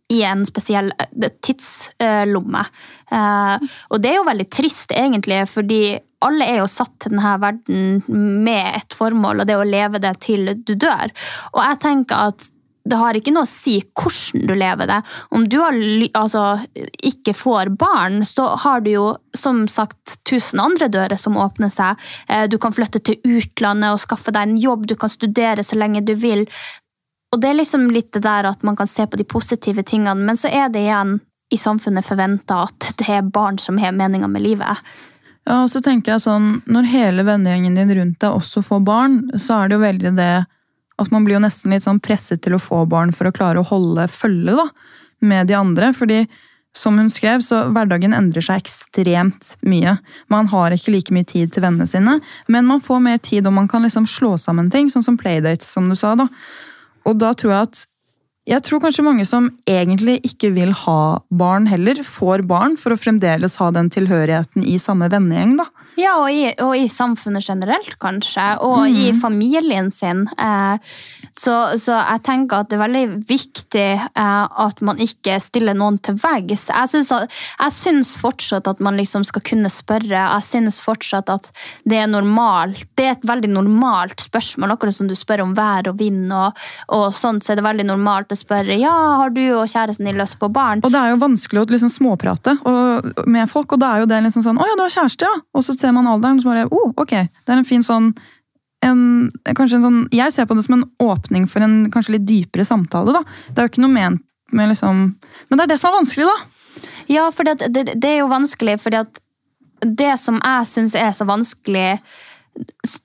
i 0.09 0.21
en 0.25 0.45
spesiell 0.47 0.91
eh, 0.97 1.31
tidslomme. 1.45 2.65
Eh, 3.11 3.71
og 3.89 4.01
det 4.01 4.11
er 4.11 4.19
jo 4.19 4.27
veldig 4.29 4.47
trist, 4.51 4.93
egentlig, 4.95 5.41
fordi 5.49 5.81
alle 6.25 6.47
er 6.51 6.61
jo 6.61 6.69
satt 6.71 6.95
til 6.99 7.13
denne 7.15 7.35
verden 7.39 8.39
med 8.43 8.79
et 8.81 8.95
formål, 8.97 9.41
og 9.41 9.47
det 9.47 9.55
er 9.55 9.63
å 9.63 9.67
leve 9.69 10.01
det 10.03 10.15
til 10.25 10.53
du 10.57 10.73
dør. 10.75 11.13
Og 11.53 11.61
jeg 11.63 11.83
tenker 11.85 12.31
at 12.33 12.49
det 12.89 12.97
har 12.97 13.17
ikke 13.17 13.33
noe 13.35 13.45
å 13.45 13.49
si 13.49 13.75
hvordan 13.83 14.47
du 14.49 14.53
lever 14.57 14.89
det. 14.89 14.99
Om 15.35 15.45
du 15.51 15.57
har, 15.61 15.75
altså, 16.17 16.43
ikke 17.05 17.35
får 17.37 17.73
barn, 17.77 18.23
så 18.25 18.47
har 18.63 18.81
du 18.85 18.91
jo 18.93 19.07
som 19.37 19.65
sagt 19.69 20.17
tusen 20.27 20.61
andre 20.63 20.87
dører 20.91 21.19
som 21.19 21.37
åpner 21.37 21.69
seg. 21.73 21.99
Eh, 22.27 22.47
Du 22.49 22.57
kan 22.57 22.73
flytte 22.73 23.01
til 23.03 23.19
utlandet 23.27 23.93
og 23.93 24.01
skaffe 24.01 24.33
deg 24.33 24.47
en 24.47 24.57
jobb, 24.57 24.87
du 24.87 24.95
kan 24.95 25.11
studere 25.11 25.63
så 25.63 25.77
lenge 25.77 26.01
du 26.07 26.15
vil. 26.15 26.47
Og 27.29 27.41
det 27.41 27.51
er 27.51 27.59
liksom 27.59 27.89
litt 27.93 28.11
det 28.15 28.23
der 28.25 28.47
at 28.49 28.63
man 28.65 28.77
kan 28.77 28.89
se 28.89 29.05
på 29.05 29.19
de 29.19 29.25
positive 29.27 29.83
tingene, 29.85 30.25
men 30.25 30.37
så 30.37 30.49
er 30.49 30.71
det 30.73 30.85
igjen 30.87 31.19
i 31.53 31.57
samfunnet 31.57 32.05
forventa 32.05 32.63
at 32.67 32.91
det 32.97 33.07
er 33.09 33.25
barn 33.25 33.57
som 33.61 33.77
har 33.81 33.93
meninga 33.95 34.29
med 34.29 34.43
livet. 34.45 34.81
Ja, 35.47 35.63
og 35.63 35.69
så 35.71 35.81
tenker 35.81 36.13
jeg 36.13 36.21
sånn, 36.21 36.59
Når 36.69 36.89
hele 36.91 37.23
vennegjengen 37.25 37.77
din 37.77 37.93
rundt 37.97 38.19
deg 38.21 38.35
også 38.37 38.61
får 38.65 38.83
barn, 38.85 39.21
så 39.33 39.63
er 39.63 39.69
det 39.69 39.79
jo 39.79 39.85
veldig 39.85 40.11
det 40.17 40.33
at 40.99 41.11
man 41.13 41.23
blir 41.25 41.37
jo 41.37 41.45
nesten 41.45 41.71
litt 41.73 41.85
sånn 41.85 42.01
presset 42.03 42.41
til 42.43 42.57
å 42.57 42.61
få 42.61 42.83
barn 42.89 43.13
for 43.15 43.29
å 43.29 43.33
klare 43.33 43.61
å 43.61 43.67
holde 43.69 44.05
følge 44.11 44.57
da, 44.57 44.67
med 45.21 45.47
de 45.47 45.55
andre. 45.57 45.93
fordi 45.93 46.25
som 46.75 46.99
hun 46.99 47.09
skrev, 47.09 47.41
så 47.41 47.63
hverdagen 47.73 48.13
endrer 48.13 48.45
seg 48.45 48.61
ekstremt 48.61 49.55
mye. 49.65 49.95
Man 50.29 50.47
har 50.51 50.71
ikke 50.71 50.93
like 50.93 51.13
mye 51.15 51.25
tid 51.25 51.53
til 51.53 51.63
vennene 51.65 51.87
sine, 51.89 52.19
men 52.47 52.67
man 52.67 52.83
får 52.83 52.99
mer 53.01 53.17
tid 53.17 53.47
og 53.47 53.55
man 53.55 53.67
kan 53.67 53.81
liksom 53.83 54.05
slå 54.07 54.35
sammen 54.37 54.69
ting, 54.69 54.91
sånn 54.91 55.03
som 55.03 55.17
playdates, 55.17 55.71
som 55.73 55.89
du 55.89 55.95
sa. 55.97 56.13
da. 56.19 56.27
Og 57.09 57.17
da 57.21 57.33
tror 57.33 57.55
jeg 57.55 57.69
at 57.69 57.85
jeg 58.49 58.63
tror 58.65 58.81
kanskje 58.81 59.05
mange 59.05 59.25
som 59.29 59.49
egentlig 59.69 60.15
ikke 60.25 60.49
vil 60.55 60.71
ha 60.85 61.19
barn 61.29 61.67
heller, 61.69 61.99
får 62.05 62.41
barn 62.49 62.79
for 62.81 62.95
å 62.95 62.97
fremdeles 62.97 63.59
ha 63.61 63.67
den 63.75 63.91
tilhørigheten 63.93 64.63
i 64.65 64.79
samme 64.81 65.09
vennegjeng. 65.11 65.59
da. 65.59 65.67
Ja, 65.97 66.15
og 66.21 66.29
i, 66.31 66.45
og 66.63 66.75
i 66.77 66.87
samfunnet 66.91 67.45
generelt, 67.47 67.95
kanskje. 68.01 68.45
Og 68.65 68.87
i 68.89 69.11
familien 69.17 69.91
sin. 69.91 70.25
Eh, 70.39 70.77
så, 71.39 71.55
så 71.79 71.95
jeg 71.97 72.23
tenker 72.25 72.63
at 72.63 72.69
det 72.71 72.77
er 72.77 72.83
veldig 72.83 73.03
viktig 73.29 73.87
eh, 73.97 74.45
at 74.65 74.81
man 74.85 74.99
ikke 75.01 75.37
stiller 75.43 75.77
noen 75.77 75.99
til 76.03 76.17
veggs. 76.19 76.67
Jeg 76.69 76.91
syns, 77.75 78.13
fortsatt 78.19 78.67
at 78.69 78.83
man 78.83 78.99
liksom 78.99 79.25
skal 79.27 79.43
kunne 79.45 79.71
spørre. 79.71 80.19
Jeg 80.19 80.47
syns 80.47 80.79
fortsatt 80.83 81.31
at 81.31 81.51
det 81.89 82.01
er 82.01 82.11
normalt. 82.11 82.85
Det 82.99 83.07
er 83.07 83.17
et 83.17 83.27
veldig 83.27 83.51
normalt 83.53 84.23
spørsmål. 84.23 84.75
Akkurat 84.75 84.95
som 84.95 85.09
du 85.09 85.15
spør 85.19 85.45
om 85.45 85.55
vær 85.57 85.91
og 85.91 85.99
vind, 85.99 86.27
og, 86.35 86.57
og 86.95 87.09
sånt, 87.15 87.45
så 87.45 87.53
er 87.53 87.59
det 87.59 87.67
veldig 87.67 87.87
normalt 87.89 88.33
å 88.33 88.39
spørre 88.39 88.77
ja, 88.79 88.93
har 89.19 89.33
du 89.35 89.41
og 89.57 89.67
kjæresten 89.69 90.07
din 90.07 90.19
lyst 90.19 90.39
på 90.39 90.51
barn. 90.53 90.83
Og 90.85 90.93
det 90.93 91.01
er 91.01 91.13
jo 91.13 91.21
vanskelig 91.21 91.63
å 91.63 91.69
liksom 91.69 91.91
småprate 91.93 92.55
med 93.29 93.49
folk, 93.51 93.75
og 93.75 93.81
da 93.81 93.93
er 93.95 94.03
jo 94.03 94.09
det 94.09 94.21
liksom 94.25 94.43
sånn 94.45 94.59
'Å 94.59 94.67
ja, 94.67 94.75
du 94.75 94.83
har 94.83 94.95
kjæreste, 94.95 95.27
ja?' 95.27 95.41
Og 95.55 95.63
så 95.65 95.75
ser 95.79 95.95
man 95.95 96.07
alderen, 96.07 96.41
så 96.41 96.51
bare 96.51 96.67
oh, 96.71 96.91
ok'. 96.95 97.15
Det 97.45 97.53
er 97.53 97.57
en 97.57 97.67
fin 97.67 97.85
sånn 97.85 98.13
en, 98.85 99.31
kanskje 99.43 99.79
en 99.79 99.83
sånn, 99.83 99.99
Jeg 100.15 100.31
ser 100.31 100.45
på 100.47 100.55
det 100.55 100.63
som 100.63 100.77
en 100.77 100.85
åpning 101.03 101.47
for 101.51 101.63
en 101.65 101.89
kanskje 101.91 102.15
litt 102.15 102.27
dypere 102.27 102.65
samtale. 102.65 103.13
da. 103.13 103.23
Det 103.49 103.59
er 103.59 103.67
jo 103.67 103.73
ikke 103.73 103.83
noe 103.83 103.95
ment 103.95 104.23
med 104.51 104.71
liksom 104.71 105.01
Men 105.49 105.57
det 105.57 105.63
er 105.63 105.73
det 105.73 105.79
som 105.79 105.91
er 105.91 105.99
vanskelig, 105.99 106.29
da. 106.29 106.87
Ja, 107.09 107.31
for 107.31 107.43
det, 107.43 107.73
det, 107.73 107.99
det 107.99 108.09
er 108.09 108.21
jo 108.21 108.31
vanskelig, 108.31 108.79
fordi 108.79 109.01
at 109.01 109.19
det 109.83 110.13
som 110.19 110.39
jeg 110.43 110.67
syns 110.67 110.95
er 110.95 111.11
så 111.15 111.25
vanskelig 111.27 111.99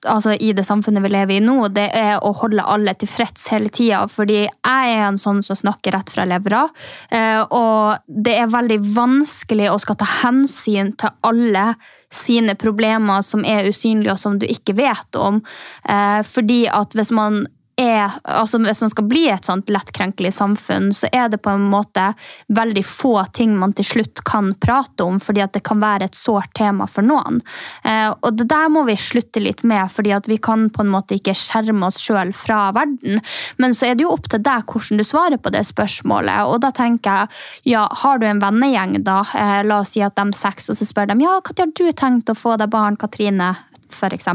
altså 0.05 0.33
i 0.39 0.51
det 0.55 0.65
samfunnet 0.67 1.03
vi 1.03 1.11
lever 1.13 1.37
i 1.37 1.43
nå, 1.43 1.57
det 1.73 1.87
er 1.95 2.23
å 2.23 2.31
holde 2.39 2.63
alle 2.63 2.95
tilfreds 2.97 3.47
hele 3.53 3.71
tida. 3.73 4.03
Fordi 4.11 4.41
jeg 4.45 4.95
er 4.95 5.05
en 5.07 5.19
sånn 5.21 5.41
som 5.45 5.59
snakker 5.59 5.95
rett 5.95 6.11
fra 6.11 6.25
levra. 6.29 6.65
Eh, 7.09 7.41
og 7.43 8.01
det 8.07 8.37
er 8.39 8.53
veldig 8.53 8.79
vanskelig 8.95 9.69
å 9.71 9.79
skal 9.81 9.99
ta 10.01 10.09
hensyn 10.23 10.93
til 10.99 11.13
alle 11.25 11.73
sine 12.15 12.55
problemer 12.59 13.25
som 13.25 13.43
er 13.47 13.67
usynlige 13.67 14.15
og 14.15 14.21
som 14.21 14.39
du 14.39 14.47
ikke 14.47 14.77
vet 14.77 15.19
om. 15.19 15.41
Eh, 15.89 16.21
fordi 16.27 16.65
at 16.71 16.95
hvis 16.95 17.13
man 17.15 17.45
er, 17.75 18.11
altså 18.23 18.59
Hvis 18.63 18.81
man 18.81 18.89
skal 18.89 19.07
bli 19.09 19.25
et 19.29 19.45
sånt 19.45 19.69
lettkrenkelig 19.69 20.31
samfunn, 20.33 20.91
så 20.95 21.09
er 21.11 21.29
det 21.29 21.41
på 21.43 21.51
en 21.51 21.65
måte 21.69 22.13
veldig 22.55 22.83
få 22.87 23.17
ting 23.35 23.55
man 23.59 23.73
til 23.75 23.87
slutt 23.87 24.23
kan 24.27 24.53
prate 24.61 25.03
om, 25.03 25.19
fordi 25.19 25.43
at 25.43 25.53
det 25.57 25.63
kan 25.67 25.81
være 25.83 26.07
et 26.07 26.15
sårt 26.17 26.53
tema 26.55 26.87
for 26.87 27.05
noen. 27.05 27.41
Eh, 27.83 28.09
og 28.15 28.39
det 28.39 28.47
der 28.51 28.71
må 28.71 28.85
vi 28.87 28.97
slutte 28.99 29.43
litt 29.43 29.65
med, 29.67 29.91
fordi 29.91 30.13
at 30.15 30.29
vi 30.31 30.37
kan 30.37 30.69
på 30.69 30.85
en 30.85 30.93
måte 30.93 31.19
ikke 31.19 31.35
skjerme 31.35 31.89
oss 31.89 31.99
sjøl 32.03 32.31
fra 32.35 32.69
verden. 32.75 33.19
Men 33.61 33.75
så 33.75 33.89
er 33.89 33.99
det 33.99 34.07
jo 34.07 34.13
opp 34.15 34.29
til 34.31 34.43
deg 34.45 34.65
hvordan 34.71 35.01
du 35.01 35.07
svarer 35.07 35.41
på 35.41 35.51
det 35.53 35.65
spørsmålet. 35.67 36.47
Og 36.47 36.61
da 36.63 36.71
tenker 36.75 37.25
jeg, 37.25 37.43
ja, 37.75 37.85
har 38.03 38.19
du 38.21 38.27
en 38.29 38.43
vennegjeng, 38.43 39.01
da, 39.05 39.21
eh, 39.35 39.61
la 39.67 39.81
oss 39.83 39.95
si 39.95 40.03
at 40.05 40.15
de 40.15 40.31
seks, 40.35 40.69
og 40.71 40.79
så 40.79 40.87
spør 40.87 41.11
de 41.11 41.21
ja, 41.25 41.39
når 41.39 41.59
har 41.59 41.71
du 41.75 41.87
tenkt 41.91 42.31
å 42.31 42.37
få 42.37 42.55
deg 42.59 42.71
barn, 42.71 42.97
Katrine? 42.99 43.53
f.eks., 43.95 44.27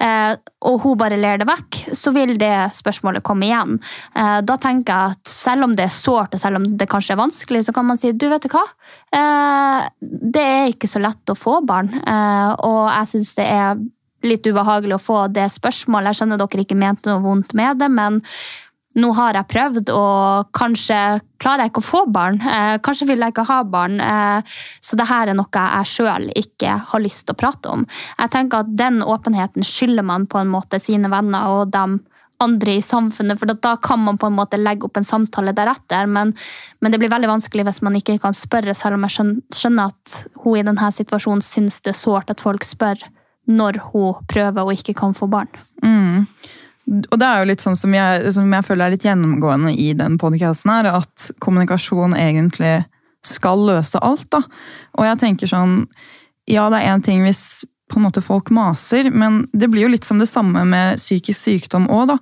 eh, 0.00 0.32
og 0.66 0.80
hun 0.84 0.98
bare 1.00 1.18
ler 1.20 1.40
det 1.40 1.48
vekk, 1.48 1.80
så 1.96 2.12
vil 2.16 2.34
det 2.40 2.54
spørsmålet 2.76 3.24
komme 3.26 3.48
igjen. 3.48 3.78
Eh, 4.16 4.40
da 4.46 4.56
tenker 4.60 4.90
jeg 4.92 5.16
at 5.16 5.32
selv 5.32 5.68
om 5.68 5.76
det 5.76 5.86
er 5.86 5.94
sårt, 5.94 6.34
og 6.34 6.42
selv 6.42 6.60
om 6.60 6.66
det 6.80 6.88
kanskje 6.90 7.14
er 7.16 7.22
vanskelig, 7.22 7.64
så 7.68 7.76
kan 7.76 7.88
man 7.88 8.00
si 8.00 8.12
du 8.12 8.28
vet 8.32 8.44
du 8.44 8.50
hva, 8.52 8.64
eh, 9.16 9.88
det 10.00 10.44
er 10.44 10.74
ikke 10.74 10.90
så 10.90 11.02
lett 11.02 11.32
å 11.32 11.38
få 11.38 11.60
barn, 11.66 11.92
eh, 12.00 12.50
og 12.66 12.82
jeg 12.90 13.12
syns 13.14 13.34
det 13.38 13.48
er 13.50 13.80
litt 14.26 14.44
ubehagelig 14.44 14.98
å 14.98 15.02
få 15.02 15.20
det 15.32 15.46
spørsmålet. 15.52 16.12
Jeg 16.12 16.20
skjønner 16.20 16.40
dere 16.42 16.64
ikke 16.66 16.76
mente 16.76 17.08
noe 17.08 17.24
vondt 17.24 17.54
med 17.56 17.80
det, 17.80 17.88
men 17.92 18.20
nå 18.98 19.12
har 19.14 19.36
jeg 19.38 19.46
prøvd, 19.52 19.90
og 19.94 20.50
kanskje 20.56 20.98
klarer 21.40 21.64
jeg 21.64 21.72
ikke 21.72 21.82
å 21.82 21.86
få 21.86 22.00
barn. 22.10 22.40
Eh, 22.42 22.76
kanskje 22.82 23.06
vil 23.12 23.22
jeg 23.22 23.34
ikke 23.34 23.46
ha 23.46 23.60
barn. 23.62 24.00
Eh, 24.02 24.56
så 24.82 24.98
det 24.98 25.06
her 25.06 25.30
er 25.30 25.38
noe 25.38 25.62
jeg 25.62 25.90
sjøl 25.92 26.26
ikke 26.34 26.74
har 26.90 27.02
lyst 27.02 27.26
til 27.26 27.36
å 27.36 27.38
prate 27.38 27.70
om. 27.70 27.84
Jeg 28.18 28.32
tenker 28.34 28.64
at 28.64 28.76
Den 28.80 29.02
åpenheten 29.06 29.66
skylder 29.66 30.06
man 30.06 30.26
på 30.26 30.40
en 30.40 30.50
måte 30.50 30.80
sine 30.82 31.10
venner 31.12 31.52
og 31.54 31.70
de 31.70 32.00
andre 32.40 32.74
i 32.78 32.82
samfunnet, 32.82 33.38
for 33.38 33.52
da 33.52 33.74
kan 33.84 34.00
man 34.02 34.18
på 34.18 34.26
en 34.30 34.36
måte 34.36 34.58
legge 34.58 34.88
opp 34.88 34.96
en 34.96 35.06
samtale 35.06 35.52
deretter. 35.54 36.08
Men, 36.10 36.32
men 36.80 36.92
det 36.92 36.98
blir 36.98 37.12
veldig 37.12 37.30
vanskelig 37.30 37.66
hvis 37.68 37.82
man 37.86 37.98
ikke 37.98 38.18
kan 38.22 38.34
spørre, 38.36 38.74
selv 38.74 38.96
om 38.96 39.06
jeg 39.06 39.36
skjønner 39.54 39.92
at 39.92 40.16
hun 40.42 40.58
i 40.58 40.64
denne 40.66 40.90
situasjonen 40.96 41.44
syns 41.44 41.82
det 41.84 41.94
er 41.94 42.00
sårt 42.00 42.32
at 42.32 42.42
folk 42.42 42.66
spør 42.66 43.04
når 43.50 43.80
hun 43.90 44.24
prøver 44.30 44.64
og 44.64 44.72
ikke 44.74 44.96
kan 44.98 45.14
få 45.16 45.28
barn. 45.30 45.52
Mm. 45.84 46.26
Og 46.90 47.18
det 47.20 47.26
er 47.26 47.42
jo 47.42 47.50
litt 47.52 47.62
sånn 47.62 47.78
som 47.78 47.92
jeg, 47.94 48.32
som 48.34 48.50
jeg 48.50 48.66
føler 48.66 48.88
er 48.88 48.96
litt 48.96 49.06
gjennomgående 49.06 49.74
i 49.78 49.92
den 49.98 50.16
podcasten 50.18 50.72
her, 50.72 50.88
at 50.98 51.30
kommunikasjon 51.42 52.16
egentlig 52.18 52.80
skal 53.26 53.62
løse 53.68 54.00
alt, 54.02 54.26
da. 54.32 54.40
Og 54.98 55.06
jeg 55.06 55.20
tenker 55.20 55.50
sånn 55.50 55.84
Ja, 56.50 56.64
det 56.72 56.80
er 56.80 56.94
én 56.96 57.04
ting 57.04 57.20
hvis 57.22 57.62
på 57.90 57.98
en 57.98 58.06
måte 58.06 58.22
folk 58.22 58.50
maser, 58.54 59.10
men 59.10 59.44
det 59.52 59.68
blir 59.70 59.84
jo 59.84 59.92
litt 59.92 60.06
som 60.06 60.18
det 60.22 60.30
samme 60.30 60.62
med 60.66 60.98
psykisk 60.98 61.38
sykdom 61.42 61.88
òg, 61.90 62.14
da. 62.14 62.16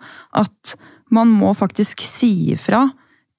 At 0.44 0.74
man 1.12 1.30
må 1.32 1.54
faktisk 1.56 2.02
si 2.04 2.52
ifra 2.54 2.86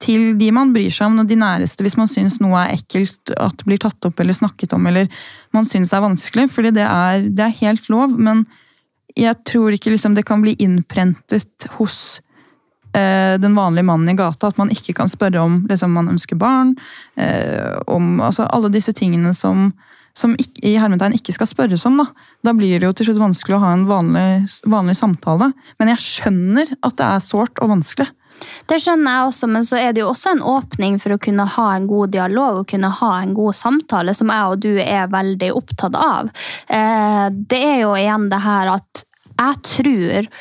til 0.00 0.32
de 0.40 0.48
man 0.54 0.72
bryr 0.72 0.92
seg 0.94 1.10
om, 1.10 1.18
og 1.22 1.28
de 1.28 1.36
næreste, 1.38 1.84
hvis 1.84 1.98
man 2.00 2.08
syns 2.10 2.38
noe 2.40 2.56
er 2.62 2.78
ekkelt 2.78 3.34
at 3.36 3.58
det 3.60 3.68
blir 3.68 3.82
tatt 3.82 4.08
opp 4.08 4.22
eller 4.22 4.36
snakket 4.36 4.72
om, 4.72 4.86
eller 4.88 5.10
man 5.54 5.68
syns 5.68 5.92
det 5.92 5.98
er 5.98 6.06
vanskelig, 6.06 6.46
fordi 6.54 6.72
det 6.78 6.86
er, 6.86 7.26
det 7.28 7.44
er 7.44 7.58
helt 7.60 7.90
lov. 7.92 8.16
men 8.16 8.46
jeg 9.20 9.44
tror 9.48 9.76
ikke 9.76 9.92
liksom 9.92 10.16
det 10.16 10.26
kan 10.28 10.42
bli 10.42 10.54
innprentet 10.62 11.68
hos 11.76 12.20
eh, 12.96 13.36
den 13.40 13.54
vanlige 13.54 13.86
mannen 13.86 14.08
i 14.12 14.16
gata 14.18 14.50
at 14.50 14.58
man 14.60 14.72
ikke 14.72 14.94
kan 14.96 15.10
spørre 15.12 15.42
om 15.42 15.62
liksom, 15.68 15.92
man 15.96 16.10
ønsker 16.12 16.40
barn. 16.40 16.74
Eh, 17.16 17.76
om 17.86 18.20
altså, 18.20 18.48
alle 18.48 18.72
disse 18.72 18.94
tingene 18.96 19.34
som, 19.36 19.70
som 20.16 20.36
ikke, 20.38 20.64
i 20.72 20.76
hermetegn 20.80 21.18
ikke 21.18 21.36
skal 21.36 21.50
spørres 21.50 21.84
om. 21.88 22.00
Da. 22.00 22.08
da 22.48 22.56
blir 22.56 22.78
det 22.78 22.88
jo 22.88 22.94
til 22.96 23.10
slutt 23.10 23.22
vanskelig 23.22 23.58
å 23.58 23.64
ha 23.64 23.74
en 23.76 23.84
vanlig, 23.90 24.30
vanlig 24.64 24.96
samtale. 25.00 25.52
Men 25.80 25.92
jeg 25.94 26.06
skjønner 26.06 26.74
at 26.80 26.98
det 27.00 27.10
er 27.10 27.28
sårt 27.28 27.60
og 27.60 27.74
vanskelig. 27.76 28.10
Det 28.70 28.78
skjønner 28.80 29.12
jeg 29.16 29.28
også, 29.28 29.48
men 29.52 29.66
så 29.68 29.76
er 29.76 29.92
det 29.92 30.00
jo 30.00 30.10
også 30.14 30.34
en 30.34 30.42
åpning 30.46 30.96
for 31.02 31.14
å 31.14 31.20
kunne 31.20 31.44
ha 31.56 31.66
en 31.74 31.88
god 31.90 32.14
dialog 32.14 32.62
og 32.62 32.70
kunne 32.70 32.88
ha 33.00 33.10
en 33.20 33.34
god 33.36 33.56
samtale, 33.58 34.14
som 34.16 34.32
jeg 34.32 34.54
og 34.54 34.62
du 34.64 34.72
er 34.80 35.12
veldig 35.12 35.50
opptatt 35.56 35.98
av. 35.98 36.30
Eh, 36.64 37.26
det 37.52 37.60
er 37.60 37.78
jo 37.82 37.94
igjen 37.98 38.30
det 38.32 38.40
her 38.44 38.72
at 38.78 39.04
jeg 39.40 39.62
tror 39.66 40.32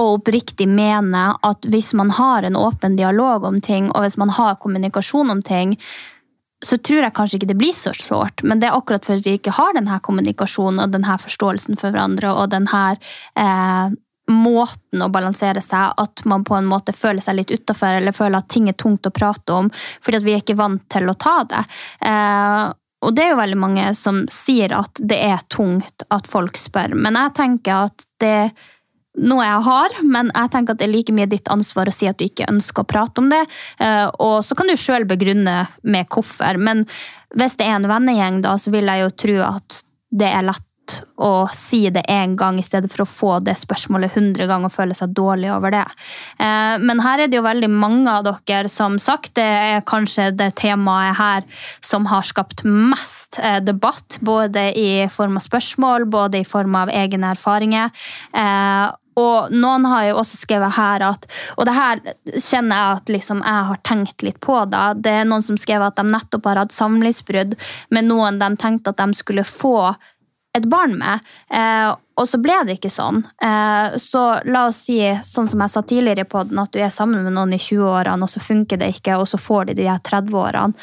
og 0.00 0.14
oppriktig 0.16 0.66
mener 0.68 1.36
at 1.44 1.66
hvis 1.68 1.92
man 1.98 2.10
har 2.16 2.46
en 2.48 2.56
åpen 2.56 2.96
dialog 2.96 3.44
om 3.44 3.60
ting, 3.60 3.90
og 3.92 4.06
hvis 4.06 4.16
man 4.16 4.32
har 4.32 4.56
kommunikasjon 4.62 5.30
om 5.30 5.42
ting, 5.44 5.74
så 6.64 6.78
tror 6.78 7.02
jeg 7.02 7.14
kanskje 7.16 7.40
ikke 7.40 7.50
det 7.50 7.58
blir 7.58 7.74
så 7.76 7.92
sårt, 7.98 8.44
men 8.46 8.62
det 8.62 8.70
er 8.70 8.78
akkurat 8.78 9.04
for 9.04 9.18
at 9.18 9.26
vi 9.26 9.36
ikke 9.36 9.54
har 9.56 9.74
denne 9.76 9.98
kommunikasjonen 10.06 10.84
og 10.84 10.94
denne 10.94 11.18
forståelsen 11.20 11.78
for 11.80 11.90
hverandre 11.92 12.30
og 12.32 12.52
denne 12.54 12.82
eh, 12.94 13.94
måten 14.30 15.02
å 15.02 15.10
balansere 15.12 15.60
seg, 15.64 15.98
at 15.98 16.22
man 16.30 16.46
på 16.46 16.54
en 16.56 16.68
måte 16.70 16.94
føler 16.94 17.24
seg 17.24 17.40
litt 17.40 17.50
utafor 17.50 17.98
eller 17.98 18.14
føler 18.16 18.38
at 18.38 18.48
ting 18.52 18.70
er 18.70 18.78
tungt 18.78 19.08
å 19.08 19.14
prate 19.14 19.56
om 19.56 19.72
fordi 19.74 20.20
at 20.20 20.26
vi 20.28 20.36
er 20.36 20.44
ikke 20.44 20.60
vant 20.60 20.86
til 20.92 21.10
å 21.10 21.18
ta 21.18 21.40
det. 21.50 21.64
Eh, 22.06 22.70
og 23.02 23.16
det 23.16 23.24
er 23.24 23.32
jo 23.32 23.40
veldig 23.40 23.58
mange 23.58 23.88
som 23.98 24.22
sier 24.32 24.74
at 24.76 25.00
det 25.02 25.18
er 25.26 25.42
tungt 25.52 26.06
at 26.14 26.28
folk 26.30 26.60
spør, 26.60 26.94
men 26.94 27.18
jeg 27.18 27.34
tenker 27.38 27.88
at 27.90 28.06
det 28.22 28.52
noe 29.20 29.44
jeg 29.44 29.64
har, 29.66 29.96
men 30.08 30.30
jeg 30.32 30.52
tenker 30.54 30.72
at 30.72 30.80
det 30.80 30.86
er 30.86 30.94
like 30.94 31.12
mye 31.12 31.28
ditt 31.28 31.50
ansvar 31.52 31.90
å 31.90 31.92
si 31.92 32.08
at 32.08 32.16
du 32.16 32.24
ikke 32.24 32.48
ønsker 32.48 32.84
å 32.84 32.88
prate 32.88 33.20
om 33.20 33.28
det. 33.28 33.42
Eh, 33.76 34.06
og 34.24 34.38
så 34.46 34.56
kan 34.56 34.70
du 34.70 34.76
sjøl 34.80 35.04
begrunne 35.08 35.66
med 35.84 36.08
hvorfor, 36.08 36.56
men 36.56 36.86
hvis 37.36 37.58
det 37.60 37.68
er 37.68 37.76
en 37.76 37.90
vennegjeng, 37.90 38.40
da, 38.44 38.56
så 38.56 38.72
vil 38.72 38.88
jeg 38.88 39.04
jo 39.04 39.10
tro 39.24 39.36
at 39.50 39.82
det 40.12 40.30
er 40.32 40.46
lett 40.48 40.64
å 41.22 41.48
si 41.56 41.84
det 41.92 42.04
én 42.10 42.36
gang 42.38 42.58
i 42.60 42.64
stedet 42.66 42.90
for 42.92 43.04
å 43.04 43.08
få 43.08 43.32
det 43.44 43.56
spørsmålet 43.60 44.16
hundre 44.16 44.48
ganger 44.50 44.70
og 44.70 44.74
føle 44.74 44.96
seg 44.98 45.14
dårlig 45.16 45.50
over 45.54 45.74
det. 45.74 45.84
Eh, 46.38 46.76
men 46.82 47.02
her 47.04 47.22
er 47.24 47.30
det 47.30 47.38
jo 47.38 47.46
veldig 47.46 47.70
mange 47.72 48.12
av 48.12 48.26
dere 48.28 48.70
som 48.72 48.98
sagt, 49.02 49.34
det 49.38 49.46
er 49.46 49.84
kanskje 49.88 50.30
det 50.36 50.52
temaet 50.60 51.18
her 51.18 51.68
som 51.84 52.08
har 52.10 52.26
skapt 52.26 52.64
mest 52.66 53.40
eh, 53.42 53.60
debatt. 53.64 54.18
Både 54.20 54.70
i 54.78 55.06
form 55.12 55.38
av 55.40 55.46
spørsmål, 55.46 56.08
både 56.10 56.42
i 56.42 56.48
form 56.48 56.76
av 56.78 56.92
egne 56.92 57.32
erfaringer. 57.36 57.94
Eh, 58.32 58.90
og 59.20 59.52
noen 59.52 59.84
har 59.90 60.06
jo 60.08 60.20
også 60.22 60.38
skrevet 60.40 60.72
her 60.78 61.04
at 61.04 61.26
Og 61.58 61.66
det 61.68 61.74
her 61.76 62.00
kjenner 62.38 62.78
jeg 62.78 62.96
at 62.96 63.12
liksom 63.12 63.42
jeg 63.42 63.66
har 63.68 63.82
tenkt 63.84 64.24
litt 64.24 64.40
på. 64.40 64.56
da. 64.64 64.92
Det 64.94 65.12
er 65.20 65.28
noen 65.28 65.44
som 65.44 65.58
skrev 65.60 65.84
at 65.84 65.98
de 65.98 66.06
nettopp 66.08 66.48
har 66.48 66.62
hatt 66.62 66.72
samlivsbrudd 66.72 67.56
med 67.92 68.08
noen 68.08 68.40
de 68.40 68.52
tenkte 68.56 68.92
at 68.92 69.02
de 69.02 69.18
skulle 69.18 69.44
få 69.44 69.92
et 70.58 70.68
barn 70.68 70.98
med. 71.00 71.22
Eh, 71.54 71.94
og 72.20 72.28
så 72.28 72.38
ble 72.42 72.58
det 72.68 72.76
ikke 72.76 72.92
sånn. 72.92 73.22
Eh, 73.42 73.96
så 74.02 74.24
la 74.44 74.66
oss 74.68 74.82
si, 74.86 74.98
sånn 75.24 75.48
som 75.48 75.64
jeg 75.64 75.72
sa 75.72 75.82
tidligere 75.82 76.28
på 76.28 76.44
den, 76.48 76.60
at 76.60 76.74
du 76.74 76.82
er 76.82 76.92
sammen 76.92 77.24
med 77.24 77.36
noen 77.36 77.56
i 77.56 77.62
20-årene, 77.62 78.26
og 78.26 78.30
så 78.30 78.42
funker 78.42 78.80
det 78.80 78.92
ikke, 78.98 79.16
og 79.16 79.30
så 79.30 79.40
får 79.40 79.70
de 79.70 79.80
de 79.80 79.88
her 79.88 80.02
30-årene. 80.04 80.76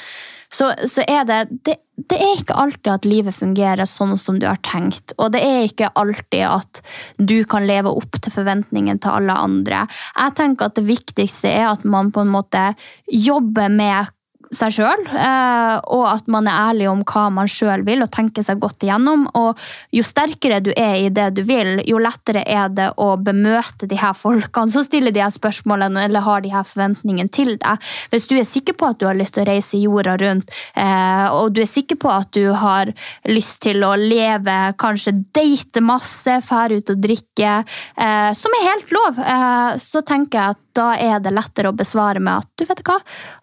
Så, 0.49 0.71
så, 0.89 1.03
er 1.05 1.27
det, 1.29 1.43
det, 1.67 1.75
det 2.09 2.17
er 2.17 2.39
ikke 2.39 2.55
alltid 2.57 2.89
at 2.89 3.05
livet 3.05 3.35
fungerer 3.37 3.85
sånn 3.85 4.15
som 4.17 4.39
du 4.41 4.47
har 4.49 4.57
tenkt. 4.65 5.13
Og 5.21 5.29
det 5.35 5.43
er 5.45 5.67
ikke 5.67 5.91
alltid 5.93 6.41
at 6.47 6.81
du 7.21 7.43
kan 7.45 7.67
leve 7.69 7.93
opp 7.93 8.17
til 8.17 8.33
forventningen 8.33 8.97
til 8.97 9.13
alle 9.19 9.35
andre. 9.37 9.83
Jeg 10.17 10.33
tenker 10.39 10.71
at 10.71 10.79
det 10.79 10.87
viktigste 10.89 11.51
er 11.53 11.67
at 11.75 11.85
man 11.85 12.09
på 12.15 12.25
en 12.25 12.33
måte 12.33 12.71
jobber 13.13 13.69
med 13.69 14.09
seg 14.55 14.73
sjøl, 14.73 15.03
eh, 15.13 15.75
og 15.93 16.05
at 16.09 16.29
man 16.31 16.47
er 16.49 16.71
ærlig 16.71 16.87
om 16.89 17.03
hva 17.07 17.27
man 17.33 17.49
sjøl 17.49 17.83
vil, 17.87 18.01
og 18.03 18.11
tenker 18.13 18.45
seg 18.45 18.61
godt 18.61 18.85
igjennom. 18.85 19.27
Og 19.37 19.59
jo 19.95 20.05
sterkere 20.05 20.61
du 20.65 20.71
er 20.73 20.95
i 21.03 21.11
det 21.13 21.29
du 21.37 21.43
vil, 21.47 21.83
jo 21.87 22.01
lettere 22.01 22.43
er 22.49 22.71
det 22.73 22.89
å 22.97 23.11
bemøte 23.21 23.89
de 23.89 23.99
her 23.99 24.15
folkene 24.17 24.73
som 24.73 24.85
stiller 24.85 25.13
de 25.15 25.21
her 25.23 25.33
spørsmålene 25.33 26.07
eller 26.07 26.25
har 26.25 26.43
de 26.45 26.53
her 26.53 26.65
forventningene 26.67 27.31
til 27.33 27.55
deg. 27.61 27.89
Hvis 28.13 28.29
du 28.29 28.35
er 28.39 28.47
sikker 28.47 28.77
på 28.79 28.89
at 28.89 29.01
du 29.01 29.07
har 29.09 29.17
lyst 29.17 29.37
til 29.37 29.45
å 29.45 29.49
reise 29.49 29.81
jorda 29.81 30.17
rundt, 30.21 30.53
eh, 30.73 31.27
og 31.35 31.53
du 31.53 31.61
er 31.63 31.69
sikker 31.69 31.99
på 32.01 32.11
at 32.13 32.33
du 32.35 32.49
har 32.57 32.93
lyst 33.29 33.61
til 33.65 33.85
å 33.85 33.93
leve, 33.99 34.57
kanskje 34.81 35.15
date 35.35 35.83
masse, 35.85 36.39
fære 36.45 36.79
ut 36.79 36.93
og 36.95 37.03
drikke, 37.05 37.53
eh, 37.97 38.31
som 38.37 38.57
er 38.57 38.67
helt 38.69 38.95
lov, 38.95 39.17
så 39.79 40.01
tenker 40.05 40.39
jeg 40.39 40.55
at 40.55 40.59
da 40.79 40.93
er 40.95 41.19
det 41.23 41.33
lettere 41.33 41.71
å 41.71 41.75
besvare 41.75 42.21
med 42.23 42.43
at 42.43 42.49
du 42.59 42.65
vet 42.69 42.81
hva, 42.87 42.99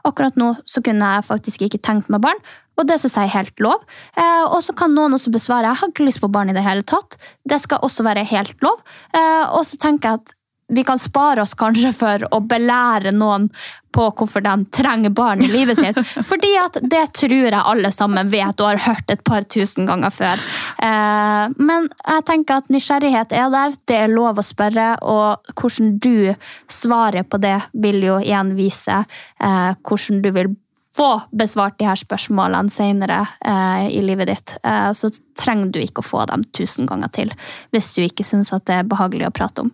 akkurat 0.09 0.39
nå 0.41 0.53
så 0.69 0.83
kunne 0.85 0.96
jeg 1.03 1.27
faktisk 1.29 1.67
ikke 1.67 1.83
tenkt 1.83 2.13
meg 2.13 2.25
barn. 2.25 2.41
Og 2.77 2.89
det 2.89 2.99
syns 3.01 3.17
jeg 3.17 3.31
er 3.31 3.37
helt 3.39 3.63
lov. 3.65 3.85
Eh, 4.21 4.45
og 4.45 4.61
så 4.65 4.75
kan 4.77 4.93
noen 4.93 5.17
også 5.17 5.33
besvare 5.33 5.71
jeg 5.71 5.81
har 5.81 5.93
ikke 5.93 6.09
lyst 6.09 6.21
på 6.23 6.33
barn 6.33 6.53
i 6.53 6.57
det 6.57 6.65
hele 6.67 6.85
tatt. 6.87 7.17
Det 7.49 7.61
skal 7.63 7.85
også 7.87 8.05
være 8.07 8.27
helt 8.29 8.59
lov. 8.65 8.83
Eh, 9.17 9.45
og 9.57 9.65
så 9.69 9.81
tenker 9.81 10.13
jeg 10.13 10.23
at 10.23 10.37
vi 10.69 10.83
kan 10.85 10.99
spare 10.99 11.43
oss 11.43 11.55
kanskje 11.55 11.93
for 11.95 12.25
å 12.35 12.41
belære 12.43 13.13
noen 13.15 13.47
på 13.95 14.09
hvorfor 14.19 14.43
de 14.43 14.55
trenger 14.75 15.13
barn 15.15 15.45
i 15.45 15.49
livet 15.49 15.79
sitt. 15.79 15.99
Fordi 16.31 16.51
at 16.59 16.81
det 16.83 17.05
tror 17.17 17.37
jeg 17.37 17.61
alle 17.61 17.93
sammen 17.95 18.29
vet 18.33 18.61
og 18.61 18.73
har 18.73 18.83
hørt 18.89 19.15
et 19.15 19.23
par 19.25 19.47
tusen 19.47 19.87
ganger 19.89 20.13
før. 20.13 20.43
Eh, 20.83 21.55
men 21.57 21.89
jeg 22.03 22.27
tenker 22.29 22.61
at 22.61 22.71
nysgjerrighet 22.73 23.33
er 23.33 23.55
der, 23.55 23.79
det 23.87 24.03
er 24.03 24.13
lov 24.13 24.43
å 24.43 24.47
spørre, 24.47 24.91
og 25.07 25.55
hvordan 25.55 25.97
du 26.03 26.35
svarer 26.69 27.25
på 27.25 27.41
det, 27.41 27.57
vil 27.73 28.03
jo 28.05 28.21
igjen 28.21 28.57
vise 28.59 29.05
eh, 29.07 29.73
hvordan 29.87 30.23
du 30.25 30.33
vil 30.35 30.55
få 30.97 31.11
besvart 31.37 31.79
de 31.79 31.89
her 31.89 31.99
spørsmålene 32.01 32.73
senere 32.73 33.23
eh, 33.45 33.89
i 33.93 34.01
livet 34.05 34.31
ditt. 34.31 34.57
Eh, 34.65 34.91
så 34.97 35.11
trenger 35.39 35.75
du 35.75 35.81
ikke 35.83 36.03
å 36.05 36.09
få 36.09 36.25
dem 36.31 36.45
tusen 36.57 36.89
ganger 36.89 37.13
til 37.13 37.35
hvis 37.75 37.93
du 37.97 38.03
ikke 38.07 38.27
syns 38.27 38.55
at 38.57 38.67
det 38.69 38.81
er 38.81 38.89
behagelig 38.89 39.29
å 39.29 39.35
prate 39.37 39.67
om. 39.67 39.73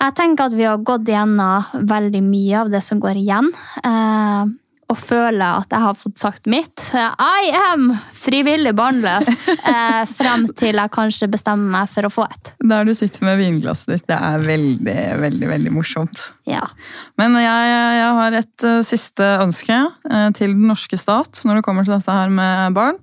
Jeg 0.00 0.16
tenker 0.18 0.48
at 0.48 0.56
vi 0.56 0.66
har 0.66 0.82
gått 0.82 1.08
gjennom 1.08 1.86
veldig 1.86 2.22
mye 2.26 2.62
av 2.64 2.70
det 2.72 2.82
som 2.84 3.00
går 3.02 3.20
igjen. 3.20 3.52
Eh, 3.84 4.44
og 4.94 5.00
føler 5.00 5.60
at 5.60 5.74
jeg 5.74 5.82
har 5.82 5.96
fått 5.98 6.20
sagt 6.22 6.48
mitt. 6.50 6.86
I 6.94 7.50
am 7.72 7.90
frivillig 8.14 8.74
barnløs 8.78 9.46
eh, 9.72 10.02
frem 10.10 10.46
til 10.56 10.78
jeg 10.78 10.94
kanskje 10.94 11.30
bestemmer 11.32 11.72
meg 11.80 11.90
for 11.92 12.06
å 12.06 12.12
få 12.12 12.26
et. 12.28 12.52
Der 12.62 12.86
du 12.86 12.94
sitter 12.96 13.26
med 13.26 13.40
vinglasset 13.42 13.96
ditt, 13.96 14.06
det 14.10 14.18
er 14.18 14.44
veldig, 14.44 14.98
veldig 15.24 15.50
veldig 15.50 15.74
morsomt. 15.74 16.28
Ja. 16.48 16.66
Men 17.20 17.34
jeg, 17.40 17.72
jeg 17.98 18.12
har 18.20 18.38
et 18.38 18.68
uh, 18.68 18.82
siste 18.86 19.30
ønske 19.42 19.80
uh, 19.88 20.30
til 20.36 20.54
den 20.54 20.68
norske 20.70 20.98
stat 21.00 21.42
når 21.44 21.60
det 21.60 21.66
kommer 21.66 21.86
til 21.86 21.96
dette 21.96 22.14
her 22.14 22.32
med 22.32 22.76
barn. 22.76 23.00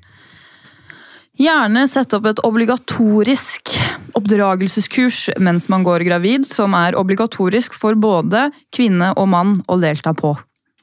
Gjerne 1.42 1.88
sette 1.90 2.20
opp 2.20 2.28
et 2.30 2.42
obligatorisk 2.46 3.72
oppdragelseskurs 4.20 5.32
mens 5.42 5.70
man 5.72 5.86
går 5.88 6.04
gravid, 6.06 6.46
som 6.46 6.76
er 6.78 6.98
obligatorisk 7.00 7.74
for 7.78 7.98
både 7.98 8.50
kvinne 8.76 9.14
og 9.16 9.32
mann 9.32 9.60
å 9.72 9.80
delta 9.82 10.14
på. 10.18 10.36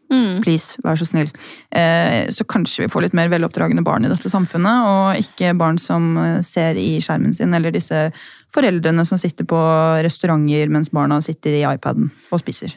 Mm. 0.08 0.40
Please, 0.44 0.78
vær 0.84 0.96
så 0.96 1.06
snill. 1.08 1.28
Eh, 1.74 2.28
så 2.32 2.46
kanskje 2.48 2.86
vi 2.86 2.90
får 2.92 3.06
litt 3.06 3.16
mer 3.16 3.30
veloppdragne 3.32 3.84
barn 3.84 4.06
i 4.06 4.10
dette 4.12 4.30
samfunnet, 4.32 4.88
og 4.88 5.22
ikke 5.22 5.54
barn 5.58 5.80
som 5.82 6.14
eh, 6.22 6.40
ser 6.46 6.80
i 6.80 6.96
skjermen 7.04 7.36
sin, 7.36 7.52
eller 7.54 7.74
disse 7.74 8.08
foreldrene 8.54 9.04
som 9.04 9.20
sitter 9.20 9.44
på 9.48 9.58
restauranter 10.04 10.72
mens 10.72 10.92
barna 10.94 11.20
sitter 11.24 11.58
i 11.58 11.64
iPaden 11.68 12.08
og 12.32 12.40
spiser. 12.40 12.72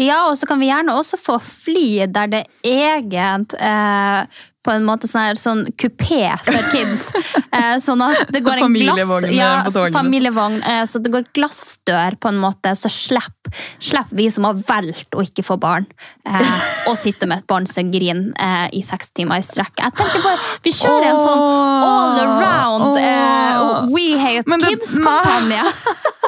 Ja, 0.00 0.24
og 0.26 0.34
så 0.38 0.48
kan 0.50 0.58
vi 0.58 0.66
gjerne 0.72 0.96
også 0.98 1.18
få 1.20 1.38
fly 1.38 2.08
der 2.10 2.32
det 2.32 2.42
egent 2.66 3.54
eh, 3.54 4.42
på 4.64 4.72
en 4.72 4.86
måte 4.86 5.08
sånn, 5.10 5.26
her, 5.28 5.40
sånn 5.40 5.66
kupé 5.80 6.26
for 6.44 6.70
kids. 6.74 7.08
Eh, 7.54 7.76
sånn 7.78 8.00
at 8.02 8.32
det 8.34 8.40
går 8.42 8.64
en 8.64 8.72
glass... 8.74 9.28
Ja, 9.30 9.70
familievogn. 9.94 10.56
Eh, 10.66 10.80
så 10.90 10.98
det 10.98 11.12
går 11.14 11.28
glassdør 11.38 12.16
på 12.18 12.32
en 12.32 12.40
måte, 12.42 12.72
så 12.74 12.90
slipper 12.90 13.54
slipp 13.78 14.10
vi 14.10 14.26
som 14.34 14.48
har 14.48 14.58
valgt 14.58 15.14
å 15.14 15.22
ikke 15.22 15.44
få 15.46 15.56
barn, 15.62 15.86
eh, 16.26 16.64
å 16.90 16.96
sitte 16.98 17.28
med 17.30 17.44
et 17.44 17.46
barn 17.50 17.68
som 17.70 17.92
griner 17.92 18.32
eh, 18.34 18.66
i 18.80 18.82
seks 18.82 19.12
timer 19.14 19.42
i 19.42 19.46
strekk. 19.46 19.76
Jeg 19.78 19.96
tenker 19.98 20.24
bare, 20.24 20.42
Vi 20.64 20.74
kjører 20.74 21.10
en 21.12 21.22
sånn 21.22 21.44
all 21.86 22.18
around 22.24 22.98
eh, 22.98 23.90
We 23.94 24.18
Hate 24.18 24.60
Kids-kampanje. 24.66 25.62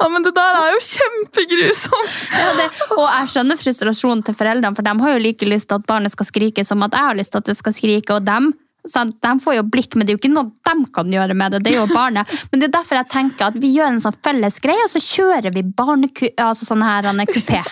Ja, 0.00 0.08
men 0.10 0.26
det 0.26 0.34
der 0.36 0.58
er 0.58 0.74
jo 0.74 0.82
kjempegrusomt! 0.88 2.18
Ja, 2.34 2.50
det, 2.58 2.66
og 2.96 3.06
jeg 3.06 3.30
skjønner 3.34 3.60
frustrasjonen 3.60 4.24
til 4.26 4.36
foreldrene, 4.36 4.76
for 4.76 4.86
de 4.86 4.94
har 5.04 5.14
jo 5.14 5.22
like 5.22 5.48
lyst 5.48 5.70
til 5.70 5.80
at 5.80 5.88
barnet 5.88 6.14
skal 6.14 6.28
skrike 6.28 6.66
som 6.66 6.84
at 6.86 6.96
jeg 6.96 7.10
har 7.10 7.18
lyst 7.18 7.34
til 7.34 7.42
at 7.42 7.50
det 7.50 7.56
skal 7.58 7.76
skrike, 7.76 8.18
og 8.18 8.26
dem 8.26 8.52
sant? 8.90 9.16
De 9.22 9.32
får 9.40 9.58
jo 9.58 9.64
blikk, 9.72 9.96
men 9.96 10.06
det 10.06 10.12
er 10.12 10.18
jo 10.18 10.22
ikke 10.22 10.32
noe 10.34 10.50
de 10.68 10.88
kan 10.94 11.12
gjøre 11.12 11.36
med 11.38 11.56
det. 11.56 11.62
Det 11.64 11.72
er 11.74 11.80
jo 11.80 11.86
barnet. 11.92 12.28
Men 12.50 12.60
det 12.60 12.68
er 12.68 12.74
derfor 12.78 13.00
jeg 13.00 13.10
tenker 13.12 13.48
at 13.48 13.56
vi 13.60 13.72
gjør 13.74 13.94
en 13.94 14.02
sånn 14.02 14.18
felles 14.24 14.60
greie, 14.62 14.84
og 14.84 14.92
så 14.92 15.02
kjører 15.02 15.54
vi 15.54 15.64
barneku... 15.64 16.28
Altså 16.40 16.68
sånn 16.68 16.84
her 16.84 17.08
er 17.08 17.30
kupé. 17.30 17.62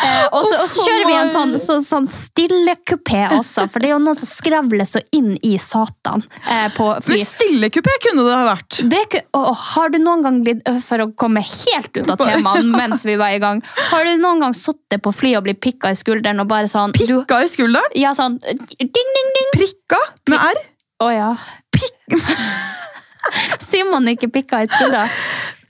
Eh, 0.00 0.26
og, 0.32 0.46
så, 0.48 0.84
kjører 0.86 1.06
vi 1.08 1.16
en 1.18 1.32
sånn, 1.32 1.54
så, 1.60 1.76
sånn 1.84 2.06
stillekupé 2.10 3.22
også, 3.36 3.66
for 3.70 3.82
det 3.82 3.90
er 3.90 3.94
jo 3.94 4.00
noen 4.02 4.18
som 4.18 4.30
skravler 4.30 4.88
så 4.88 5.02
inn 5.16 5.34
i 5.46 5.54
satan 5.60 6.24
eh, 6.40 6.68
på 6.76 6.88
fly. 7.04 7.20
Men 7.20 7.28
stillekupé 7.28 7.96
kunne 8.06 8.24
det 8.26 8.38
ha 8.38 8.46
vært. 8.48 8.80
Det, 8.92 9.22
å, 9.36 9.44
har 9.74 9.92
du 9.92 10.00
noen 10.00 10.24
gang 10.26 10.40
blitt, 10.46 10.64
for 10.86 11.04
å 11.04 11.10
komme 11.20 11.44
helt 11.44 11.92
ut 11.96 12.08
av 12.08 12.20
temaet 12.20 12.70
mens 12.72 13.04
vi 13.08 13.18
var 13.20 13.36
i 13.36 13.42
gang, 13.42 13.62
har 13.90 14.08
du 14.08 14.14
noen 14.22 14.44
gang 14.46 14.56
sittet 14.56 15.02
på 15.04 15.14
fly 15.14 15.36
og 15.38 15.46
blitt 15.48 15.62
pikka 15.64 15.92
i 15.92 15.98
skulderen 15.98 16.42
og 16.42 16.50
bare 16.50 16.70
sånn 16.70 16.94
Pikka 16.96 17.42
i 17.44 17.50
skulderen? 17.52 17.96
Ja, 17.98 18.14
sånn 18.16 18.40
ding, 18.40 18.90
ding, 18.90 19.32
ding. 19.36 19.54
Prikka 19.56 20.00
med 20.30 20.40
R? 20.40 20.62
Å 21.00 21.08
ja. 21.14 21.32
Sier 21.80 22.76
man 23.92 24.08
ikke 24.12 24.30
pikka 24.32 24.62
i 24.64 24.70
skuldra? 24.70 25.04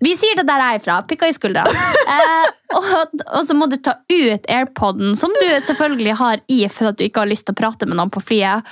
Vi 0.00 0.14
sier 0.16 0.38
det 0.38 0.46
der 0.48 0.62
jeg 0.64 0.78
er 0.78 0.84
fra. 0.84 1.00
Pikka 1.08 1.28
i 1.28 1.36
skuldra. 1.36 1.66
Eh, 2.10 2.46
og, 2.78 3.18
og 3.26 3.42
så 3.46 3.54
må 3.56 3.68
du 3.70 3.76
ta 3.76 3.98
ut 4.08 4.46
airpoden, 4.48 5.12
som 5.18 5.32
du 5.42 5.48
selvfølgelig 5.66 6.16
har 6.20 6.40
i 6.48 6.62
for 6.72 6.90
at 6.90 6.98
du 6.98 7.04
ikke 7.04 7.24
har 7.24 7.30
lyst 7.30 7.46
til 7.48 7.56
å 7.56 7.60
prate 7.60 7.88
med 7.88 8.00
noen 8.00 8.12
på 8.12 8.22
flyet. 8.24 8.66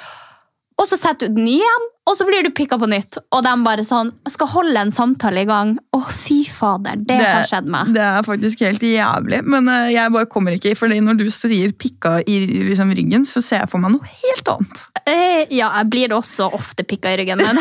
Og 0.79 0.87
så 0.87 0.99
setter 0.99 1.29
du 1.29 1.41
den 1.41 1.49
igjen, 1.51 1.87
og 2.09 2.17
så 2.17 2.25
blir 2.25 2.47
du 2.47 2.53
pikka 2.55 2.79
på 2.81 2.87
nytt. 2.89 3.19
Og 3.35 3.43
de 3.45 3.53
bare 3.67 3.85
sånn 3.85 4.13
Skal 4.31 4.49
holde 4.53 4.81
en 4.81 4.93
samtale 4.95 5.43
i 5.43 5.49
gang. 5.49 5.75
Å, 5.97 6.01
fy 6.15 6.41
fader. 6.49 7.01
Det, 7.05 7.19
har 7.19 7.49
skjedd 7.51 7.69
meg. 7.71 7.91
Det 7.97 8.05
er 8.05 8.25
faktisk 8.27 8.63
helt 8.65 8.85
jævlig. 8.87 9.43
Men 9.49 9.69
uh, 9.69 9.89
jeg 9.93 10.15
bare 10.15 10.29
kommer 10.31 10.57
ikke 10.57 10.73
For 10.79 10.89
når 10.89 11.19
du 11.21 11.27
sier 11.35 11.75
pikka 11.77 12.19
i 12.25 12.39
liksom, 12.71 12.95
ryggen, 12.97 13.27
så 13.29 13.43
ser 13.45 13.65
jeg 13.65 13.73
for 13.73 13.83
meg 13.83 13.97
noe 13.97 14.13
helt 14.23 14.53
annet. 14.55 14.87
Uh, 15.03 15.43
ja, 15.51 15.69
jeg 15.81 15.91
blir 15.93 16.17
også 16.17 16.49
ofte 16.57 16.87
pikka 16.89 17.13
i 17.13 17.21
ryggen, 17.21 17.43
men 17.43 17.61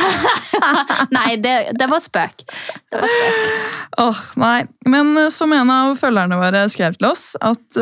Nei, 1.17 1.35
det, 1.41 1.57
det 1.77 1.89
var 1.89 2.03
spøk. 2.03 2.45
Det 2.47 3.01
var 3.01 3.11
spøk. 3.11 3.51
Åh, 4.05 4.23
nei. 4.39 4.57
Men 4.87 5.13
uh, 5.17 5.27
som 5.33 5.53
en 5.57 5.73
av 5.73 5.97
følgerne 5.99 6.39
våre 6.39 6.67
skrev 6.71 6.99
til 6.99 7.11
oss, 7.11 7.31
at 7.41 7.81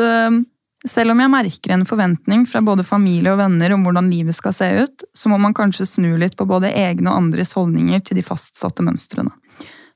selv 0.90 1.14
om 1.14 1.20
jeg 1.22 1.32
merker 1.32 1.74
en 1.74 1.86
forventning 1.88 2.44
fra 2.48 2.62
både 2.64 2.84
familie 2.86 3.32
og 3.32 3.40
venner 3.40 3.74
om 3.74 3.86
hvordan 3.86 4.10
livet 4.12 4.36
skal 4.36 4.54
se 4.56 4.68
ut, 4.84 5.06
så 5.14 5.30
må 5.32 5.38
man 5.42 5.54
kanskje 5.56 5.88
snu 5.88 6.12
litt 6.20 6.36
på 6.38 6.46
både 6.48 6.72
egne 6.72 7.10
og 7.10 7.24
andres 7.24 7.54
holdninger 7.58 8.04
til 8.06 8.20
de 8.20 8.26
fastsatte 8.26 8.84
mønstrene. 8.86 9.32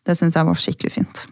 Det 0.07 0.17
syns 0.19 0.39
jeg 0.39 0.49
var 0.49 0.59
skikkelig 0.59 0.93
fint. 0.95 1.23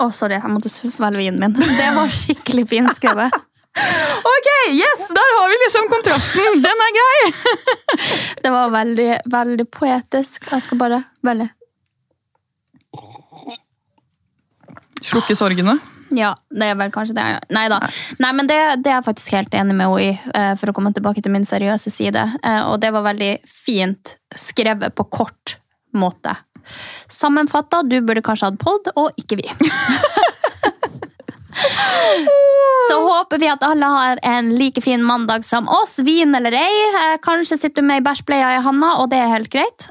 Å, 0.00 0.08
sorry, 0.14 0.38
jeg 0.38 0.50
måtte 0.52 0.72
svelge 0.72 1.20
vinen 1.20 1.40
min. 1.40 1.56
Det 1.80 1.88
var 1.96 2.12
skikkelig 2.12 2.68
fint 2.74 2.94
skrevet. 2.98 3.32
Ok, 3.72 4.48
yes! 4.76 5.06
Der 5.16 5.30
har 5.38 5.48
vi 5.48 5.56
liksom 5.62 5.86
kontrasten! 5.88 6.58
Den 6.60 6.82
er 6.86 6.90
grei! 6.98 7.30
Det 8.44 8.52
var 8.52 8.68
veldig, 8.74 9.08
veldig 9.32 9.66
poetisk. 9.72 10.44
Jeg 10.50 10.66
skal 10.66 10.80
bare 10.82 10.98
Veldig. 11.24 11.48
Slukke 15.02 15.34
sorgene. 15.38 15.78
Ja, 16.12 16.34
det 16.52 16.66
er 16.68 16.76
vel 16.76 16.90
kanskje 16.92 17.14
det. 17.16 17.24
Nei 17.56 17.64
da. 17.72 17.78
Nei, 18.20 18.32
men 18.36 18.48
det, 18.50 18.58
det 18.84 18.90
er 18.92 18.98
jeg 18.98 19.06
faktisk 19.06 19.32
helt 19.36 19.54
enig 19.56 19.74
med 19.78 19.88
henne 19.88 20.02
i, 20.04 20.10
eh, 20.36 20.52
for 20.60 20.68
å 20.68 20.74
komme 20.76 20.92
tilbake 20.92 21.22
til 21.24 21.32
min 21.32 21.46
seriøse 21.48 21.90
side. 21.94 22.20
Eh, 22.44 22.62
Og 22.68 22.80
det 22.82 22.90
var 22.92 23.06
veldig 23.06 23.30
fint 23.48 24.16
skrevet 24.36 24.92
på 24.98 25.06
kort 25.08 25.56
måte. 25.96 26.34
Sammenfatta, 27.12 27.82
du 27.88 27.96
burde 28.04 28.22
kanskje 28.24 28.50
hatt 28.50 28.60
pod, 28.60 28.92
og 28.96 29.16
ikke 29.20 29.40
vi. 29.40 29.48
Så 32.90 32.96
håper 33.06 33.38
vi 33.38 33.48
at 33.52 33.62
alle 33.64 33.86
har 33.88 34.18
en 34.26 34.52
like 34.58 34.80
fin 34.84 35.02
mandag 35.04 35.44
som 35.46 35.68
oss. 35.68 35.98
Vin 36.04 36.34
eller 36.34 36.52
ei. 36.56 36.76
Eh, 36.92 37.16
Kanskje 37.24 37.58
sitter 37.60 37.82
du 37.82 37.88
med 37.88 38.00
ei 38.00 38.06
bæsjbleie 38.06 38.56
i 38.58 38.62
handa, 38.64 38.94
og 39.02 39.10
det 39.12 39.20
er 39.22 39.32
helt 39.36 39.52
greit. 39.52 39.88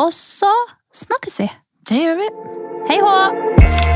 Og 0.00 0.12
så 0.16 0.52
snakkes 0.96 1.40
vi. 1.44 1.50
Det 1.88 2.02
gjør 2.02 2.18
vi. 2.24 2.30
Hei 2.90 3.00
hå! 3.02 3.95